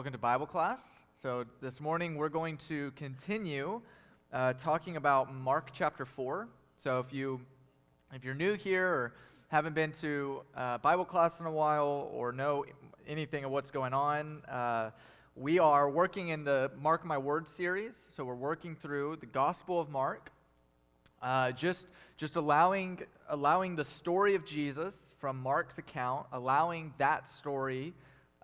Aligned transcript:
Welcome 0.00 0.12
to 0.12 0.18
Bible 0.18 0.46
class. 0.46 0.80
So, 1.20 1.44
this 1.60 1.78
morning 1.78 2.16
we're 2.16 2.30
going 2.30 2.56
to 2.68 2.90
continue 2.92 3.82
uh, 4.32 4.54
talking 4.54 4.96
about 4.96 5.34
Mark 5.34 5.72
chapter 5.74 6.06
4. 6.06 6.48
So, 6.78 7.00
if, 7.00 7.12
you, 7.12 7.38
if 8.14 8.24
you're 8.24 8.34
new 8.34 8.54
here 8.54 8.86
or 8.86 9.12
haven't 9.48 9.74
been 9.74 9.92
to 10.00 10.40
uh, 10.56 10.78
Bible 10.78 11.04
class 11.04 11.38
in 11.38 11.44
a 11.44 11.50
while 11.50 12.10
or 12.14 12.32
know 12.32 12.64
anything 13.06 13.44
of 13.44 13.50
what's 13.50 13.70
going 13.70 13.92
on, 13.92 14.42
uh, 14.46 14.88
we 15.36 15.58
are 15.58 15.90
working 15.90 16.30
in 16.30 16.44
the 16.44 16.70
Mark 16.80 17.04
My 17.04 17.18
Word 17.18 17.46
series. 17.46 17.92
So, 18.16 18.24
we're 18.24 18.34
working 18.34 18.76
through 18.76 19.16
the 19.16 19.26
Gospel 19.26 19.78
of 19.78 19.90
Mark, 19.90 20.30
uh, 21.20 21.52
just, 21.52 21.88
just 22.16 22.36
allowing, 22.36 23.00
allowing 23.28 23.76
the 23.76 23.84
story 23.84 24.34
of 24.34 24.46
Jesus 24.46 24.94
from 25.18 25.38
Mark's 25.38 25.76
account, 25.76 26.24
allowing 26.32 26.94
that 26.96 27.28
story 27.28 27.92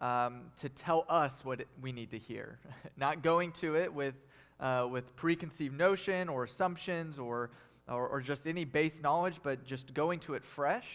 um, 0.01 0.43
to 0.61 0.69
tell 0.69 1.07
us 1.09 1.45
what 1.45 1.63
we 1.81 1.93
need 1.93 2.11
to 2.11 2.19
hear. 2.19 2.59
Not 2.97 3.23
going 3.23 3.53
to 3.53 3.77
it 3.77 3.93
with, 3.93 4.15
uh, 4.61 4.87
with 4.91 5.15
preconceived 5.17 5.77
notion 5.77 6.29
or 6.29 6.45
assumptions 6.45 7.19
or, 7.19 7.51
or, 7.89 8.09
or, 8.09 8.21
just 8.21 8.47
any 8.47 8.65
base 8.65 9.01
knowledge, 9.03 9.37
but 9.43 9.65
just 9.65 9.95
going 9.95 10.21
to 10.21 10.35
it 10.35 10.45
fresh 10.45 10.87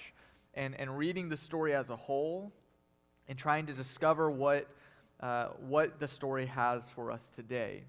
and, 0.54 0.80
and 0.80 0.98
reading 0.98 1.30
the 1.30 1.38
story 1.38 1.74
as 1.74 1.90
a 1.90 1.96
whole 1.96 2.52
and 3.28 3.38
trying 3.38 3.66
to 3.66 3.74
discover 3.74 4.30
what, 4.30 4.68
uh, 5.22 5.48
what 5.68 6.00
the 6.00 6.08
story 6.08 6.46
has 6.46 6.84
for 6.94 7.12
us 7.12 7.28
today. 7.36 7.84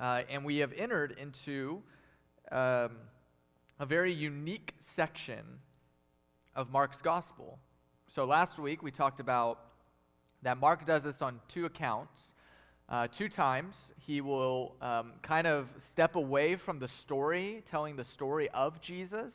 Uh, 0.00 0.22
and 0.28 0.44
we 0.44 0.58
have 0.58 0.72
entered 0.72 1.16
into 1.18 1.82
um, 2.52 2.90
a 3.78 3.86
very 3.86 4.12
unique 4.12 4.74
section 4.80 5.42
of 6.54 6.70
Mark's 6.70 7.00
gospel. 7.02 7.58
So 8.14 8.24
last 8.24 8.58
week 8.58 8.82
we 8.82 8.90
talked 8.90 9.20
about 9.20 9.65
that 10.46 10.58
Mark 10.58 10.86
does 10.86 11.02
this 11.02 11.22
on 11.22 11.40
two 11.48 11.66
accounts. 11.66 12.32
Uh, 12.88 13.08
two 13.08 13.28
times, 13.28 13.74
he 13.98 14.20
will 14.20 14.76
um, 14.80 15.14
kind 15.20 15.44
of 15.44 15.66
step 15.90 16.14
away 16.14 16.54
from 16.54 16.78
the 16.78 16.86
story, 16.86 17.64
telling 17.68 17.96
the 17.96 18.04
story 18.04 18.48
of 18.50 18.80
Jesus, 18.80 19.32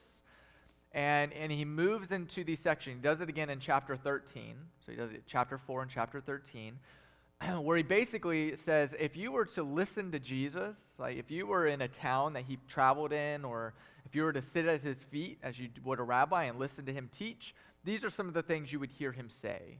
and, 0.93 1.33
and 1.33 1.51
he 1.51 1.65
moves 1.65 2.13
into 2.13 2.45
the 2.45 2.55
section. 2.55 2.93
He 2.93 2.99
does 2.99 3.19
it 3.19 3.27
again 3.27 3.49
in 3.49 3.59
chapter 3.59 3.97
13. 3.97 4.55
So 4.85 4.93
he 4.93 4.97
does 4.97 5.11
it 5.11 5.23
chapter 5.27 5.57
4 5.57 5.81
and 5.81 5.91
chapter 5.91 6.21
13, 6.21 6.79
where 7.61 7.75
he 7.75 7.83
basically 7.83 8.55
says 8.55 8.91
if 8.97 9.17
you 9.17 9.33
were 9.33 9.45
to 9.45 9.63
listen 9.63 10.13
to 10.13 10.19
Jesus, 10.19 10.77
like 10.97 11.17
if 11.17 11.29
you 11.29 11.45
were 11.45 11.67
in 11.67 11.81
a 11.81 11.89
town 11.89 12.31
that 12.33 12.45
he 12.47 12.57
traveled 12.69 13.11
in, 13.11 13.43
or 13.43 13.73
if 14.05 14.15
you 14.15 14.23
were 14.23 14.31
to 14.31 14.41
sit 14.41 14.65
at 14.65 14.79
his 14.79 14.97
feet 15.11 15.39
as 15.43 15.59
you 15.59 15.67
would 15.83 15.99
a 15.99 16.03
rabbi 16.03 16.45
and 16.45 16.57
listen 16.57 16.85
to 16.85 16.93
him 16.93 17.09
teach, 17.17 17.53
these 17.83 18.05
are 18.05 18.09
some 18.09 18.29
of 18.29 18.33
the 18.33 18.43
things 18.43 18.71
you 18.71 18.79
would 18.79 18.91
hear 18.91 19.11
him 19.11 19.29
say. 19.41 19.79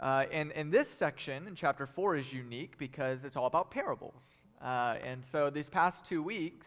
Uh, 0.00 0.24
and, 0.32 0.52
and 0.52 0.72
this 0.72 0.88
section 0.90 1.46
in 1.46 1.54
chapter 1.54 1.86
4 1.86 2.16
is 2.16 2.32
unique 2.32 2.76
because 2.78 3.24
it's 3.24 3.36
all 3.36 3.46
about 3.46 3.70
parables. 3.70 4.22
Uh, 4.62 4.96
and 5.04 5.24
so 5.24 5.50
these 5.50 5.68
past 5.68 6.04
two 6.04 6.22
weeks, 6.22 6.66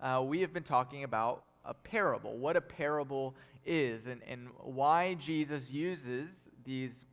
uh, 0.00 0.22
we 0.24 0.40
have 0.40 0.52
been 0.52 0.64
talking 0.64 1.04
about 1.04 1.44
a 1.64 1.74
parable, 1.74 2.36
what 2.36 2.56
a 2.56 2.60
parable 2.60 3.34
is, 3.64 4.06
and, 4.06 4.20
and 4.28 4.48
why 4.62 5.14
Jesus 5.14 5.70
uses 5.70 6.28
these 6.64 7.04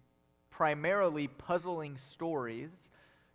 primarily 0.49 1.27
puzzling 1.27 1.97
stories 1.97 2.69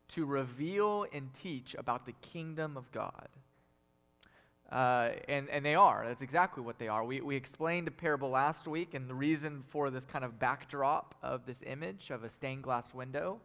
to 0.08 0.24
reveal 0.24 1.06
and 1.12 1.32
teach 1.34 1.74
about 1.78 2.06
the 2.06 2.12
kingdom 2.22 2.76
of 2.76 2.90
God. 2.92 3.28
Uh, 4.70 5.10
and, 5.28 5.48
and 5.50 5.64
they 5.64 5.76
are. 5.76 6.04
That's 6.06 6.22
exactly 6.22 6.62
what 6.62 6.78
they 6.78 6.88
are. 6.88 7.04
We, 7.04 7.20
we 7.20 7.36
explained 7.36 7.86
a 7.86 7.92
parable 7.92 8.30
last 8.30 8.66
week, 8.66 8.94
and 8.94 9.08
the 9.08 9.14
reason 9.14 9.62
for 9.68 9.90
this 9.90 10.04
kind 10.04 10.24
of 10.24 10.40
backdrop 10.40 11.14
of 11.22 11.46
this 11.46 11.58
image 11.64 12.10
of 12.10 12.24
a 12.24 12.30
stained 12.30 12.62
glass 12.62 12.92
window 12.92 13.38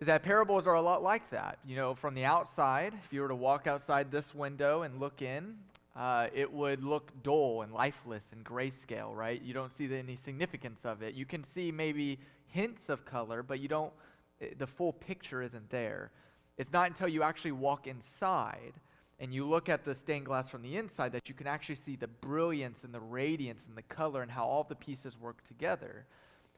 is 0.00 0.06
that 0.06 0.22
parables 0.22 0.66
are 0.66 0.76
a 0.76 0.82
lot 0.82 1.02
like 1.02 1.28
that. 1.30 1.58
You 1.66 1.76
know, 1.76 1.94
from 1.94 2.14
the 2.14 2.24
outside, 2.24 2.94
if 3.04 3.12
you 3.12 3.22
were 3.22 3.28
to 3.28 3.34
walk 3.34 3.66
outside 3.66 4.10
this 4.10 4.34
window 4.34 4.82
and 4.82 5.00
look 5.00 5.20
in, 5.20 5.56
uh, 5.96 6.28
it 6.32 6.50
would 6.50 6.84
look 6.84 7.10
dull 7.22 7.62
and 7.62 7.72
lifeless 7.72 8.30
and 8.32 8.44
grayscale, 8.44 9.14
right? 9.14 9.42
You 9.42 9.52
don't 9.52 9.76
see 9.76 9.92
any 9.92 10.16
significance 10.16 10.84
of 10.84 11.02
it. 11.02 11.14
You 11.14 11.26
can 11.26 11.44
see 11.54 11.72
maybe 11.72 12.18
hints 12.46 12.88
of 12.88 13.04
color, 13.04 13.42
but 13.42 13.60
you 13.60 13.68
don't, 13.68 13.92
eh, 14.40 14.46
the 14.56 14.66
full 14.66 14.92
picture 14.92 15.42
isn't 15.42 15.68
there. 15.70 16.12
It's 16.56 16.72
not 16.72 16.86
until 16.86 17.08
you 17.08 17.22
actually 17.22 17.52
walk 17.52 17.86
inside 17.86 18.74
and 19.20 19.32
you 19.32 19.46
look 19.46 19.68
at 19.68 19.84
the 19.84 19.94
stained 19.94 20.26
glass 20.26 20.48
from 20.48 20.62
the 20.62 20.76
inside 20.76 21.12
that 21.12 21.28
you 21.28 21.34
can 21.34 21.46
actually 21.46 21.76
see 21.76 21.94
the 21.94 22.08
brilliance 22.08 22.82
and 22.82 22.92
the 22.92 23.00
radiance 23.00 23.62
and 23.68 23.76
the 23.76 23.82
color 23.82 24.22
and 24.22 24.30
how 24.30 24.44
all 24.44 24.64
the 24.64 24.74
pieces 24.74 25.16
work 25.20 25.46
together. 25.46 26.06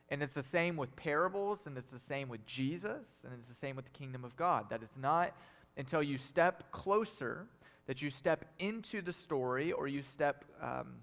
And 0.08 0.22
it's 0.22 0.32
the 0.32 0.42
same 0.42 0.76
with 0.76 0.94
parables, 0.94 1.60
and 1.66 1.76
it's 1.76 1.90
the 1.90 1.98
same 1.98 2.28
with 2.28 2.44
Jesus, 2.46 3.04
and 3.24 3.32
it's 3.38 3.48
the 3.48 3.66
same 3.66 3.76
with 3.76 3.86
the 3.86 3.98
kingdom 3.98 4.24
of 4.24 4.36
God. 4.36 4.70
That 4.70 4.82
it's 4.82 4.96
not 4.96 5.34
until 5.76 6.02
you 6.02 6.18
step 6.18 6.70
closer 6.70 7.46
that 7.86 8.00
you 8.00 8.10
step 8.10 8.44
into 8.58 9.02
the 9.02 9.12
story 9.12 9.72
or 9.72 9.88
you 9.88 10.02
step, 10.14 10.44
um, 10.62 10.94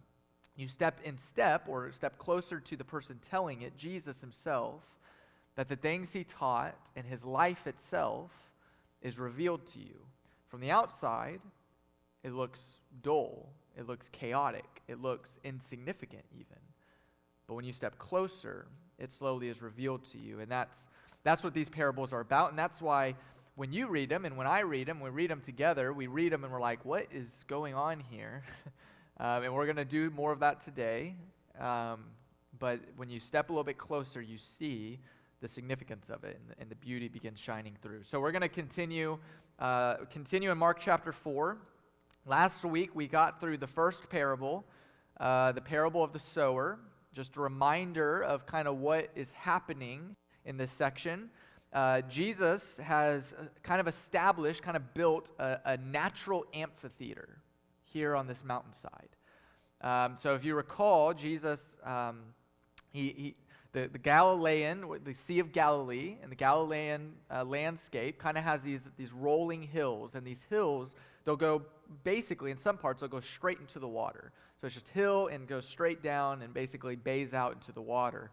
you 0.56 0.68
step 0.68 1.00
in 1.04 1.18
step 1.30 1.66
or 1.68 1.92
step 1.92 2.18
closer 2.18 2.60
to 2.60 2.76
the 2.76 2.84
person 2.84 3.20
telling 3.30 3.62
it, 3.62 3.78
Jesus 3.78 4.20
himself, 4.20 4.82
that 5.56 5.68
the 5.68 5.76
things 5.76 6.12
he 6.12 6.24
taught 6.24 6.76
and 6.96 7.06
his 7.06 7.24
life 7.24 7.68
itself 7.68 8.32
is 9.02 9.20
revealed 9.20 9.66
to 9.74 9.80
you. 9.80 10.00
From 10.50 10.62
the 10.62 10.72
outside, 10.72 11.40
it 12.24 12.34
looks 12.34 12.60
dull, 13.02 13.50
it 13.78 13.88
looks 13.88 14.10
chaotic, 14.10 14.66
it 14.88 15.02
looks 15.02 15.38
insignificant, 15.44 16.24
even. 16.34 16.58
But 17.48 17.56
when 17.56 17.66
you 17.66 17.74
step 17.74 17.98
closer, 17.98 18.68
it 19.00 19.12
slowly 19.12 19.48
is 19.48 19.62
revealed 19.62 20.04
to 20.12 20.18
you. 20.18 20.40
And 20.40 20.52
that's, 20.52 20.78
that's 21.24 21.44
what 21.44 21.54
these 21.54 21.70
parables 21.70 22.14
are 22.14 22.20
about. 22.20 22.50
And 22.50 22.60
that's 22.60 22.82
why 22.82 23.16
when 23.56 23.74
you 23.74 23.88
read 23.88 24.10
them 24.10 24.26
and 24.26 24.38
when 24.38 24.48
I 24.48 24.60
read 24.60 24.88
them, 24.88 25.00
we 25.00 25.10
read 25.10 25.30
them 25.30 25.42
together, 25.42 25.92
we 25.92 26.08
read 26.08 26.32
them 26.32 26.44
and 26.44 26.54
we're 26.54 26.62
like, 26.62 26.84
what 26.86 27.08
is 27.12 27.28
going 27.48 27.74
on 27.74 28.04
here? 28.10 28.44
um, 29.20 29.44
and 29.44 29.54
we're 29.54 29.66
going 29.66 29.78
to 29.78 29.86
do 29.86 30.10
more 30.12 30.32
of 30.32 30.40
that 30.40 30.64
today. 30.64 31.16
Um, 31.60 32.06
but 32.58 32.80
when 32.98 33.10
you 33.10 33.20
step 33.20 33.50
a 33.50 33.52
little 33.52 33.64
bit 33.64 33.78
closer, 33.78 34.22
you 34.22 34.38
see 34.60 35.00
the 35.42 35.48
significance 35.48 36.06
of 36.10 36.24
it 36.24 36.40
and, 36.48 36.56
and 36.60 36.70
the 36.70 36.76
beauty 36.76 37.08
begins 37.08 37.40
shining 37.40 37.76
through. 37.82 38.02
So 38.04 38.20
we're 38.20 38.32
going 38.32 38.42
to 38.42 38.50
continue 38.50 39.18
uh, 39.60 40.06
continue 40.10 40.52
in 40.52 40.58
Mark 40.58 40.80
chapter 40.80 41.12
4. 41.12 41.58
Last 42.26 42.64
week 42.64 42.92
we 42.96 43.08
got 43.08 43.42
through 43.42 43.58
the 43.58 43.68
first 43.68 44.10
parable, 44.10 44.64
uh, 45.20 45.52
the 45.52 45.62
parable 45.62 46.02
of 46.02 46.14
the 46.14 46.20
sower. 46.34 46.80
Just 47.14 47.36
a 47.36 47.42
reminder 47.42 48.24
of 48.24 48.46
kind 48.46 48.68
of 48.68 48.78
what 48.78 49.10
is 49.16 49.32
happening 49.32 50.16
in 50.46 50.56
this 50.56 50.72
section. 50.72 51.30
Uh, 51.74 52.02
Jesus 52.02 52.78
has 52.82 53.24
uh, 53.38 53.44
kind 53.62 53.82
of 53.82 53.88
established, 53.88 54.64
kind 54.64 54.78
of 54.78 54.94
built 54.94 55.30
a, 55.40 55.60
a 55.66 55.78
natural 55.78 56.46
amphitheater 56.54 57.40
here 57.84 58.16
on 58.16 58.28
this 58.28 58.44
mountainside. 58.46 59.10
Um, 59.82 60.16
so 60.22 60.36
if 60.36 60.46
you 60.46 60.56
recall, 60.56 61.14
Jesus, 61.14 61.60
um, 61.86 62.22
he, 62.92 63.10
he 63.10 63.36
the, 63.72 63.88
the 63.92 64.00
Galilean, 64.00 64.84
the 65.04 65.14
Sea 65.14 65.40
of 65.40 65.52
Galilee, 65.52 66.16
and 66.24 66.32
the 66.32 66.36
Galilean 66.36 67.14
uh, 67.30 67.44
landscape 67.44 68.18
kind 68.20 68.38
of 68.38 68.44
has 68.44 68.62
these, 68.62 68.88
these 68.98 69.12
rolling 69.12 69.62
hills. 69.62 70.16
And 70.16 70.26
these 70.26 70.44
hills, 70.50 70.96
they'll 71.26 71.36
go 71.36 71.62
basically, 72.04 72.52
in 72.52 72.58
some 72.58 72.78
parts, 72.78 73.02
they'll 73.02 73.10
go 73.10 73.20
straight 73.20 73.60
into 73.60 73.80
the 73.80 73.88
water. 73.88 74.32
So 74.60 74.68
it's 74.68 74.76
just 74.76 74.88
hill 74.90 75.28
and 75.28 75.48
goes 75.48 75.66
straight 75.66 76.02
down 76.02 76.42
and 76.42 76.54
basically 76.54 76.96
bays 76.96 77.34
out 77.34 77.54
into 77.54 77.72
the 77.72 77.82
water. 77.82 78.32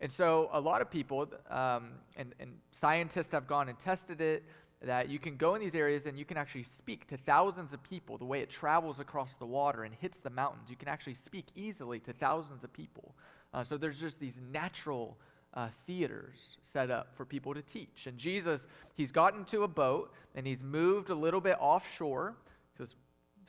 And 0.00 0.10
so 0.10 0.48
a 0.52 0.60
lot 0.60 0.80
of 0.80 0.90
people, 0.90 1.28
um, 1.50 1.90
and, 2.16 2.34
and 2.40 2.52
scientists 2.80 3.30
have 3.32 3.46
gone 3.46 3.68
and 3.68 3.78
tested 3.78 4.20
it, 4.20 4.44
that 4.82 5.10
you 5.10 5.18
can 5.18 5.36
go 5.36 5.54
in 5.54 5.60
these 5.60 5.74
areas 5.74 6.06
and 6.06 6.18
you 6.18 6.24
can 6.24 6.38
actually 6.38 6.62
speak 6.62 7.06
to 7.08 7.18
thousands 7.18 7.74
of 7.74 7.82
people 7.82 8.16
the 8.16 8.24
way 8.24 8.40
it 8.40 8.48
travels 8.48 8.98
across 8.98 9.34
the 9.34 9.44
water 9.44 9.84
and 9.84 9.94
hits 10.00 10.18
the 10.20 10.30
mountains. 10.30 10.70
You 10.70 10.76
can 10.76 10.88
actually 10.88 11.14
speak 11.14 11.44
easily 11.54 11.98
to 12.00 12.14
thousands 12.14 12.64
of 12.64 12.72
people. 12.72 13.14
Uh, 13.52 13.64
so 13.64 13.76
there's 13.76 13.98
just 13.98 14.18
these 14.18 14.38
natural 14.52 15.16
uh, 15.54 15.68
theaters 15.86 16.36
set 16.72 16.90
up 16.90 17.08
for 17.16 17.24
people 17.24 17.54
to 17.54 17.62
teach. 17.62 18.06
And 18.06 18.16
Jesus, 18.18 18.66
he's 18.94 19.10
gotten 19.10 19.44
to 19.46 19.64
a 19.64 19.68
boat 19.68 20.12
and 20.34 20.46
he's 20.46 20.62
moved 20.62 21.10
a 21.10 21.14
little 21.14 21.40
bit 21.40 21.56
offshore 21.60 22.34
because 22.72 22.94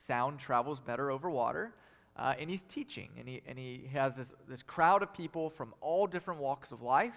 sound 0.06 0.40
travels 0.40 0.80
better 0.80 1.12
over 1.12 1.30
water. 1.30 1.74
Uh, 2.18 2.34
and 2.38 2.50
he's 2.50 2.64
teaching, 2.64 3.08
and 3.18 3.26
he, 3.26 3.42
and 3.48 3.58
he 3.58 3.88
has 3.94 4.14
this, 4.16 4.28
this 4.50 4.62
crowd 4.62 5.02
of 5.02 5.14
people 5.14 5.50
from 5.50 5.74
all 5.80 6.06
different 6.06 6.42
walks 6.42 6.72
of 6.72 6.82
life 6.82 7.16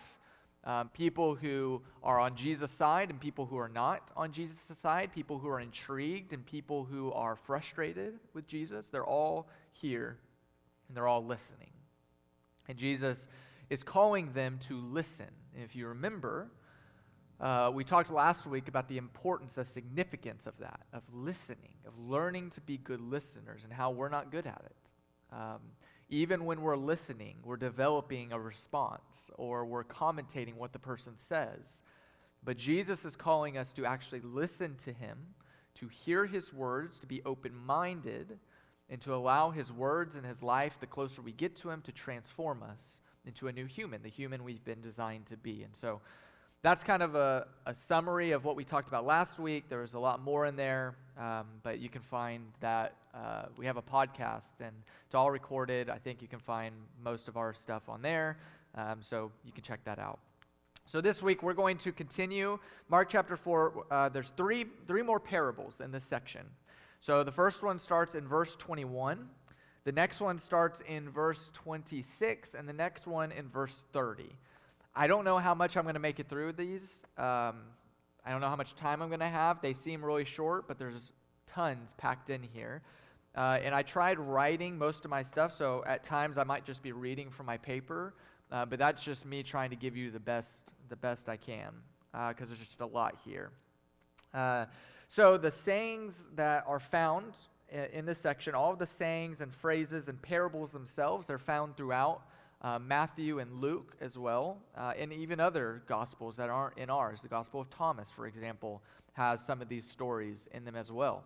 um, 0.65 0.89
people 0.95 1.35
who 1.35 1.83
are 2.03 2.19
on 2.19 2.37
Jesus' 2.37 2.71
side 2.71 3.11
and 3.11 3.21
people 3.21 3.45
who 3.45 3.59
are 3.59 3.69
not 3.69 4.09
on 4.17 4.33
Jesus' 4.33 4.79
side, 4.81 5.13
people 5.13 5.39
who 5.39 5.49
are 5.49 5.61
intrigued 5.61 6.33
and 6.33 6.45
people 6.47 6.85
who 6.85 7.13
are 7.13 7.37
frustrated 7.37 8.15
with 8.33 8.47
Jesus. 8.47 8.87
They're 8.91 9.05
all 9.05 9.47
here 9.73 10.17
and 10.89 10.97
they're 10.97 11.07
all 11.07 11.25
listening. 11.25 11.74
And 12.69 12.79
Jesus 12.79 13.19
is 13.71 13.83
calling 13.83 14.33
them 14.33 14.59
to 14.69 14.79
listen. 14.79 15.29
If 15.57 15.75
you 15.77 15.89
remember, 15.89 16.49
uh, 17.41 17.71
we 17.73 17.85
talked 17.85 18.11
last 18.11 18.47
week 18.47 18.69
about 18.69 18.89
the 18.89 18.97
importance, 18.97 19.53
the 19.53 19.65
significance 19.65 20.47
of 20.47 20.55
that, 20.61 20.81
of 20.93 21.03
listening, 21.13 21.75
of 21.87 21.99
learning 21.99 22.51
to 22.51 22.61
be 22.61 22.79
good 22.79 23.01
listeners, 23.01 23.65
and 23.65 23.73
how 23.73 23.91
we're 23.91 24.09
not 24.09 24.31
good 24.31 24.47
at 24.47 24.63
it. 24.65 24.93
Um, 25.33 25.61
even 26.09 26.45
when 26.45 26.61
we're 26.61 26.77
listening, 26.77 27.37
we're 27.43 27.57
developing 27.57 28.33
a 28.33 28.39
response 28.39 29.31
or 29.37 29.65
we're 29.65 29.85
commentating 29.85 30.55
what 30.55 30.73
the 30.73 30.79
person 30.79 31.15
says. 31.17 31.83
But 32.45 32.59
Jesus 32.59 33.05
is 33.05 33.17
calling 33.17 33.57
us 33.57 33.73
to 33.73 33.87
actually 33.87 34.21
listen 34.21 34.77
to 34.85 34.93
him, 34.93 35.19
to 35.77 35.89
hear 35.89 36.27
his 36.27 36.53
words, 36.53 36.99
to 37.01 37.07
be 37.07 37.23
open 37.25 37.57
minded, 37.57 38.39
and 38.91 39.01
to 39.01 39.15
allow 39.15 39.51
his 39.51 39.73
words 39.73 40.15
and 40.15 40.25
his 40.25 40.43
life, 40.43 40.75
the 40.81 40.87
closer 40.87 41.23
we 41.23 41.33
get 41.33 41.57
to 41.57 41.71
him, 41.71 41.81
to 41.83 41.93
transform 41.93 42.63
us 42.63 43.01
into 43.27 43.49
a 43.49 43.53
new 43.53 43.67
human, 43.67 44.03
the 44.03 44.09
human 44.09 44.45
we've 44.45 44.65
been 44.65 44.81
designed 44.81 45.27
to 45.27 45.37
be. 45.37 45.63
And 45.63 45.75
so 45.75 46.01
that's 46.63 46.83
kind 46.83 47.03
of 47.03 47.15
a, 47.15 47.47
a 47.67 47.75
summary 47.75 48.33
of 48.33 48.45
what 48.45 48.57
we 48.57 48.65
talked 48.65 48.89
about 48.89 49.05
last 49.05 49.39
week. 49.39 49.65
There 49.69 49.81
was 49.81 49.95
a 49.95 49.99
lot 49.99 50.23
more 50.23 50.47
in 50.47 50.57
there, 50.57 50.95
um, 51.19 51.47
but 51.63 51.79
you 51.79 51.89
can 51.89 52.03
find 52.03 52.43
that 52.61 52.95
uh, 53.15 53.47
we 53.57 53.67
have 53.67 53.77
a 53.77 53.83
podcast 53.83 54.61
and 54.61 54.73
it's 55.07 55.15
all 55.15 55.31
recorded. 55.31 55.91
I 55.91 55.99
think 55.99 56.23
you 56.23 56.29
can 56.29 56.39
find 56.39 56.75
most 57.03 57.29
of 57.29 57.37
our 57.37 57.55
stuff 57.55 57.83
on 57.89 58.03
there, 58.03 58.39
um, 58.77 59.01
so 59.03 59.31
you 59.45 59.53
can 59.53 59.63
check 59.63 59.81
that 59.85 59.99
out. 59.99 60.19
So 60.87 61.01
this 61.01 61.23
week 61.23 61.43
we're 61.43 61.55
going 61.55 61.79
to 61.79 61.93
continue 61.93 62.59
Mark 62.89 63.09
chapter 63.11 63.37
4. 63.37 63.87
Uh, 63.91 64.09
there's 64.09 64.33
three, 64.37 64.67
three 64.87 65.03
more 65.03 65.21
parables 65.21 65.81
in 65.83 65.91
this 65.91 66.05
section. 66.05 66.43
So 67.05 67.23
the 67.23 67.33
first 67.33 67.63
one 67.63 67.79
starts 67.79 68.15
in 68.15 68.27
verse 68.27 68.57
21. 68.57 69.29
The 69.85 69.93
next 69.93 70.21
one 70.21 70.39
starts 70.39 70.81
in 70.89 71.11
verse 71.11 71.51
26, 71.53 72.55
and 72.55 72.67
the 72.67 72.73
next 72.73 73.07
one 73.07 73.31
in 73.31 73.47
verse 73.51 73.75
30. 73.93 74.31
I 74.97 75.07
don't 75.07 75.27
know 75.27 75.39
how 75.39 75.55
much 75.55 75.77
I'm 75.77 75.83
going 75.83 75.97
to 75.97 76.01
make 76.01 76.19
it 76.19 76.31
through 76.31 76.55
these. 76.55 76.81
Um, 77.19 77.57
I 78.25 78.31
don't 78.31 78.41
know 78.41 78.49
how 78.49 78.57
much 78.57 78.75
time 78.75 79.03
I'm 79.03 79.09
going 79.09 79.21
to 79.21 79.29
have. 79.29 79.61
They 79.61 79.75
seem 79.75 80.03
really 80.03 80.25
short, 80.25 80.67
but 80.67 80.79
there's 80.79 81.13
tons 81.47 81.91
packed 81.99 82.31
in 82.31 82.43
here. 82.43 82.81
Uh, 83.37 83.59
and 83.63 83.75
I 83.75 83.83
tried 83.83 84.19
writing 84.19 84.79
most 84.79 85.05
of 85.05 85.11
my 85.11 85.23
stuff, 85.23 85.55
so 85.55 85.85
at 85.87 86.05
times 86.05 86.39
I 86.39 86.45
might 86.45 86.65
just 86.65 86.83
be 86.83 86.93
reading 86.93 87.29
from 87.29 87.45
my 87.45 87.59
paper, 87.59 88.15
uh, 88.51 88.65
but 88.65 88.79
that's 88.79 89.03
just 89.03 89.27
me 89.27 89.43
trying 89.43 89.69
to 89.69 89.77
give 89.77 89.95
you 89.95 90.11
the 90.11 90.21
best 90.21 90.51
the 90.89 90.97
best 90.97 91.29
I 91.29 91.37
can 91.37 91.73
because 92.13 92.45
uh, 92.45 92.47
there's 92.47 92.61
just 92.61 92.81
a 92.81 92.87
lot 92.87 93.17
here. 93.25 93.51
So, 95.15 95.39
the 95.39 95.53
sayings 95.53 96.25
that 96.35 96.65
are 96.67 96.81
found 96.81 97.35
in 97.93 98.05
this 98.05 98.19
section, 98.19 98.53
all 98.57 98.73
of 98.73 98.81
the 98.81 98.87
sayings 98.87 99.41
and 99.41 99.55
phrases 99.55 100.09
and 100.09 100.21
parables 100.21 100.73
themselves 100.73 101.31
are 101.31 101.39
found 101.39 101.77
throughout 101.77 102.23
uh, 102.63 102.81
Matthew 102.81 103.39
and 103.39 103.61
Luke 103.61 103.95
as 104.01 104.19
well, 104.19 104.59
uh, 104.77 104.93
and 104.99 105.13
even 105.13 105.39
other 105.39 105.85
gospels 105.87 106.35
that 106.35 106.51
aren't 106.51 106.77
in 106.79 106.91
ours. 106.91 107.21
The 107.23 107.29
Gospel 107.29 107.61
of 107.61 107.71
Thomas, 107.71 108.09
for 108.11 108.27
example, 108.27 108.83
has 109.13 109.41
some 109.41 109.63
of 109.63 109.69
these 109.69 109.89
stories 109.89 110.49
in 110.53 110.65
them 110.65 110.75
as 110.75 110.91
well, 110.91 111.23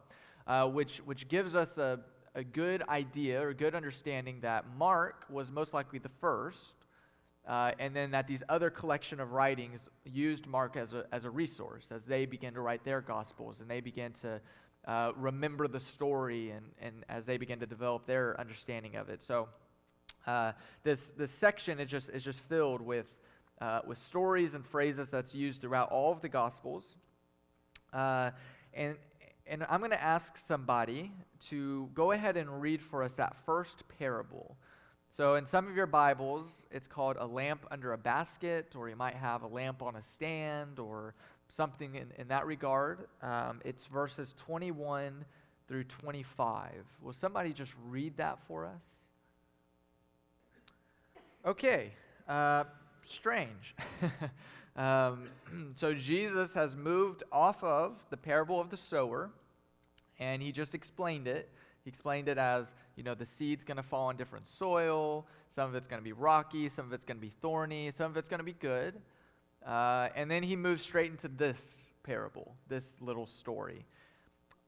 uh, 0.46 0.69
which, 0.69 0.99
which 1.06 1.26
gives 1.26 1.55
us 1.55 1.79
a, 1.79 1.99
a 2.35 2.44
good 2.44 2.82
idea 2.90 3.40
or 3.40 3.55
good 3.55 3.75
understanding 3.75 4.38
that 4.43 4.67
Mark 4.76 5.25
was 5.31 5.50
most 5.50 5.73
likely 5.73 5.99
the 5.99 6.11
first 6.20 6.75
uh, 7.49 7.73
and 7.79 7.97
then 7.97 8.11
that 8.11 8.29
these 8.29 8.43
other 8.50 8.69
collection 8.69 9.21
of 9.21 9.33
writings 9.33 9.81
used 10.05 10.47
Mark 10.47 10.77
as 10.77 10.93
a, 10.93 11.06
as 11.12 11.25
a 11.25 11.31
resource 11.31 11.89
as 11.91 12.05
they 12.05 12.27
began 12.27 12.53
to 12.53 12.61
write 12.61 12.85
their 12.85 13.00
gospels 13.00 13.61
and 13.61 13.71
they 13.71 13.81
began 13.81 14.12
to 14.21 14.39
uh, 14.87 15.12
remember 15.17 15.67
the 15.67 15.81
story 15.81 16.50
and, 16.50 16.67
and 16.81 17.05
as 17.09 17.25
they 17.25 17.39
began 17.39 17.59
to 17.59 17.67
develop 17.67 18.06
their 18.06 18.39
understanding 18.39 18.97
of 18.97 19.09
it. 19.09 19.23
So 19.27 19.49
uh, 20.27 20.53
this, 20.83 21.00
this 21.17 21.31
section 21.31 21.81
is 21.81 21.91
just, 21.91 22.11
is 22.11 22.23
just 22.23 22.41
filled 22.41 22.83
with, 22.83 23.06
uh, 23.62 23.81
with 23.87 23.99
stories 24.05 24.53
and 24.53 24.65
phrases 24.65 25.09
that's 25.09 25.35
used 25.35 25.62
throughout 25.62 25.91
all 25.91 26.12
of 26.12 26.21
the 26.21 26.29
gospels. 26.29 26.85
Uh, 27.95 28.31
and, 28.75 28.95
and 29.47 29.65
I'm 29.71 29.81
going 29.81 29.91
to 29.91 30.03
ask 30.03 30.37
somebody 30.37 31.12
to 31.49 31.89
go 31.95 32.12
ahead 32.12 32.37
and 32.37 32.61
read 32.61 32.83
for 32.83 33.03
us 33.03 33.15
that 33.15 33.35
first 33.47 33.85
parable. 33.99 34.55
So, 35.19 35.35
in 35.35 35.47
some 35.47 35.67
of 35.67 35.75
your 35.75 35.88
Bibles, 35.88 36.47
it's 36.70 36.87
called 36.87 37.17
a 37.19 37.26
lamp 37.26 37.67
under 37.73 37.93
a 37.93 37.99
basket, 37.99 38.76
or 38.76 38.88
you 38.88 38.94
might 38.94 39.17
have 39.17 39.43
a 39.43 39.49
lamp 39.49 39.82
on 39.82 39.97
a 39.97 40.03
stand, 40.15 40.79
or 40.79 41.12
something 41.49 41.97
in, 41.97 42.06
in 42.19 42.29
that 42.29 42.47
regard. 42.47 43.09
Um, 43.20 43.61
it's 43.65 43.85
verses 43.87 44.32
21 44.38 45.25
through 45.67 45.82
25. 45.82 46.70
Will 47.03 47.12
somebody 47.12 47.53
just 47.53 47.73
read 47.88 48.17
that 48.19 48.38
for 48.47 48.65
us? 48.65 48.81
Okay, 51.44 51.91
uh, 52.29 52.62
strange. 53.05 53.75
um, 54.76 55.31
so, 55.75 55.94
Jesus 55.94 56.53
has 56.53 56.76
moved 56.76 57.25
off 57.32 57.64
of 57.64 57.97
the 58.11 58.17
parable 58.17 58.61
of 58.61 58.71
the 58.71 58.76
sower, 58.76 59.31
and 60.21 60.41
he 60.41 60.53
just 60.53 60.76
explained 60.76 61.26
it. 61.26 61.49
He 61.82 61.91
explained 61.91 62.29
it 62.29 62.38
as 62.38 62.67
you 62.99 63.05
know, 63.05 63.15
the 63.15 63.25
seed's 63.25 63.62
going 63.62 63.77
to 63.77 63.83
fall 63.85 64.09
on 64.09 64.17
different 64.17 64.49
soil. 64.49 65.25
Some 65.55 65.69
of 65.69 65.77
it's 65.77 65.87
going 65.87 66.00
to 66.00 66.05
be 66.05 66.12
rocky. 66.12 66.69
Some 66.69 66.85
of 66.85 66.93
it's 66.93 67.05
going 67.05 67.17
to 67.17 67.23
be 67.23 67.33
thorny. 67.41 67.93
Some 67.93 68.11
of 68.11 68.17
it's 68.17 68.29
going 68.29 68.41
to 68.41 68.45
be 68.45 68.55
good. 68.55 68.95
Uh, 69.65 70.09
and 70.17 70.29
then 70.29 70.43
he 70.43 70.56
moves 70.56 70.83
straight 70.83 71.09
into 71.12 71.29
this 71.29 71.61
parable, 72.03 72.56
this 72.69 72.83
little 73.00 73.27
story. 73.27 73.87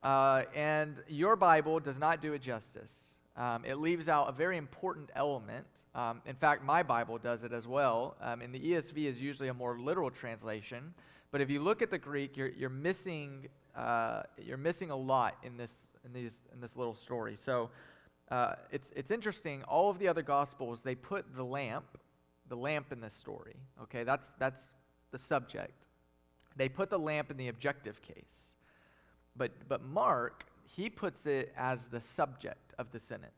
Uh, 0.05 0.45
and 0.55 0.95
your 1.09 1.35
Bible 1.35 1.81
does 1.81 1.99
not 1.99 2.23
do 2.23 2.33
it 2.33 2.41
justice. 2.41 2.93
Um, 3.37 3.65
it 3.65 3.79
leaves 3.79 4.09
out 4.09 4.29
a 4.29 4.33
very 4.33 4.57
important 4.57 5.11
element. 5.17 5.67
Um, 5.97 6.23
in 6.25 6.37
fact, 6.37 6.63
my 6.63 6.85
Bible 6.85 7.19
does 7.19 7.43
it 7.43 7.53
as 7.53 7.67
well. 7.67 8.15
Um, 8.21 8.43
and 8.43 8.55
the 8.55 8.61
ESV 8.61 9.07
is 9.07 9.21
usually 9.21 9.49
a 9.49 9.55
more 9.55 9.77
literal 9.77 10.09
translation. 10.09 10.95
But 11.33 11.41
if 11.41 11.51
you 11.51 11.61
look 11.61 11.83
at 11.83 11.91
the 11.91 11.99
Greek, 11.99 12.37
you're, 12.37 12.51
you're, 12.51 12.71
missing, 12.71 13.49
uh, 13.77 14.23
you're 14.39 14.57
missing 14.57 14.93
a 14.93 14.97
lot 14.97 15.37
in 15.43 15.57
this, 15.57 15.73
in, 16.05 16.13
these, 16.13 16.35
in 16.53 16.61
this 16.61 16.77
little 16.77 16.95
story. 16.95 17.37
So 17.37 17.71
uh, 18.31 18.55
it's, 18.71 18.89
it's 18.95 19.11
interesting. 19.11 19.63
All 19.65 19.91
of 19.91 19.99
the 19.99 20.09
other 20.09 20.23
gospels, 20.23 20.83
they 20.83 20.95
put 20.95 21.35
the 21.35 21.45
lamp, 21.45 21.85
the 22.49 22.57
lamp 22.57 22.93
in 22.93 23.01
this 23.01 23.15
story. 23.15 23.57
Okay, 23.83 24.05
that's, 24.05 24.29
that's 24.39 24.63
the 25.11 25.19
subject. 25.19 25.73
They 26.57 26.69
put 26.69 26.91
the 26.91 26.99
lamp 26.99 27.31
in 27.31 27.37
the 27.37 27.49
objective 27.49 28.01
case. 28.03 28.55
But, 29.37 29.53
but 29.69 29.83
Mark, 29.83 30.45
he 30.65 30.91
puts 30.91 31.27
it 31.27 31.53
as 31.57 31.89
the 31.89 32.01
subject 32.01 32.75
of 32.79 32.91
the 32.93 33.01
sentence. 33.01 33.33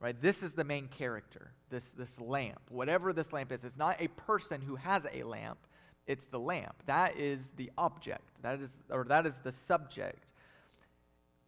Right? 0.00 0.20
This 0.20 0.42
is 0.42 0.52
the 0.52 0.62
main 0.64 0.86
character, 0.88 1.50
this, 1.70 1.90
this 1.90 2.20
lamp. 2.20 2.60
Whatever 2.68 3.12
this 3.12 3.32
lamp 3.32 3.50
is, 3.50 3.64
it's 3.64 3.76
not 3.76 3.96
a 4.00 4.08
person 4.08 4.60
who 4.60 4.76
has 4.76 5.02
a 5.12 5.24
lamp, 5.24 5.58
it's 6.06 6.26
the 6.26 6.38
lamp. 6.38 6.74
That 6.86 7.16
is 7.16 7.50
the 7.56 7.70
object. 7.76 8.22
That 8.42 8.60
is, 8.60 8.70
or 8.90 9.04
that 9.04 9.26
is 9.26 9.34
the 9.42 9.52
subject. 9.52 10.24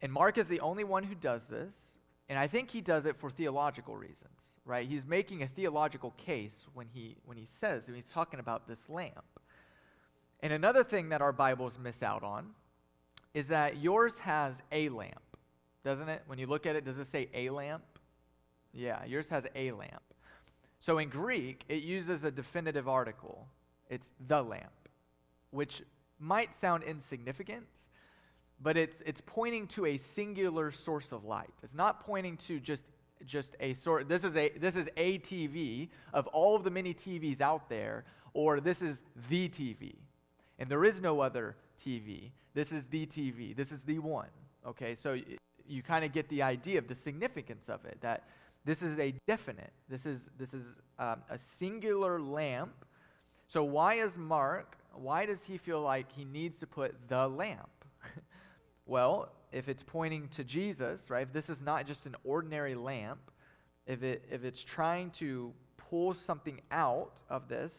And 0.03 0.13
Mark 0.13 0.37
is 0.37 0.49
the 0.49 0.61
only 0.61 0.85
one 0.85 1.05
who 1.05 1.15
does 1.15 1.47
this. 1.47 1.73
And 2.31 2.39
I 2.39 2.47
think 2.47 2.71
he 2.71 2.81
does 2.81 3.07
it 3.07 3.17
for 3.17 3.29
theological 3.29 3.97
reasons, 3.97 4.53
right? 4.65 4.89
He's 4.89 5.05
making 5.05 5.43
a 5.43 5.49
theological 5.49 6.13
case 6.13 6.65
when 6.75 6.87
he, 6.95 7.17
when 7.27 7.37
he 7.37 7.45
says, 7.45 7.89
when 7.89 7.97
he's 7.97 8.07
talking 8.07 8.39
about 8.39 8.69
this 8.69 8.79
lamp. 8.89 9.25
And 10.39 10.53
another 10.53 10.85
thing 10.85 11.09
that 11.09 11.21
our 11.21 11.33
Bibles 11.33 11.77
miss 11.83 12.05
out 12.05 12.23
on 12.23 12.51
is 13.35 13.49
that 13.49 13.79
yours 13.79 14.17
has 14.21 14.63
a 14.71 14.89
lamp, 14.91 15.21
doesn't 15.85 16.09
it? 16.09 16.23
When 16.29 16.39
you 16.39 16.47
look 16.47 16.67
at 16.67 16.77
it, 16.77 16.85
does 16.85 16.99
it 16.99 17.09
say 17.09 17.29
a 17.35 17.51
lamp? 17.51 17.83
Yeah, 18.73 19.05
yours 19.05 19.27
has 19.31 19.45
a 19.57 19.73
lamp. 19.73 20.03
So 20.79 20.99
in 20.99 21.09
Greek, 21.09 21.65
it 21.69 21.83
uses 21.83 22.23
a 22.23 22.31
definitive 22.31 22.89
article. 22.89 23.49
It's 23.89 24.13
the 24.29 24.41
lamp, 24.41 24.71
which 25.51 25.83
might 26.21 26.55
sound 26.55 26.85
insignificant, 26.85 27.67
but 28.63 28.77
it's, 28.77 29.03
it's 29.07 29.23
pointing 29.25 29.67
to 29.69 29.87
a 29.87 29.97
singular 29.97 30.71
source 30.71 31.13
of 31.13 31.25
light. 31.25 31.51
It's 31.63 31.75
not 31.75 32.05
pointing 32.05 32.37
to 32.49 32.61
just, 32.61 32.83
just 33.27 33.57
a 33.61 33.75
source. 33.75 34.05
This 34.07 34.25
is 34.25 34.37
a, 34.37 34.51
this 34.59 34.77
is 34.77 34.87
a 34.97 35.19
TV 35.19 35.89
of 36.13 36.27
all 36.29 36.55
of 36.55 36.65
the 36.65 36.71
many 36.71 36.93
TVs 36.93 37.41
out 37.41 37.69
there, 37.69 38.05
or 38.35 38.61
this 38.61 38.83
is 38.83 38.97
the 39.29 39.49
TV. 39.49 39.95
And 40.59 40.69
there 40.69 40.85
is 40.85 41.01
no 41.01 41.21
other 41.21 41.57
TV. 41.85 42.31
This 42.53 42.71
is 42.71 42.85
the 42.87 43.07
TV. 43.07 43.57
This 43.57 43.73
is 43.73 43.81
the 43.81 43.99
one. 43.99 44.29
Okay, 44.67 44.95
so 44.95 45.15
you, 45.15 45.39
you 45.67 45.83
kind 45.83 46.05
of 46.05 46.13
get 46.13 46.29
the 46.29 46.43
idea 46.43 46.79
of 46.79 46.87
the 46.87 46.95
significance 46.95 47.69
of 47.69 47.85
it, 47.87 47.99
that 48.03 48.25
this 48.67 48.83
is 48.83 48.99
a 48.99 49.15
definite, 49.27 49.73
this 49.89 50.05
is, 50.05 50.21
this 50.39 50.53
is 50.53 50.65
um, 50.99 51.23
a 51.31 51.39
singular 51.39 52.21
lamp. 52.21 52.85
So 53.49 53.65
why 53.65 53.95
is 53.95 54.17
Mark, 54.19 54.77
why 54.95 55.25
does 55.25 55.43
he 55.45 55.57
feel 55.57 55.81
like 55.81 56.13
he 56.13 56.27
needs 56.27 56.59
to 56.59 56.67
put 56.67 56.95
the 57.09 57.27
lamp? 57.27 57.71
Well, 58.91 59.29
if 59.53 59.69
it's 59.69 59.85
pointing 59.85 60.27
to 60.31 60.43
Jesus, 60.43 61.11
right, 61.11 61.23
if 61.23 61.33
this 61.33 61.49
is 61.49 61.63
not 61.63 61.87
just 61.87 62.07
an 62.07 62.17
ordinary 62.25 62.75
lamp, 62.75 63.21
if, 63.87 64.03
it, 64.03 64.25
if 64.29 64.43
it's 64.43 64.65
trying 64.65 65.11
to 65.13 65.53
pull 65.77 66.13
something 66.13 66.61
out 66.73 67.13
of 67.31 67.47
this, 67.49 67.73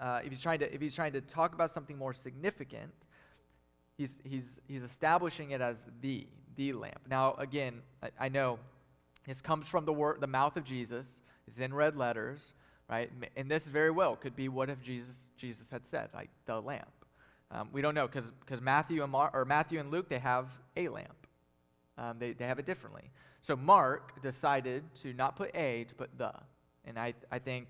uh, 0.00 0.20
if, 0.24 0.32
he's 0.32 0.40
trying 0.40 0.60
to, 0.60 0.74
if 0.74 0.80
he's 0.80 0.94
trying 0.94 1.12
to 1.12 1.20
talk 1.20 1.52
about 1.52 1.70
something 1.74 1.98
more 1.98 2.14
significant, 2.14 2.94
he's, 3.98 4.14
he's, 4.24 4.58
he's 4.66 4.82
establishing 4.82 5.50
it 5.50 5.60
as 5.60 5.86
the, 6.00 6.26
the 6.56 6.72
lamp. 6.72 7.00
Now, 7.10 7.34
again, 7.34 7.82
I, 8.02 8.08
I 8.18 8.28
know 8.30 8.58
this 9.26 9.42
comes 9.42 9.68
from 9.68 9.84
the, 9.84 9.92
word, 9.92 10.22
the 10.22 10.26
mouth 10.26 10.56
of 10.56 10.64
Jesus. 10.64 11.04
It's 11.46 11.58
in 11.58 11.74
red 11.74 11.94
letters, 11.94 12.54
right? 12.88 13.10
And 13.36 13.50
this 13.50 13.64
very 13.64 13.90
well 13.90 14.16
could 14.16 14.34
be 14.34 14.48
what 14.48 14.70
if 14.70 14.82
Jesus, 14.82 15.14
Jesus 15.36 15.68
had 15.70 15.84
said, 15.84 16.08
like 16.14 16.30
the 16.46 16.58
lamp. 16.58 16.88
Um, 17.50 17.68
we 17.72 17.80
don't 17.82 17.94
know 17.94 18.08
because 18.08 18.60
Matthew 18.60 19.02
and 19.02 19.12
Mar- 19.12 19.30
or 19.32 19.44
Matthew 19.44 19.80
and 19.80 19.90
Luke 19.90 20.08
they 20.08 20.18
have 20.18 20.48
a 20.76 20.88
lamp. 20.88 21.26
Um, 21.98 22.18
they, 22.18 22.32
they 22.32 22.46
have 22.46 22.58
it 22.58 22.66
differently. 22.66 23.10
So 23.42 23.56
Mark 23.56 24.22
decided 24.22 24.82
to 25.02 25.12
not 25.12 25.36
put 25.36 25.54
a 25.54 25.84
to 25.84 25.94
put 25.94 26.10
the, 26.18 26.32
and 26.84 26.98
I 26.98 27.14
I 27.30 27.38
think 27.38 27.66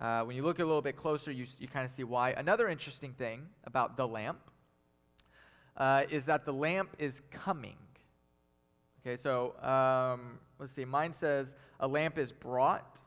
Uh, 0.00 0.24
when 0.26 0.34
you 0.36 0.42
look 0.42 0.60
a 0.60 0.64
little 0.64 0.82
bit 0.82 0.96
closer, 0.96 1.30
you, 1.30 1.46
you 1.58 1.68
kind 1.68 1.84
of 1.84 1.90
see 1.90 2.04
why. 2.04 2.30
Another 2.30 2.68
interesting 2.70 3.12
thing 3.18 3.46
about 3.64 3.96
the 3.96 4.06
lamp 4.06 4.40
uh, 5.76 6.04
is 6.10 6.24
that 6.24 6.44
the 6.44 6.52
lamp 6.52 6.88
is 6.98 7.20
coming. 7.44 7.76
Okay, 9.00 9.20
so 9.20 9.52
um, 9.62 10.38
let's 10.58 10.72
see. 10.72 10.86
Mine 10.86 11.12
says 11.12 11.54
a 11.80 11.86
lamp 11.86 12.16
is 12.18 12.32
brought 12.32 13.02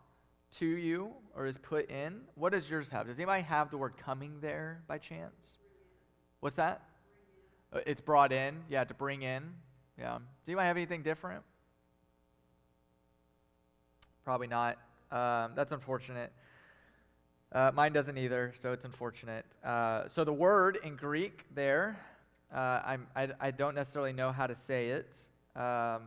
to 0.60 0.66
you 0.66 1.14
or 1.36 1.48
is 1.48 1.58
put 1.58 1.90
in. 1.90 2.22
What 2.36 2.52
does 2.54 2.70
yours 2.70 2.90
have? 2.90 3.08
Does 3.08 3.18
anybody 3.18 3.44
have 3.44 3.72
the 3.72 3.78
word 3.78 3.94
coming 3.98 4.40
there 4.40 4.84
by 4.88 5.00
chance? 5.00 5.58
What's 6.44 6.58
that? 6.58 6.82
Uh, 7.72 7.80
it's 7.86 8.02
brought 8.02 8.34
in. 8.34 8.64
Yeah, 8.70 8.84
to 8.84 8.94
bring 8.94 9.22
in. 9.22 9.44
Yeah. 9.98 10.18
Do 10.18 10.52
anybody 10.52 10.68
have 10.68 10.76
anything 10.76 11.02
different? 11.02 11.42
Probably 14.26 14.48
not. 14.48 14.78
Um, 15.10 15.54
that's 15.56 15.72
unfortunate. 15.72 16.34
Uh, 17.54 17.72
mine 17.74 17.94
doesn't 17.94 18.18
either, 18.18 18.54
so 18.62 18.74
it's 18.74 18.84
unfortunate. 18.84 19.46
Uh, 19.64 20.10
so 20.10 20.26
the 20.26 20.34
word 20.34 20.80
in 20.84 20.98
Greek 20.98 21.46
there, 21.56 21.98
uh, 22.54 22.82
I'm, 22.86 23.08
I, 23.16 23.30
I, 23.40 23.52
don't 23.52 23.74
necessarily 23.74 24.12
know 24.12 24.34
how 24.34 24.46
to 24.46 24.56
say 24.68 24.90
it. 24.90 25.16
Um, 25.56 26.02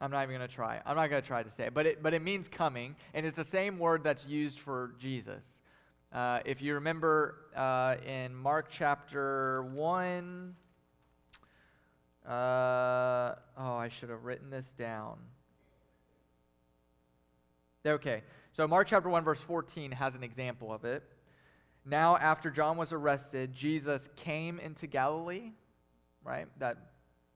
I'm 0.00 0.12
not 0.12 0.22
even 0.22 0.36
going 0.36 0.48
to 0.48 0.54
try. 0.54 0.80
I'm 0.86 0.94
not 0.94 1.10
going 1.10 1.20
to 1.20 1.26
try 1.26 1.42
to 1.42 1.50
say 1.50 1.64
it, 1.64 1.74
but 1.74 1.86
it, 1.86 2.04
but 2.04 2.14
it 2.14 2.22
means 2.22 2.46
coming, 2.46 2.94
and 3.14 3.26
it's 3.26 3.34
the 3.34 3.42
same 3.42 3.80
word 3.80 4.04
that's 4.04 4.24
used 4.28 4.60
for 4.60 4.94
Jesus. 5.00 5.42
Uh, 6.14 6.38
if 6.44 6.62
you 6.62 6.74
remember 6.74 7.34
uh, 7.56 7.96
in 8.06 8.32
Mark 8.32 8.68
chapter 8.70 9.64
1, 9.72 10.54
uh, 12.24 12.30
oh, 12.30 13.34
I 13.58 13.88
should 13.88 14.10
have 14.10 14.22
written 14.22 14.48
this 14.48 14.70
down. 14.78 15.16
Okay, 17.84 18.22
so 18.52 18.68
Mark 18.68 18.86
chapter 18.86 19.08
1, 19.08 19.24
verse 19.24 19.40
14 19.40 19.90
has 19.90 20.14
an 20.14 20.22
example 20.22 20.72
of 20.72 20.84
it. 20.84 21.02
Now, 21.84 22.16
after 22.16 22.48
John 22.48 22.76
was 22.76 22.92
arrested, 22.92 23.52
Jesus 23.52 24.08
came 24.14 24.60
into 24.60 24.86
Galilee, 24.86 25.50
right? 26.22 26.46
That, 26.60 26.76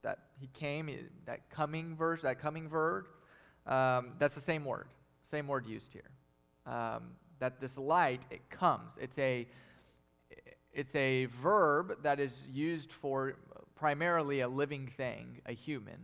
that 0.03 0.19
he 0.39 0.47
came, 0.53 0.89
that 1.25 1.49
coming 1.49 1.97
verse, 1.97 2.21
that 2.21 2.39
coming 2.39 2.69
verb, 2.69 3.07
um, 3.67 4.13
that's 4.19 4.35
the 4.35 4.41
same 4.41 4.63
word, 4.63 4.87
same 5.29 5.49
word 5.49 5.67
used 5.67 5.91
here. 5.91 6.09
Um, 6.65 7.09
that 7.39 7.59
this 7.59 7.77
light, 7.77 8.21
it 8.29 8.47
comes. 8.49 8.91
It's 8.99 9.17
a, 9.17 9.47
it's 10.73 10.95
a 10.95 11.25
verb 11.41 11.97
that 12.03 12.19
is 12.19 12.31
used 12.51 12.91
for 12.91 13.35
primarily 13.75 14.41
a 14.41 14.47
living 14.47 14.91
thing, 14.97 15.41
a 15.45 15.53
human, 15.53 15.99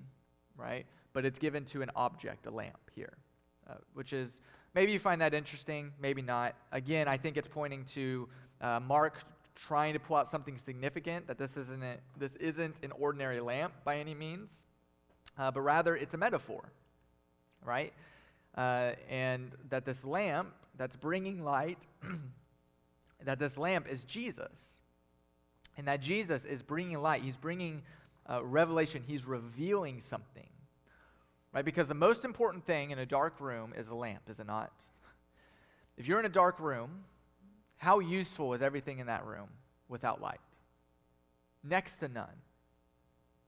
right? 0.58 0.86
But 1.14 1.26
it's 1.26 1.40
given 1.40 1.66
to 1.66 1.82
an 1.82 1.92
object, 1.96 2.48
a 2.48 2.52
lamp 2.52 2.92
here. 2.94 3.18
Uh, 3.68 3.74
which 3.96 4.14
is 4.14 4.42
maybe 4.76 4.92
you 4.92 5.00
find 5.00 5.20
that 5.20 5.34
interesting, 5.34 5.92
maybe 6.00 6.22
not. 6.22 6.54
Again, 6.72 7.08
I 7.08 7.18
think 7.18 7.36
it's 7.36 7.48
pointing 7.48 7.84
to 7.96 8.30
uh, 8.62 8.80
Mark 8.80 9.16
trying 9.56 9.94
to 9.94 10.00
pull 10.00 10.18
out 10.18 10.30
something 10.30 10.58
significant 10.58 11.26
that 11.28 11.40
this 11.40 11.58
isn't 11.58 11.84
a, 11.84 11.98
this 12.20 12.36
isn't 12.36 12.76
an 12.84 12.92
ordinary 12.92 13.40
lamp 13.40 13.74
by 13.84 13.98
any 13.98 14.14
means, 14.14 14.62
uh, 15.40 15.50
but 15.50 15.62
rather 15.62 15.96
it's 15.96 16.14
a 16.14 16.18
metaphor, 16.18 16.72
right? 17.64 17.92
Uh, 18.56 18.92
and 19.10 19.52
that 19.70 19.84
this 19.84 20.04
lamp 20.04 20.54
that's 20.78 20.96
bringing 20.96 21.44
light, 21.44 21.86
that 23.24 23.40
this 23.40 23.58
lamp 23.58 23.88
is 23.90 24.04
Jesus, 24.04 24.78
and 25.78 25.88
that 25.88 26.02
Jesus 26.02 26.46
is 26.46 26.62
bringing 26.62 27.02
light. 27.02 27.24
He's 27.24 27.38
bringing 27.38 27.82
uh, 28.30 28.44
revelation. 28.44 29.04
He's 29.06 29.26
revealing 29.26 30.02
something 30.02 30.48
Right? 31.56 31.64
Because 31.64 31.88
the 31.88 31.94
most 31.94 32.26
important 32.26 32.66
thing 32.66 32.92
in 32.92 33.00
a 33.00 33.06
dark 33.06 33.40
room 33.40 33.74
is 33.78 33.88
a 33.88 33.96
lamp, 33.96 34.24
is 34.30 34.42
it 34.42 34.46
not? 34.46 34.74
If 35.96 36.06
you're 36.06 36.20
in 36.20 36.26
a 36.26 36.30
dark 36.30 36.60
room, 36.60 37.06
how 37.78 38.00
useful 38.00 38.54
is 38.54 38.62
everything 38.62 39.00
in 39.00 39.08
that 39.08 39.26
room 39.26 39.48
without 39.88 40.22
light? 40.22 40.42
Next 41.64 41.98
to 42.02 42.10
none. 42.10 42.28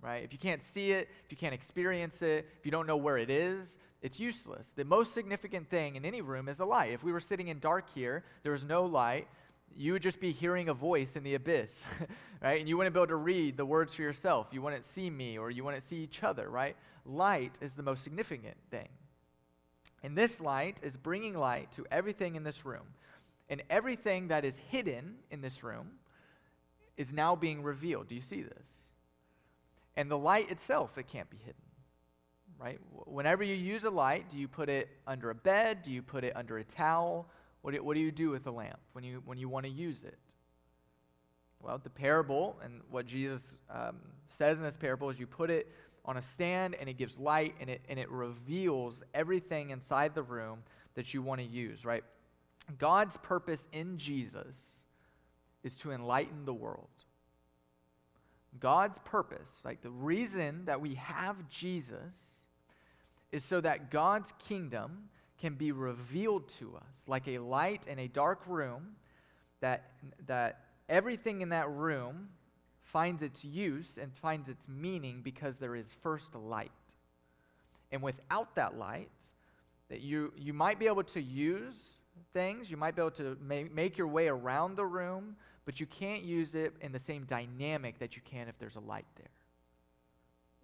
Right? 0.01 0.23
If 0.23 0.31
you 0.31 0.39
can't 0.39 0.63
see 0.63 0.91
it, 0.91 1.09
if 1.25 1.31
you 1.31 1.37
can't 1.37 1.53
experience 1.53 2.21
it, 2.21 2.47
if 2.57 2.65
you 2.65 2.71
don't 2.71 2.87
know 2.87 2.95
where 2.95 3.17
it 3.17 3.29
is, 3.29 3.77
it's 4.01 4.19
useless. 4.19 4.67
The 4.75 4.85
most 4.85 5.13
significant 5.13 5.69
thing 5.69 5.95
in 5.95 6.05
any 6.05 6.21
room 6.21 6.49
is 6.49 6.59
a 6.59 6.65
light. 6.65 6.91
If 6.91 7.03
we 7.03 7.11
were 7.11 7.19
sitting 7.19 7.47
in 7.47 7.59
dark 7.59 7.85
here, 7.93 8.23
there 8.43 8.51
was 8.51 8.63
no 8.63 8.85
light, 8.85 9.27
you 9.75 9.93
would 9.93 10.01
just 10.01 10.19
be 10.19 10.31
hearing 10.31 10.69
a 10.69 10.73
voice 10.73 11.15
in 11.15 11.23
the 11.23 11.35
abyss, 11.35 11.81
right? 12.41 12.59
And 12.59 12.69
you 12.69 12.77
wouldn't 12.77 12.93
be 12.93 12.99
able 12.99 13.07
to 13.07 13.15
read 13.15 13.57
the 13.57 13.65
words 13.65 13.93
for 13.93 14.01
yourself. 14.01 14.47
You 14.51 14.61
wouldn't 14.61 14.85
see 14.85 15.09
me 15.09 15.37
or 15.37 15.51
you 15.51 15.63
wouldn't 15.63 15.87
see 15.87 15.97
each 15.97 16.23
other, 16.23 16.49
right? 16.49 16.75
light 17.07 17.53
is 17.61 17.73
the 17.73 17.83
most 17.83 18.03
significant 18.03 18.57
thing. 18.69 18.89
And 20.03 20.17
this 20.17 20.39
light 20.39 20.79
is 20.83 20.95
bringing 20.95 21.35
light 21.35 21.71
to 21.73 21.85
everything 21.91 22.35
in 22.35 22.43
this 22.43 22.65
room. 22.65 22.85
And 23.49 23.63
everything 23.69 24.27
that 24.27 24.45
is 24.45 24.55
hidden 24.69 25.15
in 25.31 25.41
this 25.41 25.63
room 25.63 25.87
is 26.97 27.11
now 27.11 27.35
being 27.35 27.63
revealed. 27.63 28.07
Do 28.07 28.15
you 28.15 28.21
see 28.21 28.43
this? 28.43 28.65
And 29.95 30.11
the 30.11 30.17
light 30.17 30.51
itself, 30.51 30.97
it 30.97 31.07
can't 31.07 31.29
be 31.29 31.37
hidden. 31.37 31.55
Right? 32.59 32.79
Whenever 33.05 33.43
you 33.43 33.53
use 33.53 33.83
a 33.83 33.89
light, 33.89 34.31
do 34.31 34.37
you 34.37 34.47
put 34.47 34.67
it 34.67 34.89
under 35.05 35.29
a 35.29 35.35
bed? 35.35 35.83
Do 35.83 35.91
you 35.91 36.01
put 36.01 36.23
it 36.23 36.35
under 36.35 36.57
a 36.57 36.63
towel? 36.63 37.27
What 37.61 37.73
do, 37.73 37.83
what 37.83 37.93
do 37.93 37.99
you 37.99 38.11
do 38.11 38.31
with 38.31 38.47
a 38.47 38.51
lamp 38.51 38.79
when 38.93 39.03
you, 39.03 39.21
when 39.25 39.37
you 39.37 39.47
want 39.47 39.65
to 39.65 39.71
use 39.71 39.97
it? 40.03 40.17
Well, 41.61 41.79
the 41.83 41.89
parable 41.89 42.57
and 42.63 42.81
what 42.89 43.05
Jesus 43.05 43.41
um, 43.69 43.97
says 44.37 44.57
in 44.57 44.63
this 44.63 44.77
parable 44.77 45.09
is 45.09 45.19
you 45.19 45.27
put 45.27 45.49
it 45.49 45.67
on 46.05 46.17
a 46.17 46.21
stand 46.21 46.75
and 46.79 46.89
it 46.89 46.97
gives 46.97 47.17
light 47.17 47.55
and 47.59 47.69
it, 47.69 47.81
and 47.89 47.99
it 47.99 48.09
reveals 48.09 49.01
everything 49.13 49.71
inside 49.71 50.15
the 50.15 50.23
room 50.23 50.59
that 50.95 51.13
you 51.13 51.21
want 51.21 51.41
to 51.41 51.47
use, 51.47 51.85
right? 51.85 52.03
God's 52.79 53.17
purpose 53.17 53.67
in 53.71 53.97
Jesus 53.97 54.55
is 55.63 55.75
to 55.75 55.91
enlighten 55.91 56.45
the 56.45 56.53
world. 56.53 56.87
God's 58.59 58.97
purpose, 59.03 59.49
like 59.63 59.81
the 59.81 59.91
reason 59.91 60.63
that 60.65 60.79
we 60.79 60.95
have 60.95 61.35
Jesus, 61.49 62.36
is 63.31 63.43
so 63.43 63.61
that 63.61 63.91
God's 63.91 64.33
kingdom 64.39 65.09
can 65.39 65.55
be 65.55 65.71
revealed 65.71 66.49
to 66.59 66.75
us 66.75 67.03
like 67.07 67.27
a 67.27 67.39
light 67.39 67.83
in 67.87 67.99
a 67.99 68.07
dark 68.07 68.41
room, 68.47 68.95
that, 69.61 69.91
that 70.25 70.61
everything 70.89 71.41
in 71.41 71.49
that 71.49 71.69
room 71.69 72.29
finds 72.83 73.21
its 73.21 73.43
use 73.43 73.87
and 74.01 74.11
finds 74.15 74.49
its 74.49 74.63
meaning 74.67 75.21
because 75.23 75.55
there 75.57 75.75
is 75.75 75.85
first 76.01 76.33
light. 76.35 76.71
And 77.91 78.01
without 78.01 78.55
that 78.55 78.77
light, 78.77 79.09
that 79.89 80.01
you, 80.01 80.33
you 80.37 80.53
might 80.53 80.79
be 80.79 80.87
able 80.87 81.03
to 81.03 81.21
use 81.21 81.75
things, 82.33 82.69
you 82.69 82.77
might 82.77 82.95
be 82.95 83.01
able 83.01 83.11
to 83.11 83.37
make, 83.41 83.73
make 83.73 83.97
your 83.97 84.07
way 84.07 84.27
around 84.27 84.75
the 84.75 84.85
room, 84.85 85.35
but 85.65 85.79
you 85.79 85.85
can't 85.85 86.23
use 86.23 86.55
it 86.55 86.73
in 86.81 86.91
the 86.91 86.99
same 86.99 87.25
dynamic 87.25 87.99
that 87.99 88.15
you 88.15 88.21
can 88.29 88.47
if 88.47 88.57
there's 88.57 88.75
a 88.75 88.81
light 88.81 89.05
there. 89.17 89.29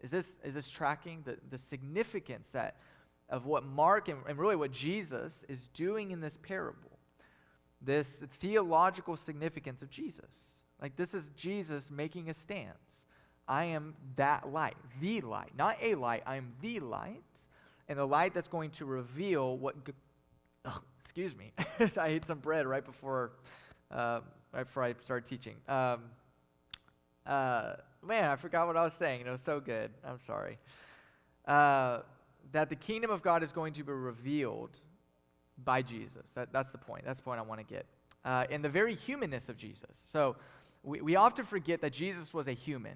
Is 0.03 0.12
this, 0.12 0.27
is 0.43 0.53
this 0.53 0.69
tracking 0.69 1.24
the, 1.24 1.38
the 1.50 1.57
significance 1.57 2.48
that, 2.51 2.75
of 3.29 3.45
what 3.45 3.65
Mark 3.65 4.10
and, 4.10 4.19
and 4.27 4.38
really 4.38 4.57
what 4.57 4.72
Jesus 4.72 5.45
is 5.48 5.69
doing 5.74 6.12
in 6.12 6.19
this 6.19 6.38
parable? 6.43 7.00
This 7.81 8.22
theological 8.39 9.15
significance 9.17 9.81
of 9.81 9.89
Jesus. 9.89 10.29
Like, 10.81 10.98
this 10.98 11.13
is 11.13 11.24
Jesus 11.38 11.89
making 11.89 12.29
a 12.29 12.33
stance. 12.33 13.05
I 13.48 13.65
am 13.65 13.95
that 14.17 14.51
light, 14.51 14.75
the 15.01 15.22
light, 15.22 15.51
not 15.57 15.77
a 15.81 15.95
light. 15.95 16.24
I 16.25 16.36
am 16.36 16.53
the 16.62 16.79
light, 16.79 17.24
and 17.89 17.98
the 18.00 18.05
light 18.05 18.33
that's 18.33 18.48
going 18.48 18.72
to 18.72 18.86
reveal 18.86 19.57
what. 19.57 19.75
Oh, 20.65 20.79
excuse 21.01 21.36
me, 21.36 21.51
I 21.98 22.07
ate 22.07 22.25
some 22.25 22.39
bread 22.39 22.65
right 22.65 22.86
before, 22.86 23.31
uh, 23.91 24.22
right 24.53 24.65
before 24.65 24.83
I 24.83 24.95
started 25.03 25.27
teaching. 25.27 25.55
Um, 25.67 26.03
uh, 27.25 27.74
man, 28.05 28.29
I 28.29 28.36
forgot 28.36 28.67
what 28.67 28.77
I 28.77 28.83
was 28.83 28.93
saying. 28.93 29.25
It 29.25 29.29
was 29.29 29.41
so 29.41 29.60
good. 29.60 29.91
I'm 30.05 30.19
sorry. 30.25 30.57
Uh, 31.45 32.00
that 32.51 32.69
the 32.69 32.75
kingdom 32.75 33.12
of 33.12 33.22
God 33.22 33.43
is 33.43 33.51
going 33.51 33.74
to 33.74 33.83
be 33.83 33.91
revealed 33.91 34.77
by 35.63 35.81
Jesus. 35.81 36.25
That, 36.36 36.51
that's 36.51 36.72
the 36.72 36.77
point. 36.77 37.03
That's 37.05 37.19
the 37.19 37.24
point 37.24 37.39
I 37.39 37.43
want 37.43 37.60
to 37.60 37.74
get. 37.74 37.86
Uh, 38.25 38.45
the 38.62 38.69
very 38.69 38.95
humanness 38.95 39.50
of 39.50 39.57
Jesus. 39.57 39.89
So 40.12 40.36
we, 40.83 41.01
we 41.01 41.15
often 41.15 41.45
forget 41.45 41.81
that 41.81 41.93
Jesus 41.93 42.33
was 42.33 42.48
a 42.48 42.53
human 42.53 42.95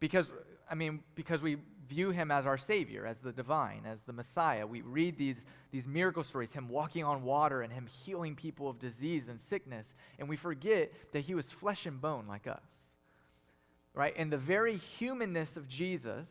because, 0.00 0.30
I 0.70 0.74
mean, 0.74 1.00
because 1.14 1.42
we 1.42 1.58
view 1.88 2.10
him 2.10 2.30
as 2.30 2.46
our 2.46 2.58
Savior, 2.58 3.06
as 3.06 3.18
the 3.18 3.32
divine, 3.32 3.82
as 3.86 4.02
the 4.02 4.12
Messiah. 4.12 4.66
We 4.66 4.82
read 4.82 5.16
these, 5.16 5.36
these 5.70 5.86
miracle 5.86 6.22
stories, 6.22 6.52
him 6.52 6.68
walking 6.68 7.04
on 7.04 7.22
water 7.22 7.62
and 7.62 7.72
him 7.72 7.86
healing 7.86 8.34
people 8.34 8.68
of 8.68 8.78
disease 8.78 9.28
and 9.28 9.40
sickness, 9.40 9.94
and 10.18 10.28
we 10.28 10.36
forget 10.36 10.92
that 11.12 11.20
he 11.20 11.34
was 11.34 11.46
flesh 11.46 11.86
and 11.86 12.00
bone 12.00 12.26
like 12.28 12.46
us. 12.46 12.62
Right? 13.98 14.14
And 14.16 14.32
the 14.32 14.38
very 14.38 14.76
humanness 14.76 15.56
of 15.56 15.66
Jesus, 15.66 16.28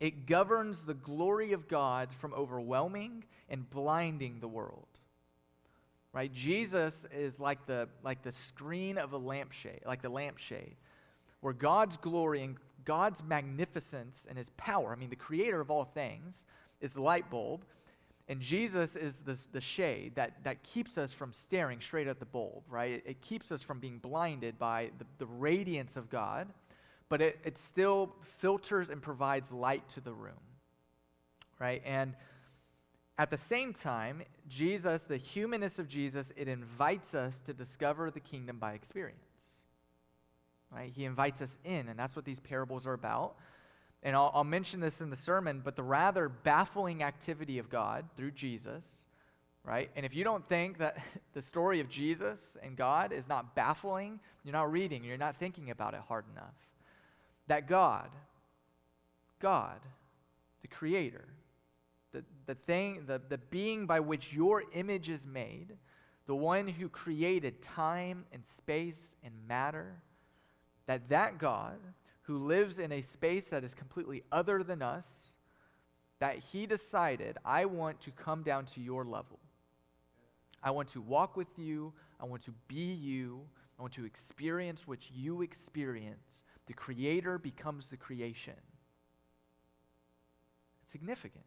it 0.00 0.26
governs 0.26 0.84
the 0.84 0.94
glory 0.94 1.52
of 1.52 1.68
God 1.68 2.08
from 2.20 2.34
overwhelming 2.34 3.22
and 3.48 3.70
blinding 3.70 4.38
the 4.40 4.48
world. 4.48 4.88
Right? 6.12 6.34
Jesus 6.34 6.94
is 7.14 7.38
like 7.38 7.64
the, 7.66 7.88
like 8.02 8.24
the 8.24 8.32
screen 8.32 8.98
of 8.98 9.12
a 9.12 9.16
lampshade, 9.16 9.82
like 9.86 10.02
the 10.02 10.08
lampshade, 10.08 10.74
where 11.42 11.52
God's 11.52 11.96
glory 11.96 12.42
and 12.42 12.56
God's 12.84 13.22
magnificence 13.22 14.16
and 14.28 14.36
his 14.36 14.48
power, 14.56 14.92
I 14.92 14.96
mean, 14.96 15.10
the 15.10 15.14
creator 15.14 15.60
of 15.60 15.70
all 15.70 15.84
things, 15.84 16.34
is 16.80 16.90
the 16.90 17.02
light 17.02 17.30
bulb. 17.30 17.64
And 18.28 18.40
Jesus 18.40 18.94
is 18.94 19.16
this, 19.18 19.48
the 19.52 19.60
shade 19.60 20.12
that, 20.16 20.44
that 20.44 20.62
keeps 20.62 20.98
us 20.98 21.12
from 21.12 21.32
staring 21.32 21.80
straight 21.80 22.06
at 22.06 22.18
the 22.18 22.26
bulb, 22.26 22.62
right? 22.68 22.92
It, 22.92 23.02
it 23.06 23.20
keeps 23.22 23.50
us 23.50 23.62
from 23.62 23.80
being 23.80 23.98
blinded 23.98 24.58
by 24.58 24.90
the, 24.98 25.06
the 25.18 25.26
radiance 25.26 25.96
of 25.96 26.10
God, 26.10 26.46
but 27.08 27.22
it, 27.22 27.38
it 27.42 27.56
still 27.56 28.14
filters 28.38 28.90
and 28.90 29.00
provides 29.00 29.50
light 29.50 29.88
to 29.94 30.00
the 30.00 30.12
room, 30.12 30.34
right? 31.58 31.82
And 31.86 32.14
at 33.18 33.30
the 33.30 33.38
same 33.38 33.72
time, 33.72 34.22
Jesus, 34.48 35.02
the 35.08 35.16
humanness 35.16 35.78
of 35.78 35.88
Jesus, 35.88 36.30
it 36.36 36.48
invites 36.48 37.14
us 37.14 37.34
to 37.46 37.54
discover 37.54 38.10
the 38.10 38.20
kingdom 38.20 38.58
by 38.58 38.74
experience. 38.74 39.18
Right? 40.70 40.92
He 40.94 41.06
invites 41.06 41.40
us 41.40 41.56
in, 41.64 41.88
and 41.88 41.98
that's 41.98 42.14
what 42.14 42.26
these 42.26 42.40
parables 42.40 42.86
are 42.86 42.92
about. 42.92 43.36
And 44.02 44.14
I'll, 44.14 44.30
I'll 44.34 44.44
mention 44.44 44.80
this 44.80 45.00
in 45.00 45.10
the 45.10 45.16
sermon, 45.16 45.60
but 45.64 45.76
the 45.76 45.82
rather 45.82 46.28
baffling 46.28 47.02
activity 47.02 47.58
of 47.58 47.68
God 47.68 48.04
through 48.16 48.30
Jesus, 48.32 48.84
right? 49.64 49.90
And 49.96 50.06
if 50.06 50.14
you 50.14 50.24
don't 50.24 50.48
think 50.48 50.78
that 50.78 50.98
the 51.34 51.42
story 51.42 51.80
of 51.80 51.88
Jesus 51.88 52.38
and 52.62 52.76
God 52.76 53.12
is 53.12 53.24
not 53.28 53.54
baffling, 53.54 54.20
you're 54.44 54.52
not 54.52 54.70
reading, 54.70 55.04
you're 55.04 55.16
not 55.16 55.36
thinking 55.36 55.70
about 55.70 55.94
it 55.94 56.00
hard 56.06 56.24
enough. 56.32 56.54
That 57.48 57.66
God, 57.66 58.08
God, 59.40 59.80
the 60.62 60.68
Creator, 60.68 61.24
the, 62.12 62.24
the 62.46 62.54
thing, 62.54 63.04
the, 63.06 63.20
the 63.28 63.38
being 63.38 63.86
by 63.86 64.00
which 64.00 64.32
your 64.32 64.64
image 64.74 65.08
is 65.08 65.20
made, 65.26 65.76
the 66.26 66.34
one 66.34 66.68
who 66.68 66.88
created 66.88 67.62
time 67.62 68.24
and 68.32 68.42
space 68.56 68.98
and 69.24 69.32
matter, 69.48 69.94
that 70.86 71.08
that 71.08 71.38
God 71.38 71.78
who 72.28 72.46
lives 72.46 72.78
in 72.78 72.92
a 72.92 73.00
space 73.00 73.46
that 73.46 73.64
is 73.64 73.72
completely 73.72 74.22
other 74.30 74.62
than 74.62 74.82
us, 74.82 75.06
that 76.20 76.36
he 76.38 76.66
decided, 76.66 77.38
I 77.42 77.64
want 77.64 78.02
to 78.02 78.10
come 78.10 78.42
down 78.42 78.66
to 78.66 78.82
your 78.82 79.04
level. 79.04 79.38
I 80.62 80.70
want 80.72 80.90
to 80.90 81.00
walk 81.00 81.38
with 81.38 81.48
you. 81.58 81.94
I 82.20 82.26
want 82.26 82.44
to 82.44 82.52
be 82.68 82.92
you. 82.92 83.40
I 83.78 83.82
want 83.82 83.94
to 83.94 84.04
experience 84.04 84.86
what 84.86 84.98
you 85.10 85.40
experience. 85.40 86.42
The 86.66 86.74
creator 86.74 87.38
becomes 87.38 87.88
the 87.88 87.96
creation. 87.96 88.52
It's 90.82 90.92
significant. 90.92 91.44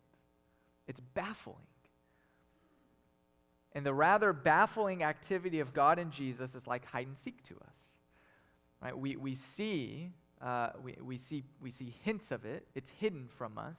It's 0.87 0.99
baffling. 1.13 1.57
And 3.73 3.85
the 3.85 3.93
rather 3.93 4.33
baffling 4.33 5.03
activity 5.03 5.59
of 5.59 5.75
God 5.75 5.99
and 5.99 6.11
Jesus 6.11 6.55
is 6.55 6.65
like 6.65 6.85
hide 6.85 7.05
and 7.05 7.17
seek 7.17 7.43
to 7.49 7.53
us. 7.53 7.81
Right? 8.81 8.97
We, 8.97 9.15
we, 9.15 9.35
see, 9.35 10.11
uh, 10.43 10.69
we, 10.83 10.95
we, 11.01 11.17
see, 11.17 11.43
we 11.61 11.71
see 11.71 11.93
hints 12.03 12.31
of 12.31 12.45
it, 12.45 12.65
it's 12.75 12.89
hidden 12.89 13.27
from 13.37 13.57
us. 13.57 13.77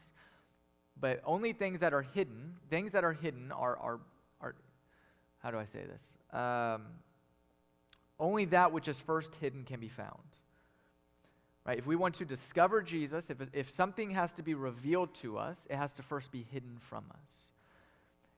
But 1.00 1.22
only 1.24 1.52
things 1.52 1.80
that 1.80 1.92
are 1.92 2.02
hidden, 2.02 2.54
things 2.70 2.92
that 2.92 3.04
are 3.04 3.12
hidden 3.12 3.50
are, 3.50 3.76
are, 3.78 4.00
are 4.40 4.54
how 5.42 5.50
do 5.50 5.58
I 5.58 5.64
say 5.64 5.80
this? 5.84 6.38
Um, 6.38 6.82
only 8.20 8.44
that 8.46 8.72
which 8.72 8.88
is 8.88 8.98
first 8.98 9.34
hidden 9.40 9.64
can 9.64 9.80
be 9.80 9.88
found. 9.88 10.22
Right? 11.64 11.78
If 11.78 11.86
we 11.86 11.96
want 11.96 12.14
to 12.16 12.24
discover 12.24 12.82
Jesus, 12.82 13.30
if, 13.30 13.38
if 13.52 13.70
something 13.70 14.10
has 14.10 14.32
to 14.32 14.42
be 14.42 14.54
revealed 14.54 15.14
to 15.16 15.38
us, 15.38 15.58
it 15.70 15.76
has 15.76 15.92
to 15.94 16.02
first 16.02 16.30
be 16.30 16.46
hidden 16.50 16.78
from 16.80 17.04
us. 17.10 17.30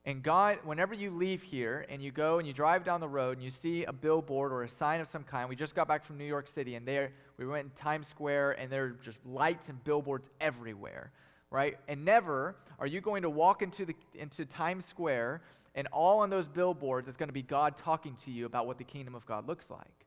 And 0.06 0.22
God, 0.22 0.58
whenever 0.64 0.92
you 0.92 1.10
leave 1.10 1.42
here 1.42 1.86
and 1.88 2.02
you 2.02 2.10
go 2.10 2.38
and 2.38 2.46
you 2.46 2.52
drive 2.52 2.84
down 2.84 3.00
the 3.00 3.08
road 3.08 3.38
and 3.38 3.44
you 3.44 3.50
see 3.50 3.84
a 3.84 3.92
billboard 3.92 4.52
or 4.52 4.62
a 4.62 4.68
sign 4.68 5.00
of 5.00 5.08
some 5.08 5.22
kind, 5.22 5.48
we 5.48 5.56
just 5.56 5.74
got 5.74 5.88
back 5.88 6.04
from 6.04 6.18
New 6.18 6.26
York 6.26 6.46
City 6.46 6.74
and 6.74 6.86
there 6.86 7.12
we 7.38 7.46
went 7.46 7.64
in 7.64 7.70
Times 7.70 8.06
Square 8.06 8.52
and 8.60 8.70
there 8.70 8.84
are 8.84 8.96
just 9.02 9.18
lights 9.24 9.70
and 9.70 9.82
billboards 9.82 10.28
everywhere, 10.40 11.10
right? 11.50 11.78
And 11.88 12.04
never 12.04 12.56
are 12.78 12.86
you 12.86 13.00
going 13.00 13.22
to 13.22 13.30
walk 13.30 13.62
into 13.62 13.86
the 13.86 13.94
into 14.14 14.44
Times 14.44 14.84
Square 14.84 15.40
and 15.74 15.88
all 15.88 16.20
on 16.20 16.28
those 16.28 16.46
billboards 16.46 17.08
is 17.08 17.16
going 17.16 17.30
to 17.30 17.34
be 17.34 17.42
God 17.42 17.78
talking 17.78 18.14
to 18.24 18.30
you 18.30 18.44
about 18.44 18.66
what 18.66 18.76
the 18.76 18.84
kingdom 18.84 19.14
of 19.14 19.24
God 19.24 19.48
looks 19.48 19.70
like 19.70 20.04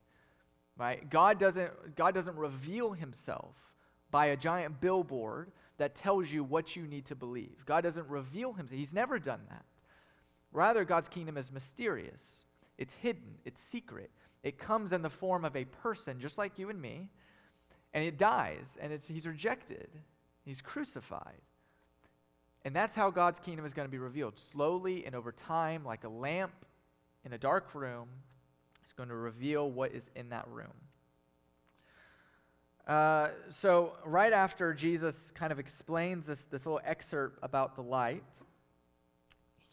right? 0.78 1.10
God 1.10 1.40
doesn't, 1.40 1.96
God 1.96 2.14
doesn't 2.14 2.36
reveal 2.36 2.92
himself 2.92 3.56
by 4.12 4.28
a 4.28 4.38
giant 4.38 4.80
billboard 4.80 5.52
that 5.78 5.96
tells 5.96 6.30
you 6.30 6.44
what 6.44 6.76
you 6.76 6.88
need 6.88 7.06
to 7.08 7.16
believe. 7.16 7.66
God 7.66 7.82
doesn't 7.82 8.08
reveal 8.08 8.54
himself. 8.54 8.78
He's 8.78 8.94
never 8.94 9.20
done 9.20 9.42
that. 9.50 9.66
Rather, 10.52 10.86
God's 10.86 11.10
kingdom 11.10 11.38
is 11.38 11.52
mysterious, 11.52 12.22
it's 12.78 12.94
hidden, 12.96 13.36
it's 13.46 13.62
secret. 13.62 14.12
It 14.44 14.58
comes 14.58 14.94
in 14.94 15.02
the 15.02 15.10
form 15.10 15.44
of 15.44 15.56
a 15.56 15.66
person 15.66 16.20
just 16.20 16.38
like 16.38 16.58
you 16.58 16.70
and 16.70 16.82
me, 16.82 17.10
and 17.94 18.04
it 18.04 18.18
dies, 18.18 18.78
and 18.80 18.94
it's, 18.94 19.08
he's 19.08 19.26
rejected, 19.26 19.90
he's 20.46 20.62
crucified. 20.62 21.42
And 22.64 22.76
that's 22.76 22.96
how 22.96 23.10
God's 23.10 23.40
kingdom 23.40 23.66
is 23.66 23.74
going 23.74 23.88
to 23.88 23.92
be 23.92 23.98
revealed 23.98 24.38
slowly 24.52 25.06
and 25.06 25.16
over 25.16 25.32
time, 25.32 25.84
like 25.86 26.04
a 26.04 26.10
lamp 26.10 26.54
in 27.26 27.34
a 27.34 27.38
dark 27.38 27.74
room 27.74 28.08
It's 28.84 28.94
going 28.94 29.10
to 29.10 29.16
reveal 29.16 29.70
what 29.70 29.92
is 29.92 30.04
in 30.16 30.30
that 30.30 30.48
room. 30.48 30.74
Uh, 32.88 33.30
so, 33.62 33.94
right 34.06 34.32
after 34.32 34.74
Jesus 34.74 35.16
kind 35.36 35.52
of 35.52 35.60
explains 35.60 36.26
this, 36.26 36.46
this 36.46 36.66
little 36.66 36.80
excerpt 36.86 37.38
about 37.44 37.76
the 37.76 37.84
light, 37.84 38.24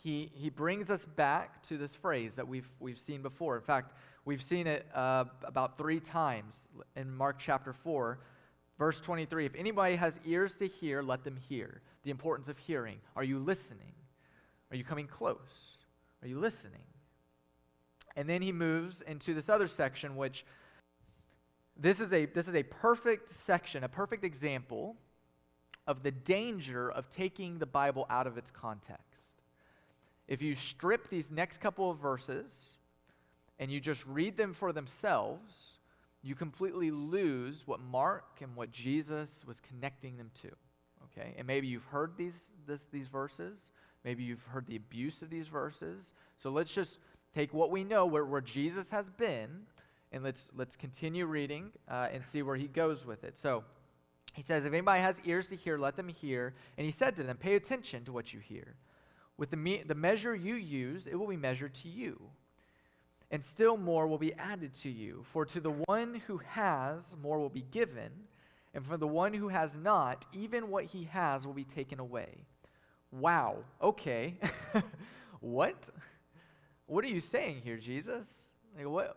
he, 0.05 0.31
he 0.35 0.51
brings 0.51 0.91
us 0.91 1.01
back 1.17 1.63
to 1.63 1.79
this 1.79 1.95
phrase 1.95 2.35
that 2.35 2.47
we've, 2.47 2.69
we've 2.79 2.99
seen 2.99 3.23
before. 3.23 3.57
In 3.57 3.63
fact, 3.63 3.95
we've 4.27 4.43
seen 4.43 4.67
it 4.67 4.87
uh, 4.95 5.25
about 5.45 5.79
three 5.79 5.99
times 5.99 6.55
in 6.95 7.11
Mark 7.11 7.39
chapter 7.39 7.73
4, 7.73 8.19
verse 8.79 9.01
23. 9.01 9.47
If 9.47 9.55
anybody 9.55 9.97
has 9.97 10.21
ears 10.27 10.57
to 10.59 10.67
hear, 10.67 11.03
let 11.03 11.25
them 11.25 11.39
hear. 11.49 11.81
The 12.03 12.11
importance 12.11 12.49
of 12.49 12.59
hearing. 12.59 12.99
Are 13.17 13.25
you 13.25 13.39
listening? 13.39 13.95
Are 14.71 14.77
you 14.77 14.85
coming 14.85 15.07
close? 15.07 15.79
Are 16.21 16.29
you 16.29 16.39
listening? 16.39 16.85
And 18.15 18.29
then 18.29 18.43
he 18.43 18.53
moves 18.53 18.97
into 19.07 19.33
this 19.33 19.49
other 19.49 19.67
section, 19.67 20.17
which 20.17 20.45
this 21.79 21.99
is 21.99 22.13
a, 22.13 22.27
this 22.27 22.47
is 22.47 22.55
a 22.55 22.63
perfect 22.63 23.31
section, 23.47 23.85
a 23.85 23.89
perfect 23.89 24.23
example 24.23 24.97
of 25.87 26.03
the 26.03 26.11
danger 26.11 26.91
of 26.91 27.09
taking 27.09 27.59
the 27.59 27.67
Bible 27.67 28.07
out 28.11 28.27
of 28.27 28.37
its 28.37 28.51
context. 28.51 29.14
If 30.27 30.43
you 30.43 30.55
strip 30.55 31.09
these 31.11 31.31
next 31.31 31.61
couple 31.61 31.91
of 31.91 31.99
verses 31.99 32.53
and 33.59 33.71
you 33.71 33.81
just 33.81 34.05
read 34.07 34.37
them 34.37 34.55
for 34.55 34.73
themselves, 34.73 35.53
you 36.23 36.35
completely 36.35 36.91
lose 36.91 37.63
what 37.67 37.81
Mark 37.81 38.39
and 38.41 38.57
what 38.57 38.73
Jesus 38.73 39.29
was 39.47 39.61
connecting 39.61 40.17
them 40.17 40.31
to. 40.43 40.49
Okay? 41.05 41.35
And 41.37 41.47
maybe 41.47 41.67
you've 41.67 41.85
heard 41.85 42.13
these, 42.17 42.35
this, 42.67 42.87
these 42.91 43.09
verses. 43.09 43.59
Maybe 44.05 44.23
you've 44.23 44.43
heard 44.45 44.67
the 44.67 44.77
abuse 44.77 45.21
of 45.23 45.31
these 45.31 45.49
verses. 45.49 46.13
So 46.43 46.51
let's 46.51 46.71
just 46.71 46.99
take 47.35 47.53
what 47.53 47.71
we 47.71 47.85
know 47.85 48.07
where, 48.07 48.25
where 48.25 48.41
Jesus 48.41 48.89
has 48.91 49.11
been, 49.11 49.51
and 50.13 50.23
let's, 50.23 50.41
let's 50.57 50.77
continue 50.77 51.27
reading 51.27 51.71
uh, 51.91 52.09
and 52.13 52.23
see 52.33 52.43
where 52.43 52.57
he 52.57 52.69
goes 52.69 53.05
with 53.05 53.25
it. 53.25 53.35
So 53.41 53.65
he 54.35 54.43
says, 54.43 54.65
If 54.65 54.73
anybody 54.73 55.01
has 55.01 55.21
ears 55.25 55.49
to 55.49 55.57
hear, 55.57 55.77
let 55.79 55.97
them 55.97 56.09
hear. 56.09 56.55
And 56.79 56.85
he 56.85 56.93
said 56.93 57.17
to 57.17 57.23
them, 57.23 57.37
Pay 57.37 57.55
attention 57.57 58.05
to 58.05 58.13
what 58.13 58.33
you 58.33 58.41
hear. 58.41 58.75
With 59.37 59.51
the, 59.51 59.57
me- 59.57 59.83
the 59.85 59.95
measure 59.95 60.35
you 60.35 60.55
use, 60.55 61.07
it 61.07 61.17
will 61.17 61.27
be 61.27 61.37
measured 61.37 61.75
to 61.83 61.89
you. 61.89 62.21
And 63.31 63.45
still 63.45 63.77
more 63.77 64.07
will 64.07 64.19
be 64.19 64.35
added 64.35 64.75
to 64.83 64.89
you. 64.89 65.25
For 65.33 65.45
to 65.47 65.61
the 65.61 65.73
one 65.87 66.23
who 66.27 66.39
has, 66.39 67.15
more 67.21 67.39
will 67.39 67.49
be 67.49 67.65
given. 67.73 68.11
And 68.75 68.87
from 68.87 69.01
the 69.01 69.09
one 69.09 69.35
who 69.35 69.49
has 69.49 69.71
not, 69.75 70.25
even 70.33 70.69
what 70.69 70.85
he 70.85 71.05
has 71.05 71.47
will 71.47 71.53
be 71.53 71.65
taken 71.65 71.99
away. 71.99 72.29
Wow. 73.11 73.59
Okay. 73.83 74.39
what? 75.41 75.77
What 76.87 77.05
are 77.05 77.09
you 77.09 77.21
saying 77.21 77.63
here, 77.65 77.77
Jesus? 77.77 78.27
Like, 78.77 78.89
what, 78.89 79.17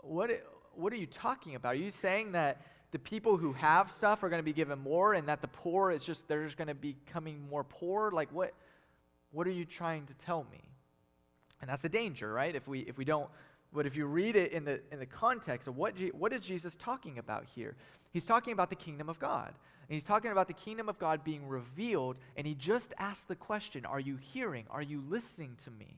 what, 0.00 0.30
what 0.74 0.92
are 0.92 0.96
you 0.96 1.06
talking 1.06 1.54
about? 1.54 1.74
Are 1.74 1.78
you 1.78 1.90
saying 1.90 2.32
that 2.32 2.62
the 2.90 2.98
people 2.98 3.36
who 3.36 3.52
have 3.52 3.90
stuff 3.96 4.22
are 4.22 4.28
going 4.28 4.40
to 4.40 4.44
be 4.44 4.52
given 4.52 4.78
more 4.78 5.14
and 5.14 5.28
that 5.28 5.40
the 5.40 5.48
poor 5.48 5.90
is 5.90 6.04
just, 6.04 6.26
they're 6.28 6.44
just 6.44 6.56
going 6.56 6.68
to 6.68 6.74
be 6.74 6.96
becoming 7.04 7.46
more 7.48 7.64
poor? 7.64 8.10
Like, 8.10 8.30
what, 8.32 8.52
what 9.34 9.46
are 9.46 9.52
you 9.52 9.64
trying 9.64 10.06
to 10.06 10.14
tell 10.14 10.46
me? 10.50 10.62
And 11.60 11.68
that's 11.68 11.84
a 11.84 11.88
danger, 11.88 12.32
right? 12.32 12.54
If 12.54 12.68
we, 12.68 12.80
if 12.80 12.96
we 12.96 13.04
don't, 13.04 13.28
but 13.72 13.86
if 13.86 13.96
you 13.96 14.06
read 14.06 14.36
it 14.36 14.52
in 14.52 14.64
the, 14.64 14.80
in 14.92 15.00
the 15.00 15.06
context 15.06 15.66
of 15.66 15.76
what, 15.76 15.94
what 16.12 16.32
is 16.32 16.40
Jesus 16.40 16.76
talking 16.78 17.18
about 17.18 17.44
here? 17.54 17.74
He's 18.12 18.24
talking 18.24 18.52
about 18.52 18.70
the 18.70 18.76
kingdom 18.76 19.08
of 19.08 19.18
God. 19.18 19.48
And 19.48 19.94
he's 19.94 20.04
talking 20.04 20.30
about 20.30 20.46
the 20.46 20.54
kingdom 20.54 20.88
of 20.88 20.98
God 20.98 21.24
being 21.24 21.48
revealed. 21.48 22.16
And 22.36 22.46
he 22.46 22.54
just 22.54 22.92
asked 22.98 23.26
the 23.28 23.34
question 23.34 23.84
Are 23.84 24.00
you 24.00 24.16
hearing? 24.16 24.64
Are 24.70 24.80
you 24.80 25.02
listening 25.08 25.56
to 25.64 25.70
me? 25.70 25.96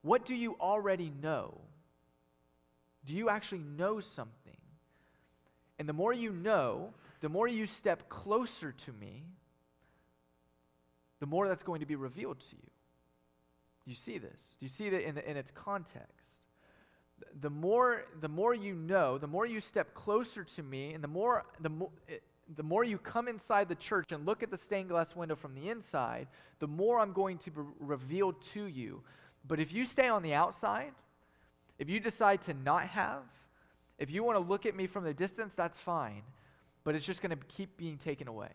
What 0.00 0.24
do 0.24 0.34
you 0.34 0.56
already 0.60 1.12
know? 1.22 1.58
Do 3.04 3.12
you 3.12 3.28
actually 3.28 3.62
know 3.76 4.00
something? 4.00 4.56
And 5.78 5.88
the 5.88 5.92
more 5.92 6.12
you 6.12 6.32
know, 6.32 6.94
the 7.20 7.28
more 7.28 7.46
you 7.46 7.66
step 7.66 8.08
closer 8.08 8.72
to 8.72 8.92
me, 8.92 9.24
the 11.22 11.26
more 11.26 11.46
that's 11.46 11.62
going 11.62 11.78
to 11.78 11.86
be 11.86 11.94
revealed 11.94 12.40
to 12.40 12.56
you. 12.56 12.70
You 13.84 13.94
see 13.94 14.18
this? 14.18 14.40
Do 14.58 14.66
you 14.66 14.68
see 14.68 14.90
that 14.90 15.06
in, 15.06 15.14
the, 15.14 15.30
in 15.30 15.36
its 15.36 15.52
context? 15.52 16.40
The 17.40 17.48
more, 17.48 18.06
the 18.20 18.28
more 18.28 18.54
you 18.54 18.74
know, 18.74 19.18
the 19.18 19.28
more 19.28 19.46
you 19.46 19.60
step 19.60 19.94
closer 19.94 20.42
to 20.42 20.62
me, 20.64 20.94
and 20.94 21.04
the 21.04 21.06
more, 21.06 21.44
the 21.60 21.68
more, 21.68 21.90
eh, 22.08 22.14
the 22.56 22.64
more 22.64 22.82
you 22.82 22.98
come 22.98 23.28
inside 23.28 23.68
the 23.68 23.76
church 23.76 24.10
and 24.10 24.26
look 24.26 24.42
at 24.42 24.50
the 24.50 24.56
stained 24.56 24.88
glass 24.88 25.14
window 25.14 25.36
from 25.36 25.54
the 25.54 25.68
inside, 25.68 26.26
the 26.58 26.66
more 26.66 26.98
I'm 26.98 27.12
going 27.12 27.38
to 27.38 27.52
be 27.52 27.60
revealed 27.78 28.42
to 28.54 28.64
you. 28.64 29.00
But 29.46 29.60
if 29.60 29.72
you 29.72 29.86
stay 29.86 30.08
on 30.08 30.24
the 30.24 30.34
outside, 30.34 30.90
if 31.78 31.88
you 31.88 32.00
decide 32.00 32.42
to 32.46 32.54
not 32.54 32.88
have, 32.88 33.22
if 33.96 34.10
you 34.10 34.24
want 34.24 34.38
to 34.38 34.44
look 34.44 34.66
at 34.66 34.74
me 34.74 34.88
from 34.88 35.04
the 35.04 35.14
distance, 35.14 35.52
that's 35.54 35.78
fine. 35.78 36.22
But 36.82 36.96
it's 36.96 37.06
just 37.06 37.22
going 37.22 37.30
to 37.30 37.44
keep 37.46 37.76
being 37.76 37.96
taken 37.96 38.26
away. 38.26 38.50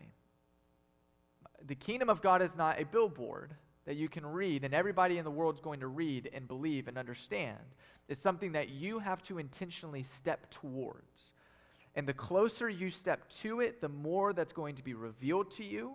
The 1.66 1.74
kingdom 1.74 2.08
of 2.08 2.22
God 2.22 2.42
is 2.42 2.54
not 2.56 2.80
a 2.80 2.84
billboard 2.84 3.54
that 3.84 3.96
you 3.96 4.08
can 4.08 4.24
read 4.24 4.64
and 4.64 4.74
everybody 4.74 5.18
in 5.18 5.24
the 5.24 5.30
world 5.30 5.54
is 5.54 5.60
going 5.60 5.80
to 5.80 5.86
read 5.86 6.30
and 6.32 6.46
believe 6.46 6.88
and 6.88 6.98
understand. 6.98 7.58
It's 8.08 8.20
something 8.20 8.52
that 8.52 8.68
you 8.68 8.98
have 8.98 9.22
to 9.24 9.38
intentionally 9.38 10.04
step 10.18 10.50
towards. 10.50 11.32
And 11.94 12.06
the 12.06 12.14
closer 12.14 12.68
you 12.68 12.90
step 12.90 13.28
to 13.42 13.60
it, 13.60 13.80
the 13.80 13.88
more 13.88 14.32
that's 14.32 14.52
going 14.52 14.76
to 14.76 14.84
be 14.84 14.94
revealed 14.94 15.50
to 15.52 15.64
you. 15.64 15.94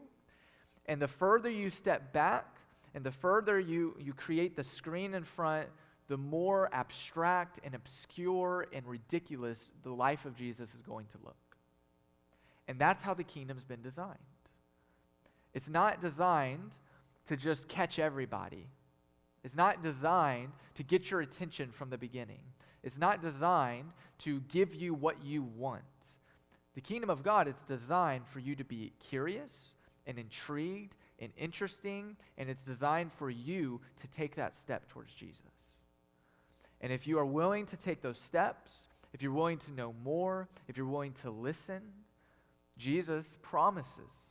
And 0.86 1.02
the 1.02 1.08
further 1.08 1.50
you 1.50 1.70
step 1.70 2.12
back 2.14 2.58
and 2.94 3.04
the 3.04 3.12
further 3.12 3.60
you, 3.60 3.96
you 4.00 4.14
create 4.14 4.56
the 4.56 4.64
screen 4.64 5.14
in 5.14 5.24
front, 5.24 5.70
the 6.08 6.18
more 6.18 6.70
abstract 6.74 7.60
and 7.64 7.74
obscure 7.74 8.68
and 8.74 8.86
ridiculous 8.86 9.72
the 9.84 9.92
life 9.92 10.26
of 10.26 10.36
Jesus 10.36 10.70
is 10.76 10.82
going 10.82 11.06
to 11.12 11.18
look. 11.24 11.36
And 12.68 12.78
that's 12.80 13.02
how 13.02 13.14
the 13.14 13.24
kingdom's 13.24 13.64
been 13.64 13.82
designed. 13.82 14.18
It's 15.54 15.70
not 15.70 16.02
designed 16.02 16.72
to 17.28 17.38
just 17.38 17.68
catch 17.68 18.00
everybody. 18.00 18.68
It's 19.44 19.56
not 19.56 19.84
designed 19.84 20.52
to 20.76 20.84
get 20.84 21.12
your 21.12 21.22
attention 21.22 21.72
from 21.72 21.90
the 21.90 21.98
beginning. 21.98 22.40
It's 22.84 22.98
not 22.98 23.22
designed 23.22 23.92
to 24.20 24.42
give 24.50 24.74
you 24.74 24.94
what 24.94 25.24
you 25.24 25.44
want. 25.44 25.84
The 26.76 26.82
kingdom 26.82 27.10
of 27.10 27.24
God 27.24 27.48
is 27.48 27.56
designed 27.68 28.28
for 28.28 28.40
you 28.40 28.56
to 28.56 28.64
be 28.64 28.94
curious 29.00 29.74
and 30.08 30.18
intrigued 30.18 30.96
and 31.20 31.32
interesting, 31.38 32.18
and 32.38 32.50
it's 32.50 32.66
designed 32.66 33.12
for 33.14 33.30
you 33.30 33.80
to 34.02 34.08
take 34.08 34.36
that 34.36 34.56
step 34.56 34.90
towards 34.90 35.14
Jesus. 35.14 35.38
And 36.82 36.92
if 36.92 37.08
you 37.08 37.20
are 37.20 37.26
willing 37.26 37.66
to 37.68 37.78
take 37.78 38.02
those 38.02 38.20
steps, 38.20 38.72
if 39.14 39.22
you're 39.22 39.32
willing 39.32 39.60
to 39.60 39.72
know 39.72 39.94
more, 40.04 40.50
if 40.68 40.76
you're 40.76 40.86
willing 40.86 41.14
to 41.22 41.30
listen, 41.30 41.82
Jesus 42.78 43.26
promises 43.42 44.23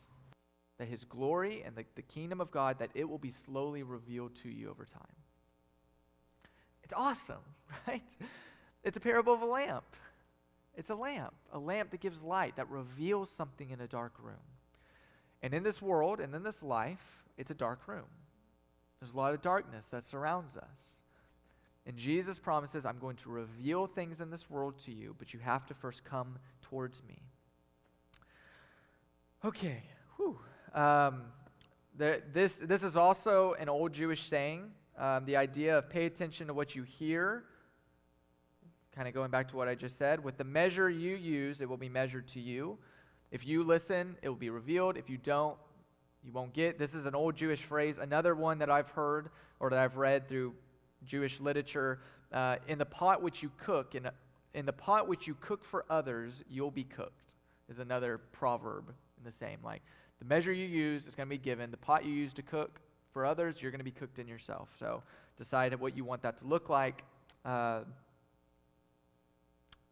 that 0.77 0.87
his 0.87 1.03
glory 1.03 1.63
and 1.65 1.75
the, 1.75 1.85
the 1.95 2.01
kingdom 2.01 2.41
of 2.41 2.51
God, 2.51 2.79
that 2.79 2.89
it 2.93 3.07
will 3.07 3.17
be 3.17 3.33
slowly 3.45 3.83
revealed 3.83 4.31
to 4.43 4.49
you 4.49 4.69
over 4.69 4.85
time. 4.85 5.01
It's 6.83 6.93
awesome, 6.93 7.43
right? 7.87 8.03
It's 8.83 8.97
a 8.97 8.99
parable 8.99 9.33
of 9.33 9.41
a 9.41 9.45
lamp. 9.45 9.85
It's 10.75 10.89
a 10.89 10.95
lamp, 10.95 11.33
a 11.51 11.59
lamp 11.59 11.91
that 11.91 11.99
gives 11.99 12.21
light, 12.21 12.55
that 12.55 12.69
reveals 12.69 13.29
something 13.37 13.69
in 13.69 13.81
a 13.81 13.87
dark 13.87 14.13
room. 14.21 14.35
And 15.43 15.53
in 15.53 15.63
this 15.63 15.81
world 15.81 16.19
and 16.19 16.33
in 16.33 16.43
this 16.43 16.63
life, 16.63 17.03
it's 17.37 17.51
a 17.51 17.55
dark 17.55 17.87
room. 17.87 18.07
There's 18.99 19.13
a 19.13 19.17
lot 19.17 19.33
of 19.33 19.41
darkness 19.41 19.85
that 19.91 20.07
surrounds 20.07 20.55
us. 20.57 21.03
And 21.85 21.97
Jesus 21.97 22.39
promises, 22.39 22.85
I'm 22.85 22.97
going 22.97 23.17
to 23.17 23.29
reveal 23.29 23.85
things 23.87 24.21
in 24.21 24.31
this 24.31 24.49
world 24.49 24.75
to 24.85 24.91
you, 24.91 25.15
but 25.19 25.33
you 25.33 25.39
have 25.41 25.65
to 25.67 25.73
first 25.73 26.05
come 26.05 26.39
towards 26.61 27.03
me. 27.07 27.19
Okay, 29.43 29.83
whew. 30.15 30.39
Um, 30.73 31.21
the, 31.97 32.21
this, 32.33 32.53
this 32.61 32.83
is 32.83 32.97
also 32.97 33.53
an 33.59 33.69
old 33.69 33.93
Jewish 33.93 34.27
saying 34.27 34.71
um, 34.97 35.25
the 35.25 35.37
idea 35.37 35.77
of 35.77 35.89
pay 35.89 36.05
attention 36.05 36.47
to 36.47 36.53
what 36.53 36.75
you 36.75 36.83
hear. 36.83 37.43
Kind 38.95 39.07
of 39.07 39.13
going 39.13 39.31
back 39.31 39.49
to 39.49 39.55
what 39.55 39.67
I 39.67 39.75
just 39.75 39.97
said. 39.97 40.23
With 40.23 40.37
the 40.37 40.43
measure 40.43 40.89
you 40.89 41.15
use, 41.15 41.61
it 41.61 41.69
will 41.69 41.77
be 41.77 41.89
measured 41.89 42.27
to 42.29 42.39
you. 42.39 42.77
If 43.31 43.45
you 43.45 43.63
listen, 43.63 44.15
it 44.21 44.29
will 44.29 44.35
be 44.35 44.49
revealed. 44.49 44.97
If 44.97 45.09
you 45.09 45.17
don't, 45.17 45.57
you 46.23 46.31
won't 46.31 46.53
get. 46.53 46.79
This 46.79 46.93
is 46.93 47.05
an 47.05 47.15
old 47.15 47.35
Jewish 47.35 47.61
phrase. 47.61 47.97
Another 47.99 48.35
one 48.35 48.59
that 48.59 48.69
I've 48.69 48.89
heard 48.89 49.29
or 49.59 49.69
that 49.69 49.79
I've 49.79 49.97
read 49.97 50.27
through 50.27 50.53
Jewish 51.05 51.39
literature 51.39 51.99
uh, 52.31 52.57
in 52.67 52.77
the 52.77 52.85
pot 52.85 53.21
which 53.21 53.43
you 53.43 53.51
cook, 53.57 53.95
in, 53.95 54.07
in 54.53 54.65
the 54.65 54.73
pot 54.73 55.07
which 55.07 55.27
you 55.27 55.35
cook 55.41 55.63
for 55.63 55.85
others, 55.89 56.33
you'll 56.49 56.71
be 56.71 56.83
cooked, 56.83 57.33
is 57.69 57.79
another 57.79 58.19
proverb 58.31 58.89
in 58.89 59.23
the 59.23 59.37
same. 59.37 59.59
Like, 59.63 59.81
the 60.23 60.33
measure 60.33 60.53
you 60.53 60.65
use 60.65 61.05
is 61.05 61.15
going 61.15 61.27
to 61.27 61.29
be 61.29 61.37
given. 61.37 61.69
The 61.71 61.77
pot 61.77 62.05
you 62.05 62.13
use 62.13 62.33
to 62.33 62.41
cook 62.41 62.79
for 63.11 63.25
others, 63.25 63.61
you're 63.61 63.71
going 63.71 63.79
to 63.79 63.85
be 63.85 63.91
cooked 63.91 64.19
in 64.19 64.27
yourself. 64.27 64.69
So 64.79 65.03
decide 65.37 65.77
what 65.79 65.97
you 65.97 66.03
want 66.03 66.21
that 66.21 66.39
to 66.39 66.45
look 66.45 66.69
like. 66.69 67.03
Uh, 67.43 67.81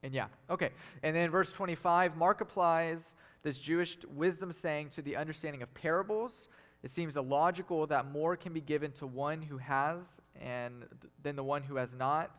and 0.04 0.13
yeah, 0.13 0.28
okay. 0.50 0.70
And 1.04 1.15
then 1.15 1.30
verse 1.30 1.52
25, 1.52 2.15
Mark 2.15 2.41
applies 2.41 3.00
this 3.44 3.58
Jewish 3.58 3.98
wisdom 4.15 4.54
saying 4.54 4.91
to 4.96 5.02
the 5.02 5.15
understanding 5.15 5.62
of 5.62 5.74
parables. 5.74 6.50
It 6.84 6.91
seems 6.91 7.15
illogical 7.15 7.86
that 7.88 8.12
more 8.12 8.36
can 8.36 8.54
be 8.54 8.62
given 8.62 8.91
to 8.94 9.08
one 9.08 9.41
who 9.41 9.58
has 9.58 10.00
and 10.39 10.86
than 11.22 11.36
the 11.36 11.44
one 11.44 11.62
who 11.62 11.76
has 11.76 11.89
not. 11.98 12.32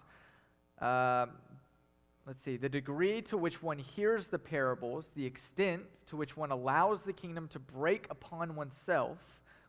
Uh, 0.81 1.27
let's 2.27 2.43
see, 2.43 2.57
the 2.57 2.69
degree 2.69 3.23
to 3.23 3.37
which 3.37 3.63
one 3.63 3.79
hears 3.79 4.27
the 4.27 4.39
parables, 4.39 5.11
the 5.15 5.27
extent 5.27 5.83
to 6.07 6.17
which 6.17 6.37
one 6.37 6.51
allows 6.51 7.01
the 7.03 7.13
kingdom 7.13 7.49
to 7.49 7.59
break 7.59 8.07
upon 8.11 8.55
oneself, 8.55 9.19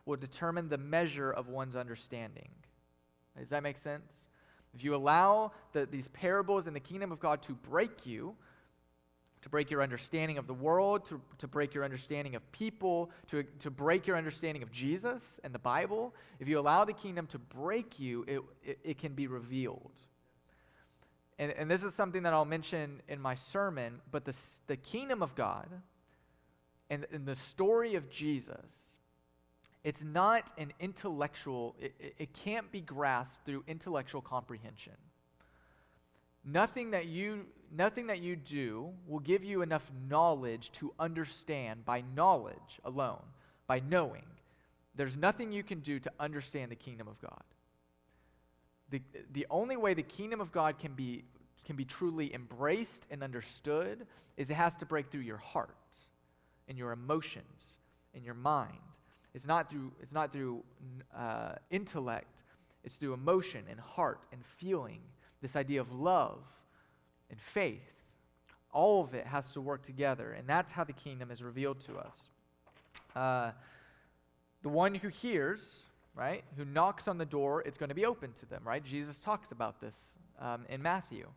will 0.05 0.17
determine 0.17 0.69
the 0.69 0.77
measure 0.77 1.31
of 1.31 1.47
one's 1.47 1.75
understanding. 1.75 2.49
Does 3.37 3.49
that 3.49 3.63
make 3.63 3.77
sense? 3.77 4.11
If 4.73 4.83
you 4.83 4.95
allow 4.95 5.51
the, 5.71 5.85
these 5.85 6.07
parables 6.09 6.67
in 6.67 6.73
the 6.73 6.79
kingdom 6.79 7.11
of 7.11 7.19
God 7.19 7.41
to 7.43 7.53
break 7.53 8.05
you, 8.05 8.35
to 9.41 9.49
break 9.49 9.69
your 9.69 9.81
understanding 9.81 10.37
of 10.37 10.47
the 10.47 10.53
world, 10.53 11.07
to, 11.09 11.21
to 11.37 11.47
break 11.47 11.73
your 11.73 11.83
understanding 11.83 12.35
of 12.35 12.51
people, 12.51 13.11
to, 13.29 13.43
to 13.59 13.69
break 13.69 14.07
your 14.07 14.17
understanding 14.17 14.63
of 14.63 14.71
Jesus 14.71 15.21
and 15.43 15.53
the 15.53 15.59
Bible, 15.59 16.13
if 16.39 16.47
you 16.47 16.59
allow 16.59 16.85
the 16.85 16.93
kingdom 16.93 17.27
to 17.27 17.37
break 17.37 17.99
you, 17.99 18.23
it, 18.27 18.41
it, 18.63 18.79
it 18.83 18.97
can 18.97 19.13
be 19.13 19.27
revealed 19.27 19.91
and, 21.39 21.51
and 21.51 21.69
this 21.69 21.83
is 21.83 21.93
something 21.93 22.23
that 22.23 22.33
I'll 22.33 22.45
mention 22.45 23.01
in 23.07 23.19
my 23.19 23.35
sermon, 23.51 24.01
but 24.11 24.25
the, 24.25 24.33
the 24.67 24.77
kingdom 24.77 25.21
of 25.23 25.35
God 25.35 25.67
and, 26.89 27.05
and 27.11 27.25
the 27.25 27.35
story 27.35 27.95
of 27.95 28.09
Jesus, 28.09 28.65
it's 29.83 30.03
not 30.03 30.51
an 30.57 30.71
intellectual, 30.79 31.75
it, 31.79 32.15
it 32.17 32.33
can't 32.33 32.71
be 32.71 32.81
grasped 32.81 33.45
through 33.45 33.63
intellectual 33.67 34.21
comprehension. 34.21 34.93
Nothing 36.45 36.91
that 36.91 37.05
you 37.05 37.45
nothing 37.75 38.07
that 38.07 38.19
you 38.19 38.35
do 38.35 38.91
will 39.07 39.19
give 39.19 39.43
you 39.43 39.61
enough 39.61 39.89
knowledge 40.07 40.71
to 40.73 40.93
understand 40.99 41.83
by 41.85 42.03
knowledge 42.15 42.79
alone, 42.85 43.23
by 43.65 43.81
knowing. 43.89 44.25
There's 44.95 45.17
nothing 45.17 45.51
you 45.51 45.63
can 45.63 45.79
do 45.79 45.99
to 45.99 46.11
understand 46.19 46.71
the 46.71 46.75
kingdom 46.75 47.07
of 47.07 47.19
God. 47.19 47.43
The, 48.93 49.01
the 49.31 49.47
only 49.49 49.75
way 49.75 49.95
the 49.95 50.03
kingdom 50.03 50.39
of 50.39 50.51
God 50.51 50.77
can 50.77 50.93
be, 50.93 51.23
can 51.65 51.75
be 51.75 51.83
truly 51.83 52.31
embraced 52.31 53.07
and 53.09 53.23
understood 53.23 54.05
is 54.37 54.51
it 54.51 54.53
has 54.53 54.75
to 54.75 54.85
break 54.85 55.09
through 55.09 55.21
your 55.21 55.37
heart 55.37 55.75
and 56.67 56.77
your 56.77 56.91
emotions 56.91 57.79
and 58.13 58.23
your 58.23 58.35
mind. 58.35 58.77
It's 59.33 59.47
not 59.47 59.71
through, 59.71 59.91
it's 59.99 60.11
not 60.11 60.31
through 60.31 60.63
uh, 61.17 61.53
intellect, 61.71 62.43
it's 62.83 62.93
through 62.93 63.13
emotion 63.13 63.63
and 63.67 63.79
heart 63.79 64.19
and 64.31 64.43
feeling. 64.59 64.99
This 65.41 65.55
idea 65.55 65.81
of 65.81 65.91
love 65.91 66.37
and 67.31 67.39
faith. 67.51 67.81
All 68.71 69.03
of 69.03 69.15
it 69.15 69.25
has 69.25 69.43
to 69.53 69.61
work 69.61 69.83
together, 69.83 70.33
and 70.33 70.47
that's 70.47 70.71
how 70.71 70.83
the 70.83 70.93
kingdom 70.93 71.31
is 71.31 71.41
revealed 71.41 71.79
to 71.87 71.97
us. 71.97 72.17
Uh, 73.15 73.51
the 74.61 74.69
one 74.69 74.93
who 74.93 75.07
hears 75.07 75.61
right, 76.15 76.43
who 76.57 76.65
knocks 76.65 77.07
on 77.07 77.17
the 77.17 77.25
door, 77.25 77.61
it's 77.65 77.77
going 77.77 77.89
to 77.89 77.95
be 77.95 78.05
open 78.05 78.31
to 78.39 78.45
them, 78.45 78.61
right? 78.63 78.83
Jesus 78.83 79.17
talks 79.17 79.51
about 79.51 79.81
this 79.81 79.95
um, 80.39 80.65
in 80.69 80.81
Matthew, 80.81 81.27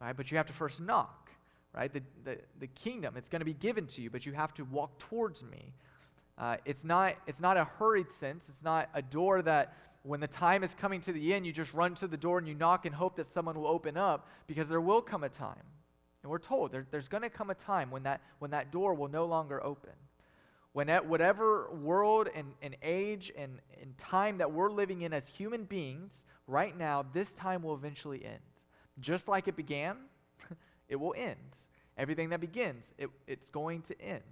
right? 0.00 0.16
But 0.16 0.30
you 0.30 0.36
have 0.36 0.46
to 0.46 0.52
first 0.52 0.80
knock, 0.80 1.30
right? 1.74 1.92
The, 1.92 2.02
the, 2.24 2.38
the 2.58 2.66
kingdom, 2.68 3.16
it's 3.16 3.28
going 3.28 3.40
to 3.40 3.46
be 3.46 3.54
given 3.54 3.86
to 3.88 4.02
you, 4.02 4.10
but 4.10 4.26
you 4.26 4.32
have 4.32 4.52
to 4.54 4.64
walk 4.64 4.98
towards 4.98 5.42
me. 5.42 5.72
Uh, 6.36 6.56
it's, 6.64 6.84
not, 6.84 7.14
it's 7.26 7.40
not 7.40 7.56
a 7.56 7.64
hurried 7.64 8.10
sense. 8.18 8.46
It's 8.48 8.64
not 8.64 8.88
a 8.94 9.02
door 9.02 9.42
that 9.42 9.74
when 10.02 10.20
the 10.20 10.26
time 10.26 10.64
is 10.64 10.74
coming 10.74 11.00
to 11.02 11.12
the 11.12 11.34
end, 11.34 11.46
you 11.46 11.52
just 11.52 11.74
run 11.74 11.94
to 11.96 12.08
the 12.08 12.16
door 12.16 12.38
and 12.38 12.48
you 12.48 12.54
knock 12.54 12.86
and 12.86 12.94
hope 12.94 13.16
that 13.16 13.26
someone 13.26 13.60
will 13.60 13.68
open 13.68 13.96
up 13.96 14.26
because 14.46 14.68
there 14.68 14.80
will 14.80 15.02
come 15.02 15.22
a 15.22 15.28
time. 15.28 15.62
And 16.22 16.30
we're 16.30 16.38
told 16.38 16.72
there, 16.72 16.86
there's 16.90 17.08
going 17.08 17.22
to 17.22 17.30
come 17.30 17.50
a 17.50 17.54
time 17.54 17.90
when 17.90 18.02
that, 18.04 18.20
when 18.38 18.50
that 18.52 18.72
door 18.72 18.94
will 18.94 19.08
no 19.08 19.26
longer 19.26 19.62
open. 19.64 19.92
When 20.72 20.88
at 20.88 21.04
whatever 21.06 21.70
world 21.70 22.28
and, 22.34 22.52
and 22.62 22.76
age 22.82 23.32
and, 23.36 23.58
and 23.80 23.96
time 23.98 24.38
that 24.38 24.52
we're 24.52 24.70
living 24.70 25.02
in 25.02 25.12
as 25.12 25.26
human 25.26 25.64
beings, 25.64 26.24
right 26.46 26.76
now, 26.76 27.04
this 27.12 27.32
time 27.32 27.62
will 27.62 27.74
eventually 27.74 28.24
end. 28.24 28.38
Just 29.00 29.26
like 29.26 29.48
it 29.48 29.56
began, 29.56 29.96
it 30.88 30.96
will 30.96 31.14
end. 31.16 31.36
Everything 31.98 32.28
that 32.30 32.40
begins, 32.40 32.92
it, 32.98 33.10
it's 33.26 33.50
going 33.50 33.82
to 33.82 34.00
end. 34.00 34.22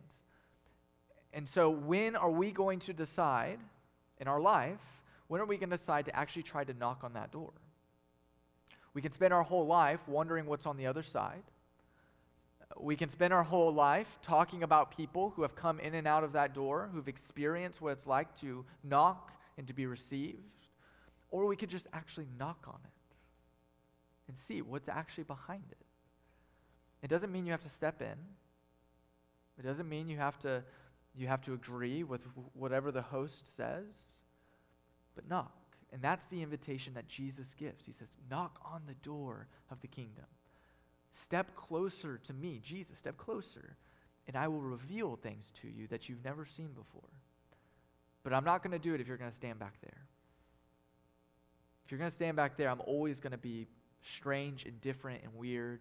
And 1.32 1.48
so, 1.48 1.70
when 1.70 2.16
are 2.16 2.30
we 2.30 2.50
going 2.52 2.78
to 2.80 2.92
decide 2.92 3.58
in 4.20 4.28
our 4.28 4.40
life, 4.40 4.80
when 5.26 5.40
are 5.40 5.46
we 5.46 5.58
going 5.58 5.70
to 5.70 5.76
decide 5.76 6.06
to 6.06 6.16
actually 6.16 6.44
try 6.44 6.64
to 6.64 6.72
knock 6.72 7.00
on 7.04 7.12
that 7.14 7.32
door? 7.32 7.52
We 8.94 9.02
can 9.02 9.12
spend 9.12 9.34
our 9.34 9.42
whole 9.42 9.66
life 9.66 10.00
wondering 10.06 10.46
what's 10.46 10.66
on 10.66 10.76
the 10.76 10.86
other 10.86 11.02
side. 11.02 11.42
We 12.82 12.96
can 12.96 13.08
spend 13.08 13.32
our 13.32 13.42
whole 13.42 13.72
life 13.72 14.06
talking 14.22 14.62
about 14.62 14.96
people 14.96 15.32
who 15.34 15.42
have 15.42 15.54
come 15.54 15.80
in 15.80 15.94
and 15.94 16.06
out 16.06 16.24
of 16.24 16.32
that 16.32 16.54
door, 16.54 16.90
who've 16.92 17.08
experienced 17.08 17.80
what 17.80 17.92
it's 17.92 18.06
like 18.06 18.34
to 18.40 18.64
knock 18.84 19.32
and 19.56 19.66
to 19.66 19.72
be 19.72 19.86
received. 19.86 20.38
Or 21.30 21.46
we 21.46 21.56
could 21.56 21.70
just 21.70 21.86
actually 21.92 22.26
knock 22.38 22.64
on 22.66 22.78
it 22.84 23.16
and 24.28 24.36
see 24.36 24.62
what's 24.62 24.88
actually 24.88 25.24
behind 25.24 25.64
it. 25.70 25.78
It 27.02 27.08
doesn't 27.08 27.32
mean 27.32 27.46
you 27.46 27.52
have 27.52 27.62
to 27.62 27.68
step 27.68 28.00
in. 28.00 28.16
It 29.58 29.62
doesn't 29.62 29.88
mean 29.88 30.08
you 30.08 30.18
have 30.18 30.38
to 30.40 30.62
you 31.16 31.26
have 31.26 31.42
to 31.42 31.52
agree 31.52 32.04
with 32.04 32.20
whatever 32.54 32.92
the 32.92 33.02
host 33.02 33.56
says. 33.56 33.86
But 35.16 35.28
knock. 35.28 35.52
And 35.92 36.00
that's 36.00 36.24
the 36.30 36.42
invitation 36.42 36.94
that 36.94 37.08
Jesus 37.08 37.46
gives. 37.54 37.84
He 37.84 37.92
says, 37.92 38.08
"Knock 38.30 38.60
on 38.64 38.82
the 38.86 38.94
door 38.94 39.48
of 39.70 39.80
the 39.80 39.88
kingdom." 39.88 40.26
Step 41.22 41.54
closer 41.54 42.18
to 42.24 42.32
me, 42.32 42.60
Jesus, 42.64 42.98
step 42.98 43.16
closer, 43.16 43.76
and 44.26 44.36
I 44.36 44.48
will 44.48 44.60
reveal 44.60 45.16
things 45.16 45.52
to 45.62 45.68
you 45.68 45.86
that 45.88 46.08
you've 46.08 46.24
never 46.24 46.44
seen 46.46 46.68
before. 46.68 47.10
But 48.22 48.32
I'm 48.32 48.44
not 48.44 48.62
going 48.62 48.72
to 48.72 48.78
do 48.78 48.94
it 48.94 49.00
if 49.00 49.08
you're 49.08 49.16
going 49.16 49.30
to 49.30 49.36
stand 49.36 49.58
back 49.58 49.74
there. 49.82 50.06
If 51.84 51.92
you're 51.92 51.98
going 51.98 52.10
to 52.10 52.16
stand 52.16 52.36
back 52.36 52.56
there, 52.56 52.68
I'm 52.68 52.82
always 52.86 53.20
going 53.20 53.32
to 53.32 53.38
be 53.38 53.66
strange 54.02 54.64
and 54.64 54.80
different 54.80 55.22
and 55.22 55.34
weird. 55.34 55.80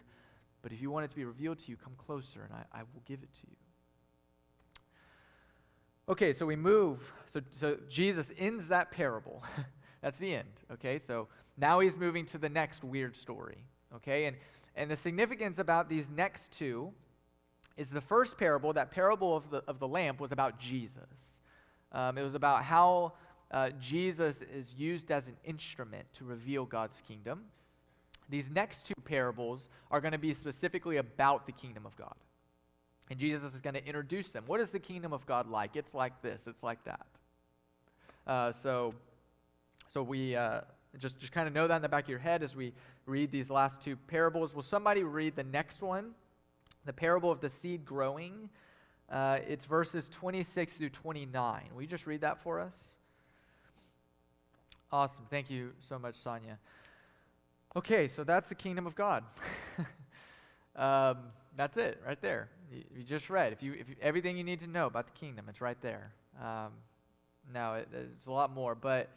But 0.62 0.72
if 0.72 0.80
you 0.80 0.90
want 0.90 1.04
it 1.04 1.08
to 1.10 1.16
be 1.16 1.24
revealed 1.24 1.58
to 1.60 1.70
you, 1.70 1.76
come 1.76 1.92
closer 1.98 2.42
and 2.42 2.52
I, 2.52 2.80
I 2.80 2.82
will 2.82 3.02
give 3.06 3.22
it 3.22 3.32
to 3.32 3.40
you. 3.48 3.56
Okay, 6.08 6.32
so 6.32 6.46
we 6.46 6.56
move. 6.56 7.00
So, 7.32 7.42
so 7.60 7.76
Jesus 7.88 8.32
ends 8.38 8.68
that 8.68 8.90
parable. 8.90 9.42
That's 10.02 10.18
the 10.18 10.34
end. 10.34 10.48
Okay, 10.72 11.00
so 11.06 11.28
now 11.58 11.80
he's 11.80 11.96
moving 11.96 12.24
to 12.26 12.38
the 12.38 12.48
next 12.48 12.82
weird 12.82 13.14
story. 13.14 13.58
Okay, 13.96 14.24
and 14.24 14.36
and 14.78 14.88
the 14.88 14.96
significance 14.96 15.58
about 15.58 15.88
these 15.88 16.08
next 16.08 16.52
two 16.52 16.92
is 17.76 17.90
the 17.90 18.00
first 18.00 18.38
parable, 18.38 18.72
that 18.72 18.92
parable 18.92 19.36
of 19.36 19.50
the, 19.50 19.62
of 19.66 19.80
the 19.80 19.88
lamp, 19.88 20.20
was 20.20 20.30
about 20.30 20.60
Jesus. 20.60 21.02
Um, 21.90 22.16
it 22.16 22.22
was 22.22 22.36
about 22.36 22.62
how 22.62 23.14
uh, 23.50 23.70
Jesus 23.80 24.36
is 24.54 24.72
used 24.76 25.10
as 25.10 25.26
an 25.26 25.36
instrument 25.44 26.06
to 26.14 26.24
reveal 26.24 26.64
God's 26.64 27.02
kingdom. 27.08 27.44
These 28.28 28.50
next 28.54 28.84
two 28.84 28.94
parables 29.04 29.68
are 29.90 30.00
going 30.00 30.12
to 30.12 30.18
be 30.18 30.32
specifically 30.32 30.98
about 30.98 31.46
the 31.46 31.52
kingdom 31.52 31.84
of 31.84 31.96
God. 31.96 32.14
And 33.10 33.18
Jesus 33.18 33.54
is 33.54 33.60
going 33.60 33.74
to 33.74 33.84
introduce 33.84 34.28
them. 34.28 34.44
What 34.46 34.60
is 34.60 34.68
the 34.70 34.78
kingdom 34.78 35.12
of 35.12 35.26
God 35.26 35.50
like? 35.50 35.74
It's 35.74 35.92
like 35.92 36.22
this, 36.22 36.42
it's 36.46 36.62
like 36.62 36.84
that. 36.84 37.06
Uh, 38.28 38.52
so, 38.52 38.94
so 39.92 40.04
we 40.04 40.36
uh, 40.36 40.60
just, 40.98 41.18
just 41.18 41.32
kind 41.32 41.48
of 41.48 41.54
know 41.54 41.66
that 41.66 41.76
in 41.76 41.82
the 41.82 41.88
back 41.88 42.04
of 42.04 42.10
your 42.10 42.18
head 42.18 42.42
as 42.42 42.54
we 42.54 42.72
read 43.08 43.32
these 43.32 43.50
last 43.50 43.80
two 43.82 43.96
parables. 43.96 44.54
Will 44.54 44.62
somebody 44.62 45.02
read 45.02 45.34
the 45.34 45.44
next 45.44 45.82
one? 45.82 46.10
The 46.84 46.92
parable 46.92 47.30
of 47.30 47.40
the 47.40 47.50
seed 47.50 47.84
growing. 47.84 48.50
Uh, 49.10 49.38
it's 49.48 49.64
verses 49.64 50.06
26 50.12 50.74
through 50.74 50.90
29. 50.90 51.62
Will 51.74 51.82
you 51.82 51.88
just 51.88 52.06
read 52.06 52.20
that 52.20 52.38
for 52.42 52.60
us? 52.60 52.74
Awesome. 54.92 55.26
Thank 55.30 55.50
you 55.50 55.72
so 55.88 55.98
much, 55.98 56.16
Sonia. 56.22 56.58
Okay, 57.76 58.08
so 58.08 58.24
that's 58.24 58.48
the 58.48 58.54
kingdom 58.54 58.86
of 58.86 58.94
God. 58.94 59.24
um, 60.76 61.18
that's 61.56 61.76
it, 61.76 62.00
right 62.06 62.20
there. 62.20 62.48
You, 62.72 62.82
you, 62.96 63.02
just 63.02 63.28
read. 63.28 63.52
If 63.52 63.62
you, 63.62 63.74
if 63.74 63.88
you, 63.88 63.96
everything 64.00 64.36
you 64.36 64.44
need 64.44 64.60
to 64.60 64.66
know 64.66 64.86
about 64.86 65.06
the 65.06 65.18
kingdom, 65.18 65.46
it's 65.48 65.60
right 65.60 65.76
there. 65.82 66.12
Um, 66.40 66.72
no, 67.52 67.74
it, 67.74 67.88
it's 67.92 68.26
a 68.26 68.32
lot 68.32 68.54
more, 68.54 68.74
but 68.74 69.10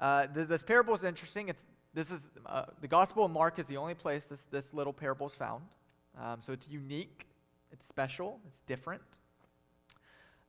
uh, 0.00 0.26
this 0.34 0.62
parable 0.62 0.94
is 0.94 1.04
interesting. 1.04 1.48
It's 1.48 1.64
this 1.94 2.10
is 2.10 2.20
uh, 2.46 2.64
the 2.80 2.88
Gospel 2.88 3.24
of 3.24 3.30
Mark 3.30 3.60
is 3.60 3.66
the 3.66 3.76
only 3.76 3.94
place 3.94 4.24
this, 4.24 4.40
this 4.50 4.64
little 4.72 4.92
parable 4.92 5.28
is 5.28 5.32
found. 5.32 5.62
Um, 6.20 6.40
so 6.44 6.52
it's 6.52 6.66
unique, 6.68 7.26
it's 7.72 7.86
special, 7.86 8.40
it's 8.48 8.60
different. 8.66 9.02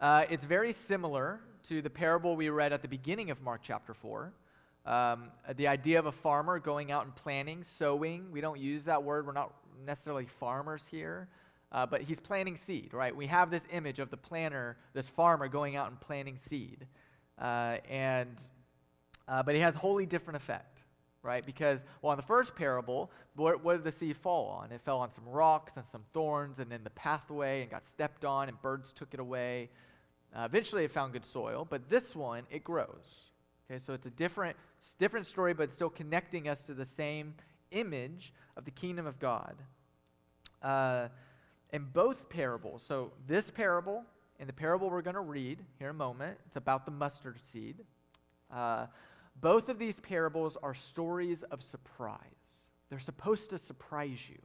Uh, 0.01 0.25
it's 0.29 0.43
very 0.43 0.73
similar 0.73 1.39
to 1.69 1.83
the 1.83 1.89
parable 1.89 2.35
we 2.35 2.49
read 2.49 2.73
at 2.73 2.81
the 2.81 2.87
beginning 2.87 3.29
of 3.29 3.41
Mark 3.43 3.61
chapter 3.63 3.93
4. 3.93 4.33
Um, 4.87 5.31
the 5.55 5.67
idea 5.67 5.99
of 5.99 6.07
a 6.07 6.11
farmer 6.11 6.59
going 6.59 6.91
out 6.91 7.05
and 7.05 7.15
planting, 7.15 7.63
sowing. 7.77 8.31
We 8.31 8.41
don't 8.41 8.59
use 8.59 8.83
that 8.83 9.03
word. 9.03 9.27
We're 9.27 9.33
not 9.33 9.53
necessarily 9.85 10.25
farmers 10.39 10.81
here, 10.89 11.27
uh, 11.71 11.85
but 11.85 12.01
he's 12.01 12.19
planting 12.19 12.55
seed, 12.55 12.91
right? 12.91 13.15
We 13.15 13.27
have 13.27 13.51
this 13.51 13.63
image 13.71 13.99
of 13.99 14.09
the 14.09 14.17
planter, 14.17 14.77
this 14.93 15.07
farmer 15.07 15.47
going 15.47 15.75
out 15.75 15.89
and 15.89 15.99
planting 16.01 16.39
seed. 16.47 16.87
Uh, 17.39 17.77
and, 17.89 18.35
uh, 19.27 19.43
but 19.43 19.53
he 19.53 19.61
has 19.61 19.75
wholly 19.75 20.05
different 20.07 20.37
effect 20.37 20.74
right? 21.25 21.45
Because, 21.45 21.79
well, 22.01 22.13
in 22.13 22.17
the 22.17 22.23
first 22.23 22.55
parable, 22.55 23.11
what, 23.35 23.63
what, 23.63 23.73
did 23.73 23.83
the 23.83 23.91
seed 23.91 24.15
fall 24.15 24.47
on? 24.47 24.71
It 24.71 24.79
fell 24.85 24.99
on 24.99 25.11
some 25.11 25.27
rocks 25.27 25.73
and 25.75 25.85
some 25.91 26.03
thorns 26.13 26.59
and 26.59 26.71
in 26.71 26.83
the 26.83 26.91
pathway 26.91 27.63
and 27.63 27.71
got 27.71 27.85
stepped 27.85 28.23
on 28.23 28.47
and 28.47 28.61
birds 28.61 28.93
took 28.93 29.13
it 29.13 29.19
away. 29.19 29.69
Uh, 30.35 30.43
eventually, 30.45 30.83
it 30.83 30.91
found 30.91 31.13
good 31.13 31.25
soil, 31.25 31.65
but 31.69 31.89
this 31.89 32.15
one, 32.15 32.43
it 32.51 32.63
grows. 32.63 33.31
Okay, 33.69 33.81
so 33.85 33.93
it's 33.93 34.05
a 34.05 34.11
different, 34.11 34.55
different 34.99 35.25
story, 35.25 35.53
but 35.53 35.73
still 35.73 35.89
connecting 35.89 36.47
us 36.47 36.59
to 36.67 36.73
the 36.73 36.85
same 36.85 37.33
image 37.71 38.31
of 38.55 38.63
the 38.63 38.71
kingdom 38.71 39.07
of 39.07 39.19
God. 39.19 39.55
Uh, 40.61 41.07
in 41.73 41.85
both 41.93 42.29
parables, 42.29 42.83
so 42.87 43.11
this 43.27 43.49
parable 43.49 44.03
and 44.39 44.47
the 44.47 44.53
parable 44.53 44.89
we're 44.89 45.01
going 45.01 45.15
to 45.15 45.21
read 45.21 45.59
here 45.79 45.89
in 45.89 45.95
a 45.95 45.97
moment, 45.97 46.37
it's 46.45 46.57
about 46.57 46.85
the 46.85 46.91
mustard 46.91 47.37
seed. 47.51 47.77
Uh, 48.53 48.85
both 49.41 49.69
of 49.69 49.77
these 49.77 49.95
parables 50.01 50.57
are 50.63 50.73
stories 50.73 51.43
of 51.51 51.63
surprise. 51.63 52.19
They're 52.89 52.99
supposed 52.99 53.49
to 53.49 53.59
surprise 53.59 54.19
you. 54.29 54.39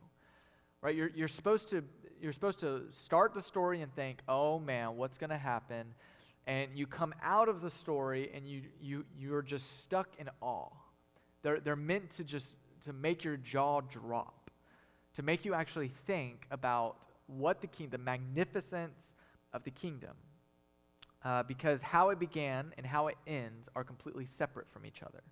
Right? 0.82 0.94
You're, 0.94 1.10
you're, 1.14 1.28
supposed 1.28 1.68
to, 1.70 1.84
you're 2.20 2.32
supposed 2.32 2.60
to 2.60 2.82
start 2.90 3.34
the 3.34 3.42
story 3.42 3.82
and 3.82 3.94
think, 3.94 4.18
oh 4.28 4.58
man, 4.58 4.96
what's 4.96 5.18
going 5.18 5.30
to 5.30 5.38
happen? 5.38 5.86
And 6.46 6.70
you 6.74 6.86
come 6.86 7.14
out 7.22 7.48
of 7.48 7.60
the 7.60 7.70
story 7.70 8.30
and 8.34 8.46
you, 8.46 8.62
you, 8.80 9.04
you're 9.18 9.42
just 9.42 9.84
stuck 9.84 10.08
in 10.18 10.28
awe. 10.40 10.70
They're, 11.42 11.60
they're 11.60 11.76
meant 11.76 12.10
to 12.16 12.24
just 12.24 12.46
to 12.86 12.92
make 12.94 13.24
your 13.24 13.36
jaw 13.36 13.82
drop, 13.82 14.50
to 15.14 15.22
make 15.22 15.44
you 15.44 15.52
actually 15.52 15.92
think 16.06 16.46
about 16.50 16.96
what 17.26 17.60
the 17.60 17.66
king, 17.66 17.88
the 17.90 17.98
magnificence 17.98 19.12
of 19.52 19.62
the 19.64 19.70
kingdom 19.70 20.14
uh, 21.24 21.42
because 21.42 21.82
how 21.82 22.10
it 22.10 22.18
began 22.18 22.72
and 22.76 22.86
how 22.86 23.08
it 23.08 23.16
ends 23.26 23.68
are 23.74 23.84
completely 23.84 24.24
separate 24.24 24.70
from 24.70 24.86
each 24.86 25.02
other. 25.02 25.22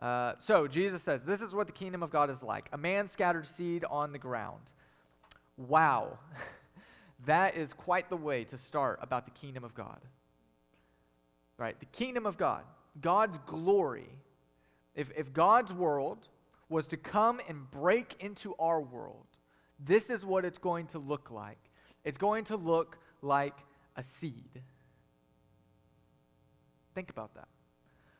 Uh, 0.00 0.34
so 0.38 0.68
Jesus 0.68 1.02
says, 1.02 1.22
This 1.24 1.40
is 1.40 1.54
what 1.54 1.66
the 1.66 1.72
kingdom 1.72 2.02
of 2.02 2.10
God 2.10 2.30
is 2.30 2.42
like. 2.42 2.68
A 2.72 2.78
man 2.78 3.08
scattered 3.08 3.46
seed 3.46 3.84
on 3.84 4.12
the 4.12 4.18
ground. 4.18 4.62
Wow. 5.56 6.18
that 7.26 7.56
is 7.56 7.72
quite 7.72 8.08
the 8.08 8.16
way 8.16 8.44
to 8.44 8.58
start 8.58 9.00
about 9.02 9.24
the 9.24 9.32
kingdom 9.32 9.64
of 9.64 9.74
God. 9.74 10.00
Right? 11.56 11.78
The 11.80 11.86
kingdom 11.86 12.26
of 12.26 12.38
God, 12.38 12.62
God's 13.00 13.36
glory. 13.46 14.08
If, 14.94 15.10
if 15.16 15.32
God's 15.32 15.72
world 15.72 16.18
was 16.68 16.86
to 16.88 16.96
come 16.96 17.40
and 17.48 17.68
break 17.70 18.16
into 18.20 18.54
our 18.58 18.80
world, 18.80 19.26
this 19.80 20.10
is 20.10 20.24
what 20.24 20.44
it's 20.44 20.58
going 20.58 20.86
to 20.88 20.98
look 20.98 21.30
like. 21.30 21.58
It's 22.04 22.18
going 22.18 22.44
to 22.46 22.56
look 22.56 22.96
like 23.22 23.56
a 23.96 24.04
seed. 24.20 24.62
Think 26.98 27.10
about 27.10 27.32
that. 27.36 27.46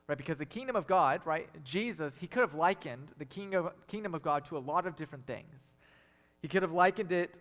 Right? 0.06 0.16
Because 0.16 0.36
the 0.36 0.46
kingdom 0.46 0.76
of 0.76 0.86
God, 0.86 1.22
right, 1.24 1.48
Jesus, 1.64 2.14
he 2.16 2.28
could 2.28 2.42
have 2.42 2.54
likened 2.54 3.12
the 3.18 3.24
king 3.24 3.56
of, 3.56 3.72
kingdom 3.88 4.14
of 4.14 4.22
God 4.22 4.44
to 4.44 4.56
a 4.56 4.60
lot 4.60 4.86
of 4.86 4.94
different 4.94 5.26
things. 5.26 5.76
He 6.42 6.46
could 6.46 6.62
have 6.62 6.70
likened 6.70 7.10
it 7.10 7.40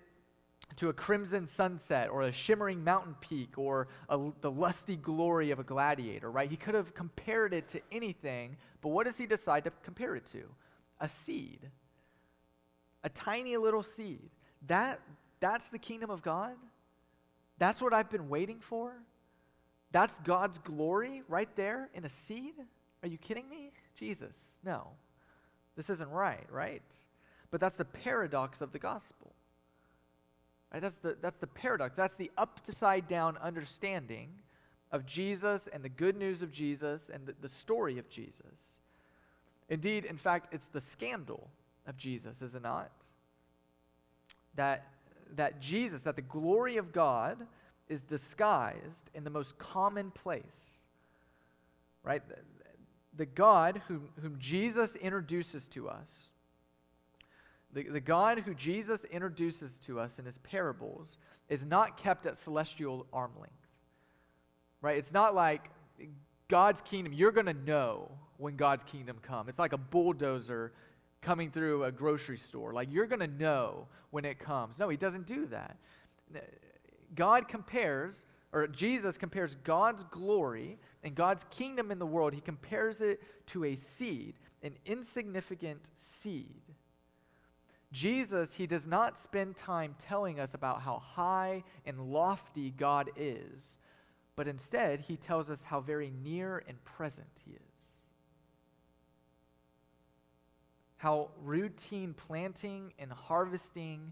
to 0.77 0.89
a 0.89 0.93
crimson 0.93 1.45
sunset 1.45 2.09
or 2.09 2.23
a 2.23 2.31
shimmering 2.31 2.83
mountain 2.83 3.13
peak 3.21 3.55
or 3.55 3.87
a, 4.09 4.17
the 4.41 4.49
lusty 4.49 4.95
glory 4.95 5.51
of 5.51 5.59
a 5.59 5.63
gladiator, 5.63 6.31
right? 6.31 6.49
He 6.49 6.57
could 6.57 6.73
have 6.73 6.95
compared 6.95 7.53
it 7.53 7.67
to 7.73 7.81
anything, 7.91 8.57
but 8.81 8.89
what 8.89 9.05
does 9.05 9.15
he 9.15 9.27
decide 9.27 9.63
to 9.65 9.71
compare 9.83 10.15
it 10.15 10.25
to? 10.31 10.41
A 11.01 11.07
seed. 11.07 11.59
A 13.03 13.09
tiny 13.09 13.57
little 13.57 13.83
seed. 13.83 14.31
That, 14.65 15.01
that's 15.39 15.67
the 15.67 15.77
kingdom 15.77 16.09
of 16.09 16.23
God? 16.23 16.55
That's 17.59 17.79
what 17.79 17.93
I've 17.93 18.09
been 18.09 18.27
waiting 18.27 18.57
for? 18.59 18.95
That's 19.91 20.19
God's 20.19 20.57
glory 20.59 21.23
right 21.27 21.49
there 21.55 21.89
in 21.93 22.05
a 22.05 22.09
seed? 22.09 22.55
Are 23.03 23.07
you 23.07 23.17
kidding 23.17 23.49
me? 23.49 23.71
Jesus, 23.97 24.35
no. 24.63 24.87
This 25.75 25.89
isn't 25.89 26.09
right, 26.09 26.45
right? 26.51 26.83
But 27.51 27.61
that's 27.61 27.77
the 27.77 27.85
paradox 27.85 28.61
of 28.61 28.71
the 28.71 28.79
gospel. 28.79 29.33
Right? 30.73 30.81
That's, 30.81 30.97
the, 31.01 31.15
that's 31.21 31.37
the 31.37 31.47
paradox. 31.47 31.95
That's 31.95 32.17
the 32.17 32.31
upside 32.37 33.07
down 33.07 33.37
understanding 33.37 34.29
of 34.91 35.05
Jesus 35.05 35.67
and 35.71 35.83
the 35.83 35.89
good 35.89 36.17
news 36.17 36.41
of 36.41 36.51
Jesus 36.51 37.01
and 37.13 37.25
the, 37.25 37.35
the 37.41 37.49
story 37.49 37.97
of 37.97 38.09
Jesus. 38.09 38.57
Indeed, 39.69 40.05
in 40.05 40.17
fact, 40.17 40.53
it's 40.53 40.67
the 40.67 40.81
scandal 40.81 41.49
of 41.85 41.97
Jesus, 41.97 42.41
is 42.41 42.55
it 42.55 42.61
not? 42.61 42.91
That, 44.55 44.87
that 45.35 45.61
Jesus, 45.61 46.03
that 46.03 46.15
the 46.15 46.21
glory 46.21 46.77
of 46.77 46.91
God 46.91 47.37
is 47.89 48.01
disguised 48.01 49.09
in 49.13 49.23
the 49.23 49.29
most 49.29 49.57
common 49.57 50.11
place. 50.11 50.81
Right? 52.03 52.21
The 53.15 53.25
God 53.25 53.81
whom, 53.87 54.09
whom 54.21 54.37
Jesus 54.39 54.95
introduces 54.95 55.63
to 55.69 55.89
us, 55.89 56.31
The, 57.73 57.83
the 57.83 57.99
God 57.99 58.39
who 58.39 58.53
Jesus 58.53 59.03
introduces 59.11 59.71
to 59.85 59.99
us 59.99 60.19
in 60.19 60.25
his 60.25 60.37
parables 60.39 61.17
is 61.49 61.65
not 61.65 61.97
kept 61.97 62.25
at 62.25 62.37
celestial 62.37 63.05
arm 63.11 63.31
length. 63.39 63.53
Right? 64.81 64.97
It's 64.97 65.11
not 65.11 65.35
like 65.35 65.69
God's 66.47 66.81
kingdom, 66.81 67.13
you're 67.13 67.31
going 67.31 67.47
to 67.47 67.53
know 67.65 68.09
when 68.37 68.55
God's 68.55 68.83
kingdom 68.85 69.17
comes. 69.21 69.49
It's 69.49 69.59
like 69.59 69.73
a 69.73 69.77
bulldozer 69.77 70.71
coming 71.21 71.51
through 71.51 71.83
a 71.83 71.91
grocery 71.91 72.37
store. 72.37 72.73
Like 72.73 72.89
you're 72.91 73.07
going 73.07 73.19
to 73.19 73.27
know 73.27 73.87
when 74.11 74.23
it 74.23 74.39
comes. 74.39 74.79
No, 74.79 74.87
he 74.87 74.97
doesn't 74.97 75.27
do 75.27 75.47
that. 75.47 75.75
God 77.15 77.47
compares, 77.47 78.25
or 78.53 78.67
Jesus 78.67 79.17
compares 79.17 79.55
God's 79.63 80.03
glory 80.11 80.77
and 81.03 81.15
God's 81.15 81.45
kingdom 81.49 81.91
in 81.91 81.99
the 81.99 82.05
world, 82.05 82.33
he 82.33 82.41
compares 82.41 83.01
it 83.01 83.21
to 83.47 83.65
a 83.65 83.75
seed, 83.75 84.35
an 84.63 84.73
insignificant 84.85 85.81
seed. 86.21 86.61
Jesus, 87.91 88.53
he 88.53 88.67
does 88.67 88.85
not 88.85 89.21
spend 89.23 89.55
time 89.55 89.95
telling 89.99 90.39
us 90.39 90.53
about 90.53 90.81
how 90.81 90.99
high 90.99 91.63
and 91.85 92.11
lofty 92.11 92.71
God 92.77 93.09
is, 93.15 93.71
but 94.35 94.47
instead 94.47 94.99
he 94.99 95.15
tells 95.15 95.49
us 95.49 95.63
how 95.63 95.79
very 95.79 96.11
near 96.23 96.63
and 96.67 96.83
present 96.83 97.27
he 97.45 97.51
is. 97.51 97.59
How 100.97 101.29
routine 101.43 102.13
planting 102.13 102.91
and 102.99 103.11
harvesting, 103.11 104.11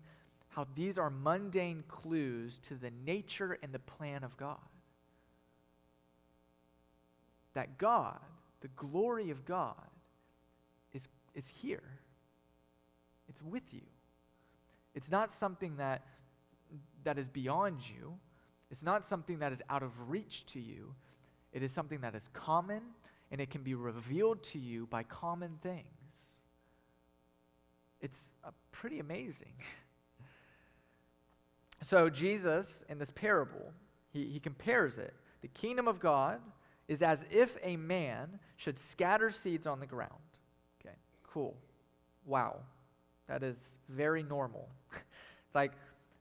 how 0.55 0.65
these 0.73 0.97
are 0.97 1.09
mundane 1.09 1.83
clues 1.89 2.59
to 2.69 2.75
the 2.75 2.89
nature 3.05 3.57
and 3.61 3.73
the 3.73 3.79
plan 3.79 4.23
of 4.23 4.37
God. 4.37 4.57
That 7.55 7.77
God, 7.77 8.19
the 8.61 8.69
glory 8.69 9.31
of 9.31 9.45
God, 9.45 9.75
is, 10.93 11.01
is 11.33 11.43
here. 11.61 11.83
It's 13.27 13.41
with 13.41 13.63
you. 13.73 13.81
It's 14.93 15.11
not 15.11 15.29
something 15.29 15.75
that, 15.75 16.03
that 17.03 17.17
is 17.17 17.27
beyond 17.27 17.79
you. 17.81 18.13
It's 18.71 18.81
not 18.81 19.03
something 19.03 19.39
that 19.39 19.51
is 19.51 19.61
out 19.69 19.83
of 19.83 19.91
reach 20.09 20.45
to 20.53 20.59
you. 20.61 20.95
It 21.51 21.63
is 21.63 21.71
something 21.73 21.99
that 21.99 22.15
is 22.15 22.29
common 22.31 22.81
and 23.29 23.41
it 23.41 23.49
can 23.49 23.61
be 23.61 23.75
revealed 23.75 24.41
to 24.43 24.59
you 24.59 24.87
by 24.87 25.03
common 25.03 25.57
things. 25.61 25.83
It's 27.99 28.17
uh, 28.45 28.51
pretty 28.71 28.99
amazing. 28.99 29.53
so, 31.83 32.09
Jesus, 32.09 32.67
in 32.89 32.97
this 32.97 33.11
parable, 33.13 33.71
he, 34.11 34.25
he 34.25 34.39
compares 34.39 34.97
it. 34.97 35.13
The 35.41 35.47
kingdom 35.49 35.87
of 35.87 35.99
God 35.99 36.39
is 36.87 37.01
as 37.01 37.19
if 37.29 37.57
a 37.63 37.77
man 37.77 38.39
should 38.57 38.79
scatter 38.79 39.31
seeds 39.31 39.67
on 39.67 39.79
the 39.79 39.85
ground. 39.85 40.11
Okay, 40.81 40.95
cool. 41.23 41.55
Wow. 42.25 42.57
That 43.27 43.43
is 43.43 43.55
very 43.89 44.23
normal. 44.23 44.67
it's 44.93 45.55
like, 45.55 45.73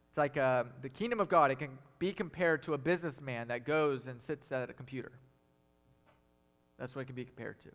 it's 0.08 0.18
like 0.18 0.36
uh, 0.36 0.64
the 0.82 0.88
kingdom 0.88 1.20
of 1.20 1.28
God, 1.28 1.50
it 1.50 1.58
can 1.58 1.78
be 1.98 2.12
compared 2.12 2.62
to 2.64 2.74
a 2.74 2.78
businessman 2.78 3.48
that 3.48 3.64
goes 3.64 4.06
and 4.06 4.20
sits 4.20 4.50
at 4.52 4.70
a 4.70 4.72
computer. 4.72 5.12
That's 6.78 6.94
what 6.94 7.02
it 7.02 7.04
can 7.06 7.14
be 7.14 7.24
compared 7.24 7.60
to. 7.60 7.68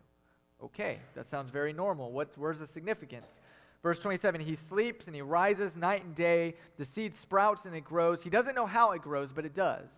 Okay, 0.62 0.98
that 1.14 1.26
sounds 1.28 1.50
very 1.50 1.72
normal. 1.72 2.12
What's, 2.12 2.36
where's 2.36 2.58
the 2.58 2.66
significance? 2.66 3.40
Verse 3.82 3.98
27 3.98 4.40
He 4.40 4.56
sleeps 4.56 5.06
and 5.06 5.14
he 5.14 5.22
rises 5.22 5.76
night 5.76 6.04
and 6.04 6.14
day. 6.14 6.54
The 6.78 6.84
seed 6.84 7.14
sprouts 7.16 7.64
and 7.64 7.74
it 7.74 7.84
grows. 7.84 8.22
He 8.22 8.30
doesn't 8.30 8.54
know 8.54 8.66
how 8.66 8.92
it 8.92 9.02
grows, 9.02 9.32
but 9.32 9.44
it 9.44 9.54
does. 9.54 9.88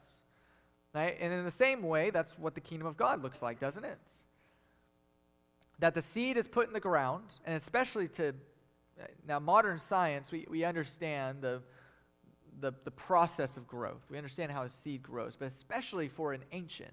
Right? 0.95 1.17
And 1.21 1.33
in 1.33 1.45
the 1.45 1.51
same 1.51 1.83
way, 1.83 2.11
that's 2.11 2.33
what 2.39 2.55
the 2.55 2.61
kingdom 2.61 2.87
of 2.87 2.97
God 2.97 3.23
looks 3.23 3.41
like, 3.41 3.59
doesn't 3.59 3.85
it? 3.85 3.99
That 5.79 5.95
the 5.95 6.03
seed 6.03 6.37
is 6.37 6.47
put 6.47 6.67
in 6.67 6.75
the 6.75 6.81
ground, 6.81 7.25
and 7.45 7.57
especially 7.57 8.09
to 8.09 8.35
now, 9.27 9.39
modern 9.39 9.79
science, 9.79 10.31
we, 10.31 10.47
we 10.49 10.65
understand 10.65 11.39
the, 11.41 11.63
the, 12.61 12.73
the 12.85 12.91
process 12.91 13.57
of 13.57 13.67
growth. 13.67 14.03
We 14.11 14.19
understand 14.19 14.53
how 14.53 14.63
a 14.63 14.69
seed 14.69 15.03
grows, 15.03 15.37
but 15.39 15.49
especially 15.49 16.09
for 16.09 16.33
an 16.33 16.43
ancient, 16.53 16.93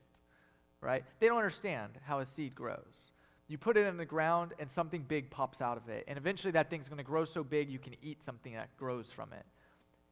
right? 0.81 1.03
They 1.19 1.27
don't 1.27 1.37
understand 1.37 1.93
how 2.03 2.19
a 2.19 2.25
seed 2.25 2.55
grows. 2.55 3.11
You 3.49 3.57
put 3.57 3.75
it 3.77 3.87
in 3.87 3.97
the 3.97 4.05
ground 4.05 4.53
and 4.59 4.69
something 4.69 5.01
big 5.01 5.29
pops 5.29 5.59
out 5.59 5.75
of 5.75 5.89
it. 5.89 6.05
And 6.07 6.17
eventually 6.17 6.51
that 6.51 6.69
thing's 6.69 6.87
going 6.87 6.99
to 6.99 7.03
grow 7.03 7.25
so 7.25 7.43
big 7.43 7.69
you 7.69 7.79
can 7.79 7.95
eat 8.01 8.23
something 8.23 8.53
that 8.53 8.69
grows 8.77 9.07
from 9.13 9.33
it. 9.33 9.43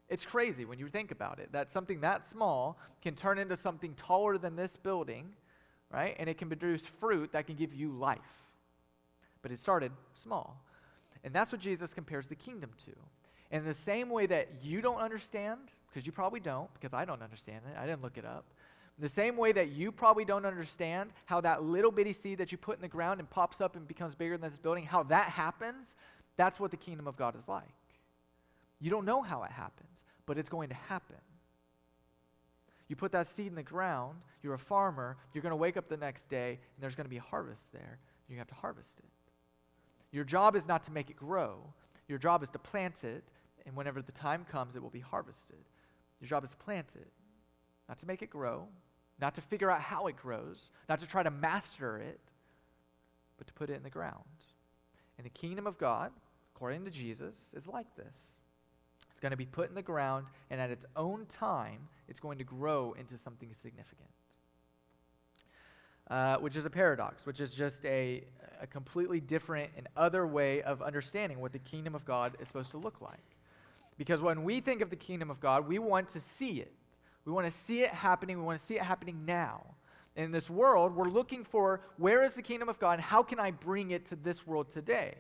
It's 0.10 0.26
crazy 0.26 0.66
when 0.66 0.80
you 0.80 0.88
think 0.88 1.12
about 1.12 1.40
it 1.40 1.52
that 1.52 1.70
something 1.70 2.02
that 2.02 2.26
small 2.26 2.80
can 3.02 3.16
turn 3.16 3.38
into 3.38 3.56
something 3.56 3.94
taller 3.94 4.38
than 4.38 4.56
this 4.56 4.76
building, 4.76 5.36
right? 5.92 6.16
And 6.18 6.28
it 6.28 6.38
can 6.38 6.48
produce 6.48 6.82
fruit 7.00 7.32
that 7.34 7.46
can 7.46 7.56
give 7.56 7.74
you 7.74 7.92
life. 7.92 8.20
But 9.44 9.52
it 9.52 9.60
started 9.60 9.92
small. 10.14 10.60
And 11.24 11.34
that's 11.34 11.52
what 11.52 11.62
Jesus 11.62 11.94
compares 11.94 12.28
the 12.28 12.36
kingdom 12.36 12.72
to. 12.86 12.92
In 13.56 13.66
the 13.66 13.74
same 13.74 14.10
way 14.10 14.26
that 14.26 14.50
you 14.64 14.82
don't 14.82 15.00
understand, 15.00 15.60
because 15.88 16.06
you 16.06 16.12
probably 16.12 16.40
don't, 16.40 16.74
because 16.74 16.94
I 16.94 17.06
don't 17.06 17.22
understand 17.22 17.62
it, 17.72 17.78
I 17.78 17.86
didn't 17.86 18.02
look 18.02 18.18
it 18.18 18.26
up. 18.26 18.46
The 19.00 19.10
same 19.10 19.38
way 19.38 19.52
that 19.52 19.70
you 19.70 19.92
probably 19.92 20.26
don't 20.26 20.46
understand 20.46 21.12
how 21.26 21.42
that 21.42 21.64
little 21.64 21.92
bitty 21.92 22.14
seed 22.14 22.40
that 22.40 22.52
you 22.52 22.58
put 22.58 22.78
in 22.78 22.82
the 22.82 22.88
ground 22.88 23.20
and 23.20 23.30
pops 23.30 23.62
up 23.62 23.76
and 23.76 23.88
becomes 23.88 24.16
bigger 24.16 24.38
than 24.38 24.50
this 24.50 24.60
building, 24.60 24.86
how 24.86 25.04
that 25.04 25.30
happens, 25.30 25.96
that's 26.36 26.60
what 26.60 26.72
the 26.72 26.78
kingdom 26.78 27.08
of 27.08 27.16
God 27.16 27.36
is 27.36 27.48
like. 27.48 27.64
You 28.80 28.90
don't 28.90 29.06
know 29.06 29.22
how 29.22 29.44
it 29.44 29.52
happens, 29.52 30.06
but 30.26 30.38
it's 30.38 30.50
going 30.50 30.70
to 30.70 30.76
happen. 30.76 31.18
You 32.88 32.96
put 32.96 33.12
that 33.12 33.28
seed 33.36 33.48
in 33.48 33.56
the 33.56 33.64
ground, 33.64 34.18
you're 34.42 34.54
a 34.54 34.60
farmer, 34.60 35.18
you're 35.34 35.42
going 35.42 35.52
to 35.52 35.58
wake 35.58 35.78
up 35.78 35.90
the 35.90 35.98
next 35.98 36.28
day, 36.30 36.52
and 36.52 36.82
there's 36.82 36.96
going 36.96 37.06
to 37.06 37.10
be 37.10 37.18
a 37.18 37.22
harvest 37.22 37.72
there. 37.74 38.00
You 38.30 38.38
have 38.38 38.48
to 38.48 38.56
harvest 38.56 38.98
it. 38.98 39.06
Your 40.12 40.24
job 40.24 40.56
is 40.56 40.68
not 40.68 40.84
to 40.84 40.92
make 40.92 41.10
it 41.10 41.16
grow, 41.16 41.60
your 42.08 42.18
job 42.18 42.44
is 42.44 42.50
to 42.50 42.60
plant 42.60 43.04
it, 43.04 43.24
and 43.66 43.76
whenever 43.76 44.02
the 44.02 44.14
time 44.14 44.46
comes, 44.50 44.76
it 44.76 44.82
will 44.82 44.90
be 44.90 45.02
harvested. 45.02 45.58
Your 46.22 46.30
job 46.30 46.44
is 46.44 46.52
to 46.52 46.58
plant 46.58 46.88
it, 46.96 47.12
not 47.90 48.00
to 48.00 48.06
make 48.06 48.22
it 48.22 48.30
grow, 48.30 48.68
not 49.20 49.36
to 49.36 49.42
figure 49.42 49.72
out 49.72 49.82
how 49.82 50.08
it 50.08 50.16
grows, 50.16 50.72
not 50.88 51.00
to 51.00 51.08
try 51.08 51.24
to 51.24 51.32
master 51.32 51.98
it, 51.98 52.20
but 53.38 53.48
to 53.48 53.54
put 53.54 53.70
it 53.70 53.74
in 53.74 53.84
the 53.84 53.90
ground. 53.90 54.24
And 55.18 55.26
the 55.26 55.32
kingdom 55.32 55.66
of 55.68 55.78
God, 55.78 56.12
according 56.56 56.86
to 56.86 56.92
Jesus, 56.92 57.36
is 57.56 57.68
like 57.68 57.88
this. 57.96 58.16
It's 59.12 59.20
going 59.20 59.32
to 59.32 59.38
be 59.38 59.46
put 59.46 59.70
in 59.70 59.76
the 59.76 59.82
ground, 59.82 60.28
and 60.52 60.62
at 60.62 60.70
its 60.70 60.86
own 60.96 61.26
time, 61.26 61.80
it's 62.08 62.20
going 62.20 62.38
to 62.38 62.44
grow 62.44 62.96
into 63.00 63.18
something 63.18 63.52
significant. 63.62 64.10
Uh, 66.10 66.38
which 66.38 66.56
is 66.56 66.66
a 66.66 66.70
paradox, 66.70 67.26
which 67.26 67.42
is 67.42 67.52
just 67.52 67.84
a, 67.84 68.24
a 68.62 68.68
completely 68.68 69.20
different 69.20 69.70
and 69.76 69.88
other 69.98 70.26
way 70.26 70.62
of 70.62 70.82
understanding 70.82 71.42
what 71.42 71.52
the 71.52 71.60
kingdom 71.60 71.96
of 71.96 72.06
God 72.06 72.38
is 72.40 72.48
supposed 72.48 72.72
to 72.72 72.78
look 72.78 73.02
like. 73.02 73.18
Because 73.98 74.22
when 74.22 74.44
we 74.44 74.62
think 74.62 74.82
of 74.82 74.90
the 74.90 74.96
kingdom 74.96 75.30
of 75.30 75.42
God, 75.42 75.68
we 75.68 75.80
want 75.80 76.10
to 76.14 76.22
see 76.38 76.62
it. 76.62 76.72
We 77.28 77.34
want 77.34 77.46
to 77.46 77.60
see 77.66 77.82
it 77.82 77.90
happening. 77.90 78.38
We 78.38 78.46
want 78.46 78.62
to 78.62 78.66
see 78.66 78.76
it 78.76 78.82
happening 78.82 79.26
now. 79.26 79.62
In 80.16 80.32
this 80.32 80.50
world, 80.50 80.96
we're 80.96 81.10
looking 81.10 81.44
for 81.44 81.82
where 81.98 82.24
is 82.24 82.32
the 82.32 82.42
kingdom 82.42 82.70
of 82.70 82.80
God 82.80 82.94
and 82.94 83.02
how 83.02 83.22
can 83.22 83.38
I 83.38 83.52
bring 83.52 83.92
it 83.92 84.06
to 84.08 84.16
this 84.16 84.48
world 84.48 84.72
today? 84.74 85.14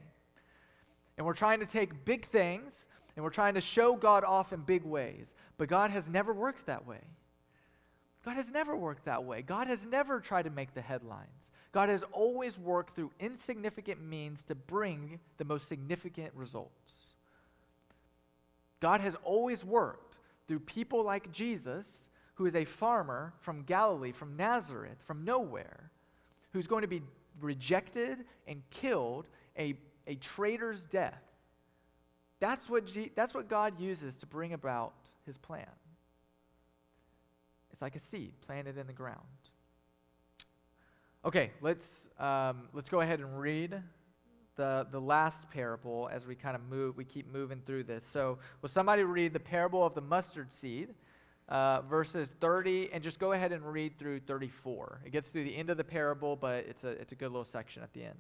And 1.18 1.28
we're 1.28 1.34
trying 1.34 1.60
to 1.60 1.66
take 1.66 2.06
big 2.06 2.30
things 2.30 2.88
and 3.16 3.26
we're 3.26 3.30
trying 3.30 3.56
to 3.56 3.62
show 3.62 3.98
God 3.98 4.24
off 4.24 4.54
in 4.54 4.62
big 4.62 4.86
ways. 4.86 5.36
But 5.58 5.68
God 5.68 5.92
has 5.92 6.08
never 6.08 6.34
worked 6.34 6.66
that 6.68 6.88
way. 6.88 7.02
God 8.24 8.38
has 8.38 8.50
never 8.52 8.78
worked 8.78 9.04
that 9.04 9.26
way. 9.26 9.42
God 9.42 9.68
has 9.68 9.84
never 9.84 10.22
tried 10.22 10.44
to 10.44 10.50
make 10.50 10.74
the 10.74 10.82
headlines. 10.82 11.52
God 11.74 11.90
has 11.90 12.04
always 12.14 12.58
worked 12.58 12.96
through 12.96 13.12
insignificant 13.20 14.02
means 14.02 14.44
to 14.46 14.56
bring 14.56 15.20
the 15.40 15.46
most 15.46 15.68
significant 15.68 16.32
results. 16.36 16.72
God 18.80 19.02
has 19.02 19.16
always 19.26 19.66
worked 19.66 20.07
through 20.48 20.60
people 20.62 21.04
like 21.04 21.32
Jesus, 21.32 21.86
who 22.36 22.46
is 22.46 22.56
a 22.56 22.66
farmer 22.66 23.34
from 23.42 23.64
Galilee, 23.64 24.12
from 24.12 24.36
Nazareth, 24.38 24.98
from 25.06 25.26
nowhere, 25.26 25.92
who's 26.54 26.68
going 26.68 26.84
to 26.84 26.88
be 26.88 27.02
rejected 27.42 28.20
and 28.48 28.62
killed 28.70 29.28
a, 29.58 29.76
a 30.08 30.16
traitor's 30.16 30.84
death. 30.86 31.22
That's 32.40 32.70
what, 32.70 32.86
G- 32.86 33.12
that's 33.16 33.34
what 33.34 33.50
God 33.50 33.80
uses 33.80 34.16
to 34.18 34.26
bring 34.26 34.54
about 34.54 34.94
his 35.26 35.38
plan. 35.38 35.66
It's 37.72 37.82
like 37.82 37.96
a 37.96 38.00
seed 38.00 38.34
planted 38.46 38.78
in 38.78 38.88
the 38.88 38.94
ground. 38.94 39.20
Okay, 41.26 41.52
let's, 41.62 41.86
um, 42.20 42.70
let's 42.74 42.90
go 42.90 43.02
ahead 43.02 43.20
and 43.20 43.40
read 43.40 43.82
the, 44.58 44.88
the 44.92 45.00
last 45.00 45.50
parable 45.50 46.10
as 46.12 46.26
we 46.26 46.36
kind 46.36 46.56
of 46.56 46.62
move, 46.70 46.98
we 46.98 47.06
keep 47.06 47.32
moving 47.32 47.62
through 47.66 47.84
this. 47.84 48.04
So, 48.12 48.40
will 48.62 48.70
somebody 48.70 49.04
read 49.04 49.32
the 49.32 49.40
parable 49.40 49.86
of 49.86 49.96
the 49.96 50.02
mustard 50.02 50.52
seed, 50.52 50.90
uh, 51.48 51.82
verses 51.82 52.28
30, 52.42 52.90
and 52.92 53.02
just 53.02 53.20
go 53.20 53.32
ahead 53.32 53.52
and 53.54 53.64
read 53.64 53.98
through 53.98 54.20
34. 54.22 55.02
It 55.06 55.12
gets 55.12 55.30
through 55.30 55.46
the 55.46 55.56
end 55.56 55.70
of 55.70 55.78
the 55.78 55.84
parable, 55.84 56.36
but 56.36 56.66
it's 56.68 56.84
a, 56.84 56.90
it's 56.90 57.14
a 57.14 57.16
good 57.16 57.32
little 57.32 57.46
section 57.46 57.84
at 57.84 57.94
the 57.94 58.04
end. 58.04 58.18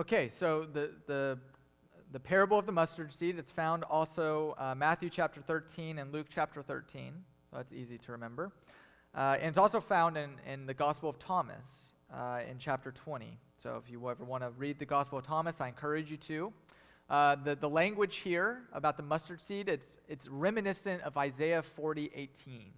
Okay, 0.00 0.30
so 0.40 0.66
the, 0.72 0.92
the, 1.06 1.38
the 2.10 2.18
parable 2.18 2.58
of 2.58 2.64
the 2.64 2.72
mustard 2.72 3.12
seed, 3.12 3.38
it's 3.38 3.52
found 3.52 3.84
also 3.84 4.54
uh, 4.56 4.74
Matthew 4.74 5.10
chapter 5.10 5.42
13 5.42 5.98
and 5.98 6.10
Luke 6.10 6.28
chapter 6.34 6.62
13. 6.62 7.12
So 7.50 7.58
that's 7.58 7.70
easy 7.70 7.98
to 7.98 8.12
remember. 8.12 8.50
Uh, 9.14 9.36
and 9.38 9.50
it's 9.50 9.58
also 9.58 9.78
found 9.78 10.16
in, 10.16 10.30
in 10.50 10.64
the 10.64 10.72
Gospel 10.72 11.10
of 11.10 11.18
Thomas 11.18 11.66
uh, 12.14 12.40
in 12.50 12.56
chapter 12.58 12.92
20. 12.92 13.36
So 13.62 13.78
if 13.84 13.92
you 13.92 14.08
ever 14.08 14.24
want 14.24 14.42
to 14.42 14.48
read 14.56 14.78
the 14.78 14.86
Gospel 14.86 15.18
of 15.18 15.26
Thomas, 15.26 15.60
I 15.60 15.68
encourage 15.68 16.10
you 16.10 16.16
to. 16.16 16.52
Uh, 17.10 17.36
the, 17.44 17.54
the 17.54 17.68
language 17.68 18.22
here 18.24 18.62
about 18.72 18.96
the 18.96 19.02
mustard 19.02 19.42
seed, 19.42 19.68
it's, 19.68 19.84
it's 20.08 20.26
reminiscent 20.28 21.02
of 21.02 21.18
Isaiah 21.18 21.62
40, 21.76 22.10
18, 22.14 22.72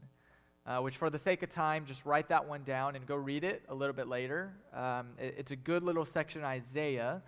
uh, 0.66 0.78
which 0.78 0.96
for 0.96 1.10
the 1.10 1.18
sake 1.18 1.42
of 1.42 1.50
time, 1.50 1.84
just 1.86 2.04
write 2.04 2.28
that 2.28 2.46
one 2.46 2.62
down 2.64 2.94
and 2.94 3.06
go 3.06 3.16
read 3.16 3.44
it 3.44 3.62
a 3.68 3.74
little 3.74 3.94
bit 3.94 4.08
later. 4.08 4.52
Um, 4.72 5.08
it, 5.18 5.34
it's 5.38 5.50
a 5.50 5.56
good 5.56 5.82
little 5.82 6.04
section 6.04 6.40
in 6.40 6.46
Isaiah 6.46 7.22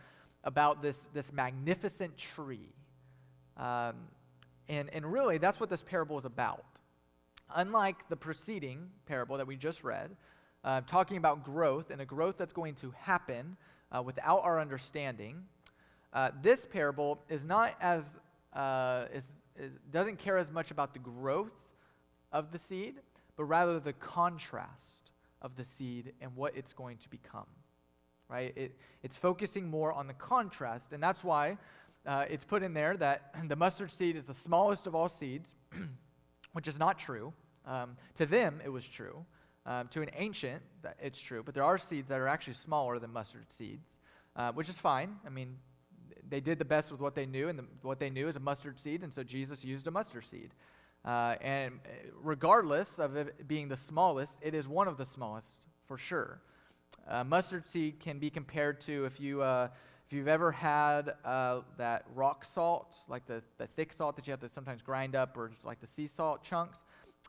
about 0.45 0.82
this, 0.82 0.97
this 1.12 1.32
magnificent 1.32 2.16
tree. 2.16 2.68
Um, 3.57 3.95
and, 4.68 4.89
and 4.93 5.05
really, 5.05 5.39
that's 5.39 5.59
what 5.59 5.68
this 5.68 5.82
parable 5.82 6.18
is 6.18 6.24
about. 6.24 6.64
Unlike 7.57 8.09
the 8.09 8.16
preceding 8.16 8.89
parable 9.07 9.37
that 9.37 9.47
we 9.47 9.57
just 9.57 9.85
read, 9.85 10.11
uh, 10.64 10.80
talking 10.82 11.16
about 11.16 11.45
growth 11.45 11.91
and 11.91 12.01
a 12.01 12.05
growth 12.07 12.37
that's 12.39 12.53
going 12.53 12.74
to 12.76 12.93
happen 12.99 13.57
uh, 13.95 14.03
without 14.03 14.43
our 14.43 14.61
understanding, 14.61 15.43
uh, 16.12 16.30
this 16.43 16.61
parable 16.70 17.20
is 17.28 17.45
not 17.45 17.74
as, 17.80 18.05
uh, 18.55 19.07
is, 19.12 19.24
is, 19.59 19.72
doesn't 19.93 20.18
care 20.18 20.39
as 20.39 20.51
much 20.51 20.70
about 20.70 20.93
the 20.93 21.01
growth 21.01 21.53
of 22.32 22.51
the 22.51 22.59
seed, 22.59 22.95
but 23.37 23.45
rather 23.45 23.80
the 23.80 23.93
contrast 23.93 25.11
of 25.43 25.57
the 25.57 25.64
seed 25.64 26.12
and 26.20 26.35
what 26.35 26.57
it's 26.57 26.72
going 26.72 26.97
to 26.99 27.09
become. 27.09 27.47
Right? 28.28 28.53
It, 28.57 28.76
it's 29.03 29.16
focusing 29.16 29.68
more 29.68 29.93
on 29.93 30.07
the 30.07 30.14
contrast, 30.14 30.93
and 30.93 31.03
that's 31.03 31.22
why 31.22 31.59
uh, 32.07 32.24
it's 32.28 32.45
put 32.45 32.62
in 32.62 32.74
there 32.74 32.97
that 32.97 33.35
the 33.49 33.57
mustard 33.57 33.93
seed 33.93 34.16
is 34.16 34.24
the 34.24 34.35
smallest 34.35 34.87
of 34.87 34.95
all 34.95 35.09
seeds, 35.09 35.49
which 36.53 36.68
is 36.68 36.78
not 36.78 36.99
true. 36.99 37.32
Um, 37.66 37.97
to 38.16 38.26
them, 38.26 38.61
it 38.64 38.68
was 38.68 38.85
true. 38.85 39.24
Um, 39.66 39.89
to 39.89 40.03
an 40.03 40.11
ancient, 40.16 40.62
it's 41.01 41.18
true, 41.18 41.43
but 41.43 41.55
there 41.55 41.64
are 41.64 41.78
seeds 41.78 42.09
that 42.09 42.20
are 42.20 42.28
actually 42.28 42.55
smaller 42.55 42.99
than 42.99 43.11
mustard 43.11 43.47
seeds, 43.57 43.87
uh, 44.37 44.53
which 44.53 44.68
is 44.68 44.74
fine. 44.74 45.16
I 45.26 45.30
mean, 45.30 45.57
they 46.28 46.41
did 46.41 46.59
the 46.59 46.66
best 46.66 46.91
with 46.91 47.01
what 47.01 47.14
they 47.14 47.24
knew, 47.24 47.49
and 47.49 47.59
the, 47.59 47.64
what 47.80 47.99
they 47.99 48.11
knew 48.11 48.28
is 48.28 48.37
a 48.37 48.41
mustard 48.41 48.78
seed, 48.78 49.03
and 49.03 49.12
so 49.12 49.22
Jesus 49.22 49.64
used 49.64 49.87
a 49.87 49.91
mustard 49.91 50.24
seed. 50.30 50.51
Uh, 51.05 51.37
and 51.41 51.75
uh, 51.85 51.89
regardless 52.23 52.99
of 52.99 53.17
it 53.17 53.47
being 53.47 53.69
the 53.69 53.77
smallest, 53.77 54.33
it 54.41 54.55
is 54.55 54.67
one 54.67 54.89
of 54.89 54.97
the 54.97 55.07
smallest 55.07 55.67
for 55.87 55.99
sure. 55.99 56.41
Uh, 57.09 57.23
mustard 57.23 57.67
seed 57.67 58.01
can 58.01 58.19
be 58.19 58.31
compared 58.31 58.81
to 58.81 59.05
if 59.05 59.21
you 59.21 59.43
uh, 59.43 59.69
if 60.07 60.13
you've 60.13 60.29
ever 60.29 60.53
had 60.53 61.15
uh, 61.25 61.61
that 61.79 62.05
rock 62.15 62.47
salt, 62.55 62.95
like 63.09 63.27
the, 63.27 63.43
the 63.59 63.67
thick 63.69 63.93
salt 63.93 64.17
that 64.17 64.27
you 64.27 64.31
have 64.31 64.41
to 64.41 64.49
sometimes 64.49 64.83
grind 64.83 65.15
up, 65.15 65.37
or 65.37 65.51
like 65.65 65.81
the 65.81 65.87
sea 65.87 66.07
salt 66.07 66.43
chunks. 66.43 66.79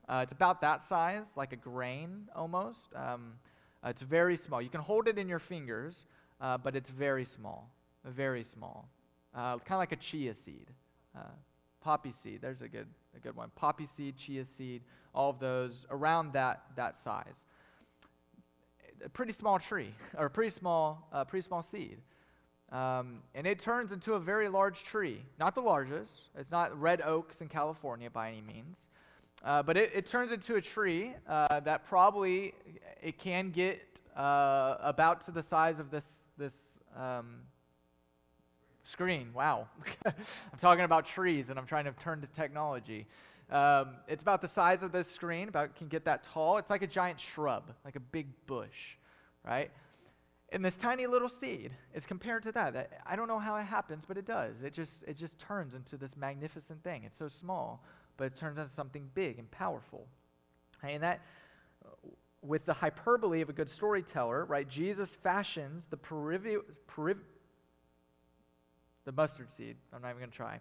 Uh, 0.08 0.20
it's 0.24 0.32
about 0.32 0.62
that 0.62 0.84
size, 0.84 1.26
like 1.36 1.52
a 1.52 1.56
grain 1.56 2.30
almost. 2.36 2.90
Um, 2.96 3.34
it's 3.86 4.02
very 4.02 4.38
small. 4.38 4.62
You 4.62 4.70
can 4.70 4.82
hold 4.82 5.08
it 5.08 5.18
in 5.18 5.28
your 5.28 5.40
fingers, 5.40 6.06
but 6.40 6.76
it's 6.76 6.90
very 6.90 7.26
small 7.26 7.70
very 8.08 8.44
small, 8.44 8.88
kind 9.34 9.62
of 9.70 9.78
like 9.78 9.92
a 9.92 9.98
chia 9.98 10.34
seed. 10.36 10.68
Poppy 11.86 12.16
seed, 12.24 12.40
there's 12.42 12.64
a 12.64 12.68
good, 12.68 12.88
a 13.16 13.20
good 13.20 13.36
one. 13.36 13.52
Poppy 13.56 13.88
seed, 13.96 14.18
chia 14.18 14.44
seed, 14.44 14.82
all 15.14 15.30
of 15.30 15.38
those 15.38 15.86
around 15.92 16.34
that, 16.34 16.64
that 16.76 16.98
size. 16.98 17.36
A 19.06 19.10
pretty 19.10 19.34
small 19.34 19.60
tree, 19.60 19.94
or 20.18 20.26
a 20.26 20.30
pretty 20.32 20.50
small, 20.50 21.08
uh, 21.14 21.24
pretty 21.26 21.46
small 21.46 21.62
seed. 21.62 22.00
Um, 22.72 23.20
and 23.36 23.46
it 23.46 23.60
turns 23.60 23.92
into 23.92 24.16
a 24.16 24.20
very 24.20 24.50
large 24.50 24.84
tree. 24.84 25.22
Not 25.40 25.54
the 25.54 25.62
largest. 25.62 26.12
It's 26.36 26.50
not 26.50 26.76
red 26.82 27.02
oaks 27.02 27.42
in 27.42 27.50
California 27.50 28.10
by 28.10 28.30
any 28.30 28.42
means. 28.42 28.78
Uh, 29.44 29.62
but 29.62 29.78
it, 29.78 29.92
it, 29.94 30.08
turns 30.08 30.32
into 30.32 30.56
a 30.56 30.62
tree 30.62 31.14
uh, 31.30 31.60
that 31.60 31.88
probably 31.88 32.56
it 33.04 33.20
can 33.20 33.52
get 33.52 33.80
uh, 34.18 34.78
about 34.80 35.24
to 35.26 35.32
the 35.32 35.44
size 35.44 35.80
of 35.80 35.92
this 35.92 36.06
this 36.36 36.54
um, 36.98 37.42
Screen, 38.86 39.32
wow. 39.34 39.68
I'm 40.06 40.14
talking 40.62 40.86
about 40.86 41.08
trees 41.08 41.50
and 41.50 41.58
I'm 41.58 41.66
trying 41.66 41.86
to 41.86 41.92
turn 41.94 42.22
to 42.22 42.28
technology. 42.28 43.08
Um, 43.52 43.96
it's 44.08 44.22
about 44.22 44.42
the 44.42 44.48
size 44.48 44.84
of 44.84 44.92
this 44.92 45.10
screen, 45.10 45.50
about 45.50 45.76
can 45.76 45.88
get 45.88 46.06
that 46.06 46.24
tall. 46.24 46.58
It's 46.58 46.70
like 46.70 46.84
a 46.84 46.88
giant 46.88 47.20
shrub, 47.20 47.72
like 47.84 47.96
a 47.96 48.00
big 48.00 48.28
bush, 48.46 48.98
right? 49.44 49.72
And 50.52 50.64
this 50.64 50.78
tiny 50.78 51.08
little 51.08 51.30
seed 51.30 51.72
is 51.96 52.06
compared 52.06 52.44
to 52.44 52.52
that. 52.52 53.02
I 53.06 53.16
don't 53.16 53.28
know 53.28 53.40
how 53.40 53.56
it 53.56 53.64
happens, 53.64 54.04
but 54.08 54.18
it 54.18 54.26
does. 54.26 54.62
It 54.64 54.74
just, 54.74 54.92
it 55.08 55.18
just 55.18 55.38
turns 55.40 55.74
into 55.74 55.98
this 55.98 56.16
magnificent 56.16 56.84
thing. 56.84 57.04
It's 57.06 57.18
so 57.18 57.28
small, 57.28 57.84
but 58.18 58.26
it 58.26 58.38
turns 58.38 58.60
into 58.60 58.72
something 58.74 59.10
big 59.16 59.40
and 59.40 59.50
powerful. 59.50 60.06
And 60.84 61.02
that, 61.02 61.22
with 62.44 62.66
the 62.66 62.74
hyperbole 62.74 63.42
of 63.42 63.50
a 63.50 63.54
good 63.54 63.70
storyteller, 63.70 64.46
right, 64.46 64.70
Jesus 64.70 65.10
fashions 65.24 65.88
the 65.90 65.98
periv- 65.98 66.62
the 69.06 69.12
mustard 69.12 69.48
seed, 69.56 69.76
I'm 69.94 70.02
not 70.02 70.10
even 70.10 70.20
going 70.20 70.32
to 70.32 70.36
try, 70.36 70.60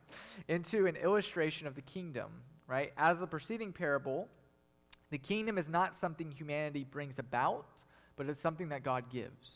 into 0.48 0.86
an 0.86 0.96
illustration 0.96 1.66
of 1.66 1.74
the 1.74 1.82
kingdom, 1.82 2.30
right? 2.68 2.92
As 2.96 3.18
the 3.18 3.26
preceding 3.26 3.72
parable, 3.72 4.28
the 5.10 5.18
kingdom 5.18 5.58
is 5.58 5.68
not 5.68 5.94
something 5.94 6.30
humanity 6.30 6.84
brings 6.84 7.18
about, 7.18 7.66
but 8.16 8.28
it's 8.28 8.40
something 8.40 8.68
that 8.68 8.82
God 8.82 9.04
gives, 9.10 9.48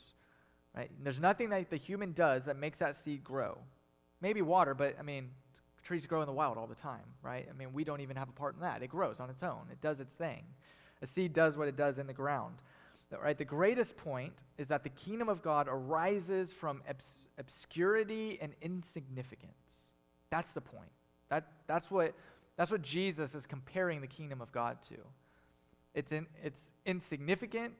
right? 0.74 0.90
And 0.96 1.06
there's 1.06 1.20
nothing 1.20 1.50
that 1.50 1.70
the 1.70 1.76
human 1.76 2.12
does 2.12 2.44
that 2.46 2.56
makes 2.56 2.78
that 2.78 2.96
seed 2.96 3.22
grow. 3.22 3.58
Maybe 4.20 4.42
water, 4.42 4.74
but 4.74 4.96
I 4.98 5.02
mean, 5.02 5.30
trees 5.82 6.06
grow 6.06 6.22
in 6.22 6.26
the 6.26 6.32
wild 6.32 6.58
all 6.58 6.66
the 6.66 6.74
time, 6.74 7.04
right? 7.22 7.46
I 7.48 7.56
mean, 7.56 7.72
we 7.72 7.84
don't 7.84 8.00
even 8.00 8.16
have 8.16 8.28
a 8.28 8.32
part 8.32 8.54
in 8.54 8.60
that. 8.62 8.82
It 8.82 8.88
grows 8.88 9.20
on 9.20 9.30
its 9.30 9.42
own, 9.42 9.62
it 9.70 9.80
does 9.80 10.00
its 10.00 10.12
thing. 10.12 10.42
A 11.02 11.06
seed 11.06 11.32
does 11.32 11.56
what 11.56 11.68
it 11.68 11.76
does 11.76 11.98
in 11.98 12.06
the 12.06 12.12
ground. 12.12 12.56
Right? 13.22 13.38
The 13.38 13.44
greatest 13.44 13.96
point 13.96 14.34
is 14.58 14.68
that 14.68 14.82
the 14.82 14.90
kingdom 14.90 15.28
of 15.30 15.42
God 15.42 15.66
arises 15.70 16.52
from 16.52 16.82
obscurity 17.38 18.38
and 18.40 18.52
insignificance. 18.60 19.52
That's 20.30 20.50
the 20.52 20.60
point. 20.60 20.90
That, 21.30 21.46
that's, 21.66 21.90
what, 21.90 22.14
that's 22.56 22.70
what 22.70 22.82
Jesus 22.82 23.34
is 23.34 23.46
comparing 23.46 24.00
the 24.00 24.06
kingdom 24.06 24.40
of 24.40 24.52
God 24.52 24.78
to. 24.88 24.96
It's, 25.94 26.12
in, 26.12 26.26
it's 26.42 26.70
insignificant, 26.86 27.74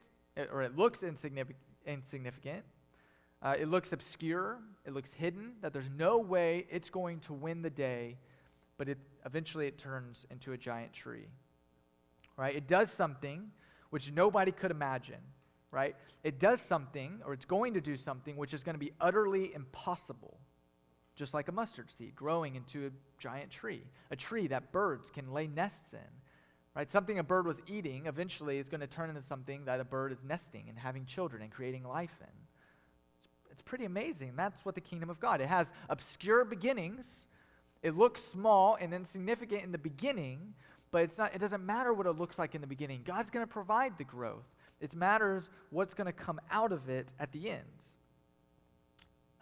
or 0.52 0.62
it 0.62 0.76
looks 0.76 1.02
insignificant. 1.02 1.58
insignificant. 1.86 2.64
Uh, 3.42 3.54
it 3.58 3.68
looks 3.68 3.92
obscure. 3.92 4.58
It 4.86 4.92
looks 4.92 5.12
hidden, 5.12 5.52
that 5.62 5.72
there's 5.72 5.90
no 5.96 6.18
way 6.18 6.66
it's 6.70 6.90
going 6.90 7.20
to 7.20 7.32
win 7.32 7.62
the 7.62 7.70
day, 7.70 8.16
but 8.76 8.88
it, 8.88 8.98
eventually 9.26 9.66
it 9.66 9.78
turns 9.78 10.26
into 10.30 10.52
a 10.52 10.56
giant 10.56 10.92
tree. 10.92 11.26
Right? 12.36 12.54
It 12.54 12.68
does 12.68 12.90
something 12.90 13.50
which 13.90 14.12
nobody 14.12 14.52
could 14.52 14.70
imagine 14.70 15.20
right? 15.70 15.94
It 16.24 16.38
does 16.38 16.60
something, 16.60 17.20
or 17.24 17.32
it's 17.32 17.44
going 17.44 17.74
to 17.74 17.80
do 17.80 17.96
something, 17.96 18.36
which 18.36 18.54
is 18.54 18.62
going 18.62 18.74
to 18.74 18.80
be 18.80 18.92
utterly 19.00 19.52
impossible, 19.54 20.38
just 21.16 21.34
like 21.34 21.48
a 21.48 21.52
mustard 21.52 21.88
seed 21.96 22.14
growing 22.14 22.56
into 22.56 22.86
a 22.86 22.90
giant 23.18 23.50
tree, 23.50 23.82
a 24.10 24.16
tree 24.16 24.46
that 24.48 24.72
birds 24.72 25.10
can 25.10 25.32
lay 25.32 25.46
nests 25.46 25.92
in. 25.92 25.98
Right? 26.74 26.88
Something 26.88 27.18
a 27.18 27.24
bird 27.24 27.46
was 27.46 27.56
eating 27.66 28.06
eventually 28.06 28.58
is 28.58 28.68
going 28.68 28.82
to 28.82 28.86
turn 28.86 29.10
into 29.10 29.22
something 29.22 29.64
that 29.64 29.80
a 29.80 29.84
bird 29.84 30.12
is 30.12 30.18
nesting 30.24 30.66
and 30.68 30.78
having 30.78 31.06
children 31.06 31.42
and 31.42 31.50
creating 31.50 31.82
life 31.82 32.16
in. 32.20 32.26
It's, 33.24 33.28
it's 33.50 33.62
pretty 33.62 33.84
amazing. 33.84 34.34
That's 34.36 34.64
what 34.64 34.76
the 34.76 34.80
kingdom 34.80 35.10
of 35.10 35.18
God. 35.18 35.40
It 35.40 35.48
has 35.48 35.68
obscure 35.88 36.44
beginnings. 36.44 37.04
It 37.82 37.96
looks 37.96 38.20
small 38.32 38.76
and 38.80 38.94
insignificant 38.94 39.64
in 39.64 39.72
the 39.72 39.78
beginning, 39.78 40.54
but 40.92 41.02
it's 41.02 41.18
not, 41.18 41.34
it 41.34 41.38
doesn't 41.38 41.64
matter 41.64 41.92
what 41.92 42.06
it 42.06 42.12
looks 42.12 42.38
like 42.38 42.54
in 42.54 42.60
the 42.60 42.66
beginning. 42.66 43.02
God's 43.04 43.30
going 43.30 43.44
to 43.44 43.52
provide 43.52 43.98
the 43.98 44.04
growth. 44.04 44.46
It 44.80 44.94
matters 44.94 45.48
what's 45.70 45.94
going 45.94 46.06
to 46.06 46.12
come 46.12 46.40
out 46.50 46.72
of 46.72 46.88
it 46.88 47.08
at 47.18 47.32
the 47.32 47.50
end. 47.50 47.62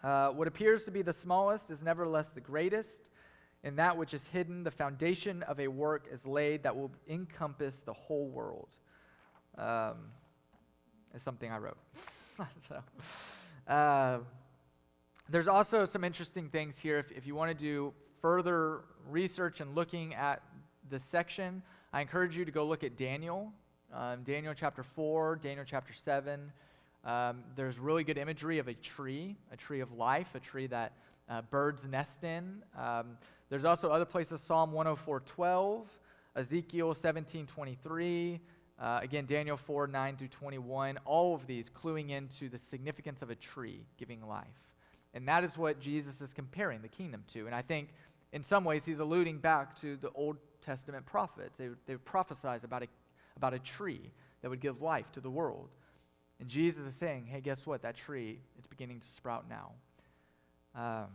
Uh, 0.03 0.29
what 0.29 0.47
appears 0.47 0.83
to 0.85 0.91
be 0.91 1.01
the 1.01 1.13
smallest 1.13 1.69
is 1.69 1.81
nevertheless 1.81 2.27
the 2.33 2.41
greatest, 2.41 3.09
and 3.63 3.77
that 3.77 3.97
which 3.97 4.13
is 4.13 4.25
hidden, 4.31 4.63
the 4.63 4.71
foundation 4.71 5.43
of 5.43 5.59
a 5.59 5.67
work 5.67 6.07
is 6.11 6.25
laid 6.25 6.63
that 6.63 6.75
will 6.75 6.91
encompass 7.09 7.81
the 7.85 7.93
whole 7.93 8.27
world. 8.27 8.69
Um, 9.57 10.11
is 11.15 11.23
something 11.23 11.51
I 11.51 11.57
wrote. 11.57 11.77
so, 12.69 13.71
uh, 13.71 14.19
there's 15.29 15.47
also 15.47 15.85
some 15.85 16.03
interesting 16.03 16.49
things 16.49 16.77
here. 16.77 16.99
If, 16.99 17.11
if 17.11 17.27
you 17.27 17.35
want 17.35 17.49
to 17.49 17.57
do 17.57 17.93
further 18.21 18.81
research 19.09 19.59
and 19.61 19.75
looking 19.75 20.13
at 20.13 20.41
this 20.89 21.03
section, 21.03 21.61
I 21.91 22.01
encourage 22.01 22.37
you 22.37 22.45
to 22.45 22.51
go 22.51 22.65
look 22.65 22.83
at 22.83 22.97
Daniel 22.97 23.51
um, 23.93 24.23
Daniel 24.23 24.53
chapter 24.53 24.83
4, 24.83 25.37
Daniel 25.37 25.65
chapter 25.67 25.93
7. 25.93 26.51
Um, 27.05 27.43
there's 27.55 27.79
really 27.79 28.03
good 28.03 28.17
imagery 28.17 28.59
of 28.59 28.67
a 28.67 28.73
tree, 28.73 29.35
a 29.51 29.57
tree 29.57 29.79
of 29.79 29.91
life, 29.93 30.27
a 30.35 30.39
tree 30.39 30.67
that 30.67 30.93
uh, 31.29 31.41
birds 31.49 31.81
nest 31.89 32.23
in. 32.23 32.61
Um, 32.77 33.17
there's 33.49 33.65
also 33.65 33.89
other 33.89 34.05
places, 34.05 34.41
Psalm 34.41 34.71
104, 34.71 35.21
12, 35.21 35.87
Ezekiel 36.35 36.93
17, 36.93 37.47
23, 37.47 38.39
uh, 38.79 38.99
again, 39.01 39.25
Daniel 39.25 39.57
4, 39.57 39.87
9 39.87 40.17
through 40.17 40.27
21. 40.27 40.99
All 41.05 41.33
of 41.33 41.47
these 41.47 41.69
cluing 41.69 42.11
into 42.11 42.49
the 42.49 42.59
significance 42.69 43.21
of 43.21 43.29
a 43.29 43.35
tree 43.35 43.81
giving 43.97 44.25
life. 44.27 44.45
And 45.13 45.27
that 45.27 45.43
is 45.43 45.57
what 45.57 45.79
Jesus 45.79 46.21
is 46.21 46.31
comparing 46.33 46.81
the 46.81 46.87
kingdom 46.87 47.23
to. 47.33 47.47
And 47.47 47.55
I 47.55 47.63
think 47.63 47.89
in 48.33 48.43
some 48.43 48.63
ways 48.63 48.83
he's 48.85 48.99
alluding 48.99 49.39
back 49.39 49.79
to 49.81 49.97
the 49.97 50.11
Old 50.11 50.37
Testament 50.63 51.05
prophets. 51.05 51.55
They, 51.57 51.69
they 51.87 51.95
prophesied 51.95 52.63
about 52.63 52.83
a, 52.83 52.87
about 53.37 53.53
a 53.53 53.59
tree 53.59 54.11
that 54.41 54.49
would 54.49 54.59
give 54.59 54.81
life 54.81 55.09
to 55.13 55.21
the 55.21 55.29
world. 55.29 55.69
And 56.39 56.49
Jesus 56.49 56.85
is 56.85 56.95
saying, 56.95 57.25
hey, 57.25 57.39
guess 57.39 57.65
what? 57.65 57.81
That 57.81 57.95
tree, 57.95 58.39
it's 58.57 58.67
beginning 58.67 58.99
to 58.99 59.07
sprout 59.15 59.45
now. 59.49 59.71
Um, 60.75 61.07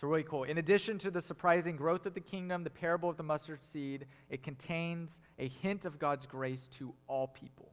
so, 0.00 0.08
really 0.08 0.24
cool. 0.24 0.42
In 0.42 0.58
addition 0.58 0.98
to 0.98 1.10
the 1.10 1.22
surprising 1.22 1.76
growth 1.76 2.04
of 2.04 2.14
the 2.14 2.20
kingdom, 2.20 2.64
the 2.64 2.70
parable 2.70 3.08
of 3.08 3.16
the 3.16 3.22
mustard 3.22 3.60
seed, 3.72 4.06
it 4.28 4.42
contains 4.42 5.20
a 5.38 5.48
hint 5.48 5.84
of 5.84 5.98
God's 5.98 6.26
grace 6.26 6.68
to 6.78 6.92
all 7.06 7.28
people. 7.28 7.70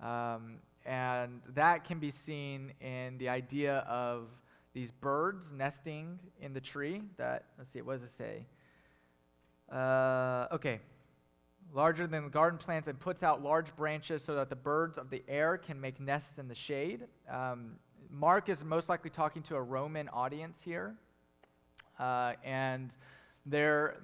Um, 0.00 0.56
and 0.86 1.42
that 1.54 1.84
can 1.84 1.98
be 1.98 2.10
seen 2.10 2.72
in 2.80 3.18
the 3.18 3.28
idea 3.28 3.84
of 3.88 4.28
these 4.72 4.90
birds 4.90 5.52
nesting 5.52 6.18
in 6.40 6.54
the 6.54 6.60
tree. 6.60 7.02
That, 7.18 7.44
let's 7.58 7.72
see, 7.72 7.82
what 7.82 8.00
does 8.00 8.08
it 8.08 8.16
say? 8.16 8.46
Uh, 9.70 10.46
okay. 10.52 10.80
Larger 11.74 12.06
than 12.06 12.24
the 12.24 12.30
garden 12.30 12.58
plants 12.58 12.88
and 12.88 12.98
puts 12.98 13.22
out 13.22 13.42
large 13.42 13.74
branches 13.76 14.22
so 14.24 14.34
that 14.34 14.48
the 14.48 14.56
birds 14.56 14.96
of 14.96 15.10
the 15.10 15.22
air 15.28 15.58
can 15.58 15.80
make 15.80 16.00
nests 16.00 16.38
in 16.38 16.48
the 16.48 16.54
shade. 16.54 17.04
Um, 17.30 17.72
Mark 18.10 18.48
is 18.48 18.64
most 18.64 18.88
likely 18.88 19.10
talking 19.10 19.42
to 19.42 19.56
a 19.56 19.62
Roman 19.62 20.08
audience 20.08 20.60
here. 20.62 20.94
Uh, 21.98 22.32
and 22.44 22.90
there, 23.44 23.96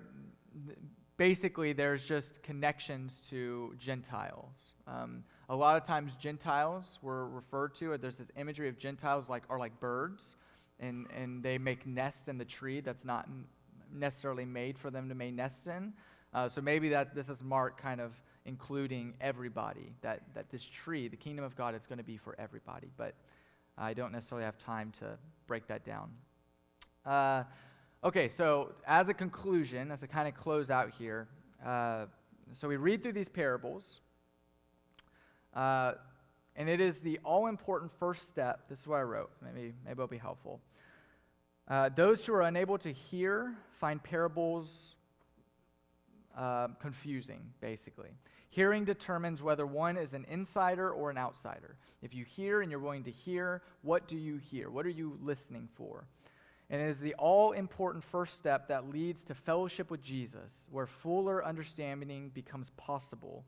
basically, 1.16 1.72
there's 1.72 2.04
just 2.04 2.42
connections 2.42 3.12
to 3.30 3.74
Gentiles. 3.78 4.52
Um, 4.86 5.24
a 5.48 5.56
lot 5.56 5.76
of 5.76 5.84
times, 5.84 6.12
Gentiles 6.20 6.84
were 7.02 7.28
referred 7.28 7.74
to, 7.76 7.92
or 7.92 7.98
there's 7.98 8.16
this 8.16 8.30
imagery 8.36 8.68
of 8.68 8.78
Gentiles 8.78 9.28
like 9.28 9.44
are 9.48 9.58
like 9.58 9.78
birds, 9.80 10.22
and, 10.80 11.06
and 11.16 11.42
they 11.42 11.56
make 11.56 11.86
nests 11.86 12.28
in 12.28 12.36
the 12.36 12.44
tree 12.44 12.80
that's 12.80 13.04
not 13.04 13.28
necessarily 13.92 14.44
made 14.44 14.78
for 14.78 14.90
them 14.90 15.08
to 15.08 15.14
make 15.14 15.34
nests 15.34 15.66
in. 15.66 15.92
Uh, 16.34 16.48
so 16.48 16.60
maybe 16.60 16.88
that 16.88 17.14
this 17.14 17.28
is 17.28 17.42
Mark 17.42 17.80
kind 17.80 18.00
of 18.00 18.12
including 18.46 19.14
everybody, 19.20 19.94
that, 20.02 20.20
that 20.34 20.50
this 20.50 20.64
tree, 20.64 21.08
the 21.08 21.16
kingdom 21.16 21.44
of 21.44 21.56
God, 21.56 21.74
is 21.74 21.86
going 21.86 21.98
to 21.98 22.04
be 22.04 22.18
for 22.18 22.34
everybody. 22.38 22.88
But 22.96 23.14
I 23.78 23.94
don't 23.94 24.12
necessarily 24.12 24.44
have 24.44 24.58
time 24.58 24.92
to 24.98 25.16
break 25.46 25.66
that 25.68 25.84
down. 25.84 26.10
Uh, 27.06 27.44
Okay, 28.04 28.28
so 28.28 28.72
as 28.86 29.08
a 29.08 29.14
conclusion, 29.14 29.90
as 29.90 30.02
a 30.02 30.06
kind 30.06 30.28
of 30.28 30.34
close 30.34 30.68
out 30.68 30.92
here, 30.98 31.26
uh, 31.64 32.04
so 32.52 32.68
we 32.68 32.76
read 32.76 33.02
through 33.02 33.14
these 33.14 33.30
parables, 33.30 34.02
uh, 35.54 35.92
and 36.54 36.68
it 36.68 36.82
is 36.82 36.98
the 36.98 37.18
all 37.24 37.46
important 37.46 37.90
first 37.98 38.28
step. 38.28 38.68
This 38.68 38.78
is 38.80 38.86
what 38.86 38.96
I 38.96 39.04
wrote. 39.04 39.30
Maybe, 39.42 39.72
maybe 39.86 39.92
it'll 39.92 40.06
be 40.06 40.18
helpful. 40.18 40.60
Uh, 41.66 41.88
those 41.96 42.26
who 42.26 42.34
are 42.34 42.42
unable 42.42 42.76
to 42.76 42.92
hear 42.92 43.54
find 43.80 44.02
parables 44.02 44.93
uh, 46.36 46.68
confusing, 46.80 47.40
basically. 47.60 48.10
Hearing 48.50 48.84
determines 48.84 49.42
whether 49.42 49.66
one 49.66 49.96
is 49.96 50.14
an 50.14 50.24
insider 50.30 50.90
or 50.90 51.10
an 51.10 51.18
outsider. 51.18 51.76
If 52.02 52.14
you 52.14 52.24
hear 52.24 52.62
and 52.62 52.70
you're 52.70 52.80
willing 52.80 53.04
to 53.04 53.10
hear, 53.10 53.62
what 53.82 54.06
do 54.06 54.16
you 54.16 54.36
hear? 54.38 54.70
What 54.70 54.86
are 54.86 54.90
you 54.90 55.18
listening 55.22 55.68
for? 55.74 56.04
And 56.70 56.80
it 56.80 56.88
is 56.88 56.98
the 56.98 57.14
all 57.14 57.52
important 57.52 58.04
first 58.04 58.34
step 58.34 58.68
that 58.68 58.90
leads 58.90 59.24
to 59.24 59.34
fellowship 59.34 59.90
with 59.90 60.02
Jesus, 60.02 60.50
where 60.70 60.86
fuller 60.86 61.44
understanding 61.44 62.30
becomes 62.34 62.70
possible. 62.76 63.44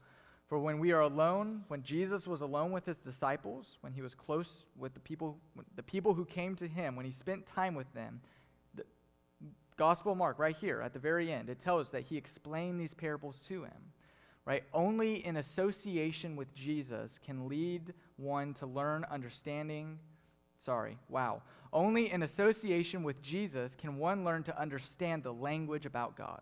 For 0.48 0.58
when 0.58 0.78
we 0.78 0.92
are 0.92 1.00
alone, 1.00 1.64
when 1.68 1.82
Jesus 1.82 2.26
was 2.26 2.40
alone 2.40 2.70
with 2.70 2.86
his 2.86 2.98
disciples, 2.98 3.78
when 3.80 3.92
he 3.92 4.02
was 4.02 4.14
close 4.14 4.64
with 4.76 4.94
the 4.94 5.00
people, 5.00 5.38
the 5.74 5.82
people 5.82 6.14
who 6.14 6.24
came 6.24 6.54
to 6.56 6.68
him, 6.68 6.94
when 6.94 7.06
he 7.06 7.12
spent 7.12 7.46
time 7.46 7.74
with 7.74 7.92
them, 7.94 8.20
Gospel 9.76 10.14
Mark, 10.14 10.38
right 10.38 10.56
here 10.56 10.80
at 10.80 10.92
the 10.92 10.98
very 10.98 11.32
end, 11.32 11.50
it 11.50 11.60
tells 11.60 11.90
that 11.90 12.04
he 12.04 12.16
explained 12.16 12.80
these 12.80 12.94
parables 12.94 13.38
to 13.48 13.64
him. 13.64 13.92
Right? 14.44 14.62
Only 14.72 15.26
in 15.26 15.38
association 15.38 16.36
with 16.36 16.54
Jesus 16.54 17.18
can 17.24 17.48
lead 17.48 17.92
one 18.16 18.54
to 18.54 18.66
learn 18.66 19.04
understanding. 19.10 19.98
Sorry, 20.60 20.96
wow. 21.08 21.42
Only 21.72 22.12
in 22.12 22.22
association 22.22 23.02
with 23.02 23.20
Jesus 23.22 23.74
can 23.74 23.96
one 23.98 24.24
learn 24.24 24.44
to 24.44 24.58
understand 24.58 25.24
the 25.24 25.32
language 25.32 25.84
about 25.84 26.16
God. 26.16 26.40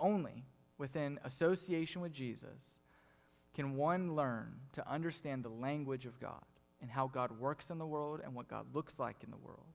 Only 0.00 0.44
within 0.78 1.20
association 1.24 2.00
with 2.00 2.12
Jesus 2.12 2.58
can 3.54 3.76
one 3.76 4.16
learn 4.16 4.54
to 4.72 4.90
understand 4.90 5.44
the 5.44 5.48
language 5.48 6.06
of 6.06 6.18
God 6.20 6.44
and 6.82 6.90
how 6.90 7.06
God 7.06 7.30
works 7.38 7.66
in 7.70 7.78
the 7.78 7.86
world 7.86 8.20
and 8.24 8.34
what 8.34 8.48
God 8.48 8.66
looks 8.74 8.94
like 8.98 9.16
in 9.22 9.30
the 9.30 9.36
world. 9.36 9.66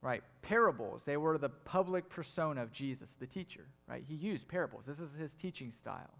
Right? 0.00 0.22
Parables, 0.42 1.02
they 1.04 1.16
were 1.16 1.38
the 1.38 1.48
public 1.48 2.08
persona 2.08 2.62
of 2.62 2.72
Jesus, 2.72 3.08
the 3.18 3.26
teacher, 3.26 3.64
right? 3.88 4.04
He 4.06 4.14
used 4.14 4.46
parables. 4.46 4.84
This 4.86 5.00
is 5.00 5.12
his 5.14 5.34
teaching 5.34 5.72
style. 5.72 6.14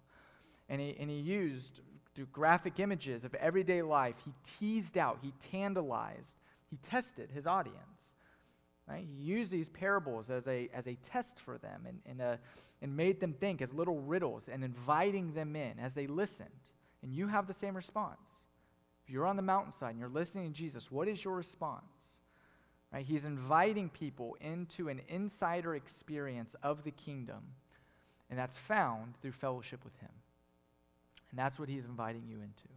And 0.69 0.81
he, 0.81 0.97
and 0.99 1.09
he 1.09 1.19
used 1.19 1.81
through 2.15 2.27
graphic 2.33 2.81
images 2.81 3.25
of 3.25 3.35
everyday 3.37 3.83
life, 3.83 4.17
he 4.25 4.33
teased 4.59 4.99
out, 4.99 5.19
he 5.23 5.33
tantalized 5.53 6.39
he 6.71 6.77
tested 6.77 7.31
his 7.31 7.47
audience. 7.47 7.77
Right? 8.87 9.07
He 9.07 9.23
used 9.23 9.51
these 9.51 9.69
parables 9.69 10.31
as 10.31 10.47
a, 10.47 10.69
as 10.73 10.87
a 10.87 10.97
test 11.13 11.39
for 11.41 11.59
them 11.59 11.85
and, 11.87 11.99
and, 12.07 12.21
a, 12.23 12.39
and 12.81 12.97
made 12.97 13.21
them 13.21 13.35
think 13.35 13.61
as 13.61 13.73
little 13.73 14.01
riddles 14.01 14.45
and 14.51 14.65
inviting 14.65 15.35
them 15.35 15.57
in 15.57 15.79
as 15.79 15.93
they 15.93 16.07
listened. 16.07 16.49
And 17.03 17.13
you 17.13 17.27
have 17.29 17.47
the 17.47 17.55
same 17.55 17.77
response. 17.77 18.19
If 19.05 19.13
you're 19.13 19.27
on 19.27 19.37
the 19.37 19.43
mountainside 19.43 19.91
and 19.91 19.99
you're 19.99 20.09
listening 20.09 20.53
to 20.53 20.59
Jesus, 20.59 20.91
what 20.91 21.07
is 21.07 21.23
your 21.23 21.35
response? 21.35 21.85
Right? 22.93 23.05
He's 23.05 23.25
inviting 23.25 23.91
people 23.91 24.37
into 24.41 24.89
an 24.89 25.01
insider 25.09 25.75
experience 25.75 26.55
of 26.63 26.85
the 26.85 26.91
kingdom, 26.91 27.43
and 28.31 28.39
that's 28.39 28.57
found 28.57 29.15
through 29.21 29.33
fellowship 29.33 29.85
with 29.85 29.97
Him. 30.01 30.11
And 31.31 31.39
that's 31.39 31.59
what 31.59 31.69
He's 31.69 31.85
inviting 31.85 32.25
you 32.29 32.37
into. 32.37 32.69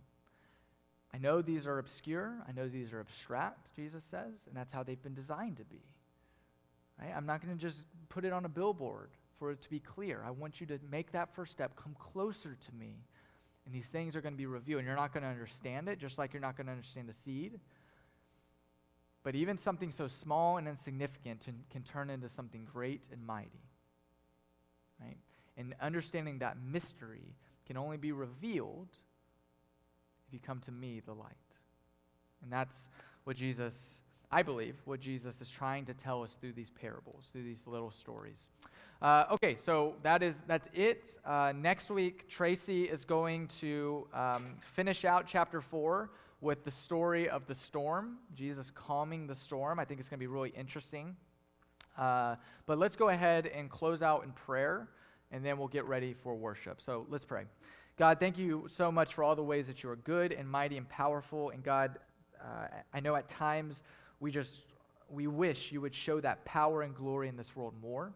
I 1.13 1.17
know 1.17 1.41
these 1.41 1.67
are 1.67 1.77
obscure. 1.77 2.33
I 2.47 2.51
know 2.53 2.67
these 2.67 2.93
are 2.93 2.99
abstract, 2.99 3.75
Jesus 3.75 4.03
says, 4.09 4.33
and 4.47 4.55
that's 4.55 4.71
how 4.71 4.83
they've 4.83 5.01
been 5.01 5.13
designed 5.13 5.57
to 5.57 5.65
be. 5.65 5.81
Right? 6.99 7.13
I'm 7.15 7.25
not 7.25 7.41
going 7.41 7.57
to 7.57 7.61
just 7.61 7.77
put 8.09 8.25
it 8.25 8.33
on 8.33 8.45
a 8.45 8.49
billboard 8.49 9.09
for 9.39 9.51
it 9.51 9.61
to 9.61 9.69
be 9.69 9.79
clear. 9.79 10.23
I 10.25 10.31
want 10.31 10.61
you 10.61 10.67
to 10.67 10.79
make 10.89 11.11
that 11.13 11.33
first 11.35 11.51
step, 11.51 11.75
come 11.75 11.95
closer 11.99 12.55
to 12.55 12.75
me. 12.79 12.95
And 13.65 13.73
these 13.73 13.85
things 13.85 14.15
are 14.15 14.21
going 14.21 14.33
to 14.33 14.37
be 14.37 14.45
revealed, 14.45 14.79
and 14.79 14.87
you're 14.87 14.95
not 14.95 15.13
going 15.13 15.23
to 15.23 15.29
understand 15.29 15.87
it, 15.87 15.99
just 15.99 16.17
like 16.17 16.33
you're 16.33 16.41
not 16.41 16.57
going 16.57 16.67
to 16.67 16.71
understand 16.71 17.07
the 17.07 17.13
seed. 17.25 17.59
But 19.23 19.35
even 19.35 19.57
something 19.57 19.91
so 19.91 20.07
small 20.07 20.57
and 20.57 20.67
insignificant 20.67 21.41
can, 21.41 21.55
can 21.71 21.83
turn 21.83 22.09
into 22.09 22.27
something 22.29 22.67
great 22.71 23.01
and 23.11 23.25
mighty. 23.25 23.49
Right? 24.99 25.17
And 25.57 25.75
understanding 25.81 26.39
that 26.39 26.57
mystery 26.59 27.35
can 27.67 27.77
only 27.77 27.97
be 27.97 28.11
revealed 28.11 28.89
if 30.27 30.33
you 30.33 30.39
come 30.39 30.59
to 30.61 30.71
me, 30.71 31.01
the 31.05 31.13
light. 31.13 31.35
And 32.41 32.51
that's 32.51 32.73
what 33.25 33.35
Jesus, 33.35 33.73
I 34.31 34.41
believe, 34.41 34.75
what 34.85 34.99
Jesus 34.99 35.35
is 35.41 35.49
trying 35.49 35.85
to 35.85 35.93
tell 35.93 36.23
us 36.23 36.35
through 36.39 36.53
these 36.53 36.69
parables, 36.69 37.25
through 37.31 37.43
these 37.43 37.61
little 37.67 37.91
stories. 37.91 38.47
Uh, 39.01 39.25
okay, 39.31 39.57
so 39.65 39.95
that 40.03 40.23
is 40.23 40.35
that's 40.47 40.67
it. 40.73 41.11
Uh, 41.25 41.53
next 41.55 41.89
week, 41.89 42.29
Tracy 42.29 42.83
is 42.83 43.03
going 43.03 43.49
to 43.59 44.07
um, 44.13 44.55
finish 44.75 45.05
out 45.05 45.25
chapter 45.27 45.59
four 45.59 46.11
with 46.41 46.65
the 46.65 46.71
story 46.71 47.29
of 47.29 47.45
the 47.45 47.53
storm, 47.53 48.17
Jesus 48.35 48.71
calming 48.73 49.27
the 49.27 49.35
storm. 49.35 49.79
I 49.79 49.85
think 49.85 49.99
it's 49.99 50.09
going 50.09 50.17
to 50.17 50.23
be 50.23 50.27
really 50.27 50.49
interesting. 50.49 51.15
Uh, 51.97 52.35
but 52.65 52.79
let's 52.79 52.95
go 52.95 53.09
ahead 53.09 53.45
and 53.45 53.69
close 53.69 54.01
out 54.01 54.23
in 54.23 54.31
prayer, 54.31 54.87
and 55.31 55.45
then 55.45 55.59
we'll 55.59 55.67
get 55.67 55.85
ready 55.85 56.15
for 56.23 56.35
worship. 56.35 56.81
So 56.81 57.05
let's 57.09 57.25
pray. 57.25 57.43
God, 57.97 58.19
thank 58.19 58.39
you 58.39 58.67
so 58.69 58.91
much 58.91 59.13
for 59.13 59.23
all 59.23 59.35
the 59.35 59.43
ways 59.43 59.67
that 59.67 59.83
you 59.83 59.89
are 59.91 59.97
good 59.97 60.31
and 60.31 60.49
mighty 60.49 60.77
and 60.77 60.89
powerful. 60.89 61.51
And 61.51 61.63
God, 61.63 61.99
uh, 62.41 62.67
I 62.91 62.99
know 62.99 63.15
at 63.15 63.29
times 63.29 63.75
we 64.19 64.31
just, 64.31 64.51
we 65.09 65.27
wish 65.27 65.71
you 65.71 65.79
would 65.81 65.93
show 65.93 66.19
that 66.21 66.43
power 66.43 66.81
and 66.81 66.95
glory 66.95 67.27
in 67.27 67.37
this 67.37 67.55
world 67.55 67.75
more. 67.79 68.11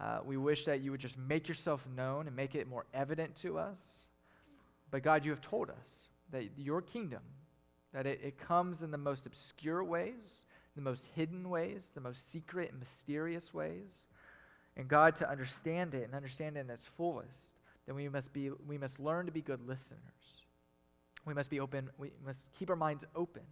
Uh, 0.00 0.20
we 0.24 0.36
wish 0.36 0.64
that 0.66 0.80
you 0.80 0.92
would 0.92 1.00
just 1.00 1.18
make 1.18 1.48
yourself 1.48 1.84
known 1.96 2.28
and 2.28 2.36
make 2.36 2.54
it 2.54 2.68
more 2.68 2.86
evident 2.94 3.34
to 3.36 3.58
us. 3.58 3.78
But 4.92 5.02
God, 5.02 5.24
you 5.24 5.30
have 5.32 5.40
told 5.40 5.70
us 5.70 6.09
that 6.32 6.44
your 6.56 6.82
kingdom, 6.82 7.22
that 7.92 8.06
it, 8.06 8.20
it 8.22 8.38
comes 8.38 8.82
in 8.82 8.90
the 8.90 8.98
most 8.98 9.26
obscure 9.26 9.82
ways, 9.82 10.44
the 10.76 10.82
most 10.82 11.04
hidden 11.14 11.48
ways, 11.50 11.82
the 11.94 12.00
most 12.00 12.30
secret 12.30 12.70
and 12.70 12.78
mysterious 12.78 13.52
ways. 13.52 14.08
And 14.76 14.88
God, 14.88 15.18
to 15.18 15.28
understand 15.28 15.94
it 15.94 16.04
and 16.04 16.14
understand 16.14 16.56
it 16.56 16.60
in 16.60 16.70
its 16.70 16.86
fullest, 16.96 17.50
then 17.86 17.96
we 17.96 18.08
must, 18.08 18.32
be, 18.32 18.50
we 18.66 18.78
must 18.78 19.00
learn 19.00 19.26
to 19.26 19.32
be 19.32 19.42
good 19.42 19.66
listeners. 19.66 19.98
We 21.26 21.34
must 21.34 21.50
be 21.50 21.60
open, 21.60 21.90
we 21.98 22.10
must 22.24 22.52
keep 22.58 22.70
our 22.70 22.76
minds 22.76 23.04
open 23.14 23.42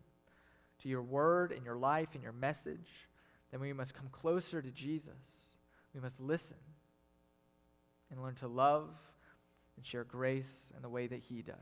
to 0.82 0.88
your 0.88 1.02
word 1.02 1.52
and 1.52 1.64
your 1.64 1.76
life 1.76 2.08
and 2.14 2.22
your 2.22 2.32
message. 2.32 2.88
Then 3.50 3.60
we 3.60 3.72
must 3.72 3.94
come 3.94 4.08
closer 4.10 4.62
to 4.62 4.70
Jesus. 4.70 5.10
We 5.94 6.00
must 6.00 6.20
listen 6.20 6.56
and 8.10 8.22
learn 8.22 8.36
to 8.36 8.48
love 8.48 8.88
and 9.76 9.86
share 9.86 10.04
grace 10.04 10.70
in 10.76 10.82
the 10.82 10.88
way 10.88 11.06
that 11.06 11.20
he 11.28 11.42
does. 11.42 11.56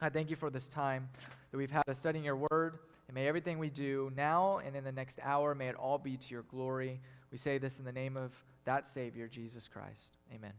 I 0.00 0.08
thank 0.08 0.30
you 0.30 0.36
for 0.36 0.50
this 0.50 0.66
time 0.68 1.08
that 1.50 1.56
we've 1.56 1.70
had 1.70 1.84
studying 1.96 2.24
your 2.24 2.36
word. 2.36 2.78
And 3.08 3.14
may 3.14 3.28
everything 3.28 3.58
we 3.58 3.70
do 3.70 4.10
now 4.16 4.60
and 4.64 4.74
in 4.74 4.84
the 4.84 4.92
next 4.92 5.18
hour, 5.22 5.54
may 5.54 5.68
it 5.68 5.76
all 5.76 5.98
be 5.98 6.16
to 6.16 6.28
your 6.30 6.42
glory. 6.42 7.00
We 7.30 7.38
say 7.38 7.58
this 7.58 7.78
in 7.78 7.84
the 7.84 7.92
name 7.92 8.16
of 8.16 8.32
that 8.64 8.88
Savior, 8.92 9.28
Jesus 9.28 9.68
Christ. 9.68 10.16
Amen. 10.34 10.52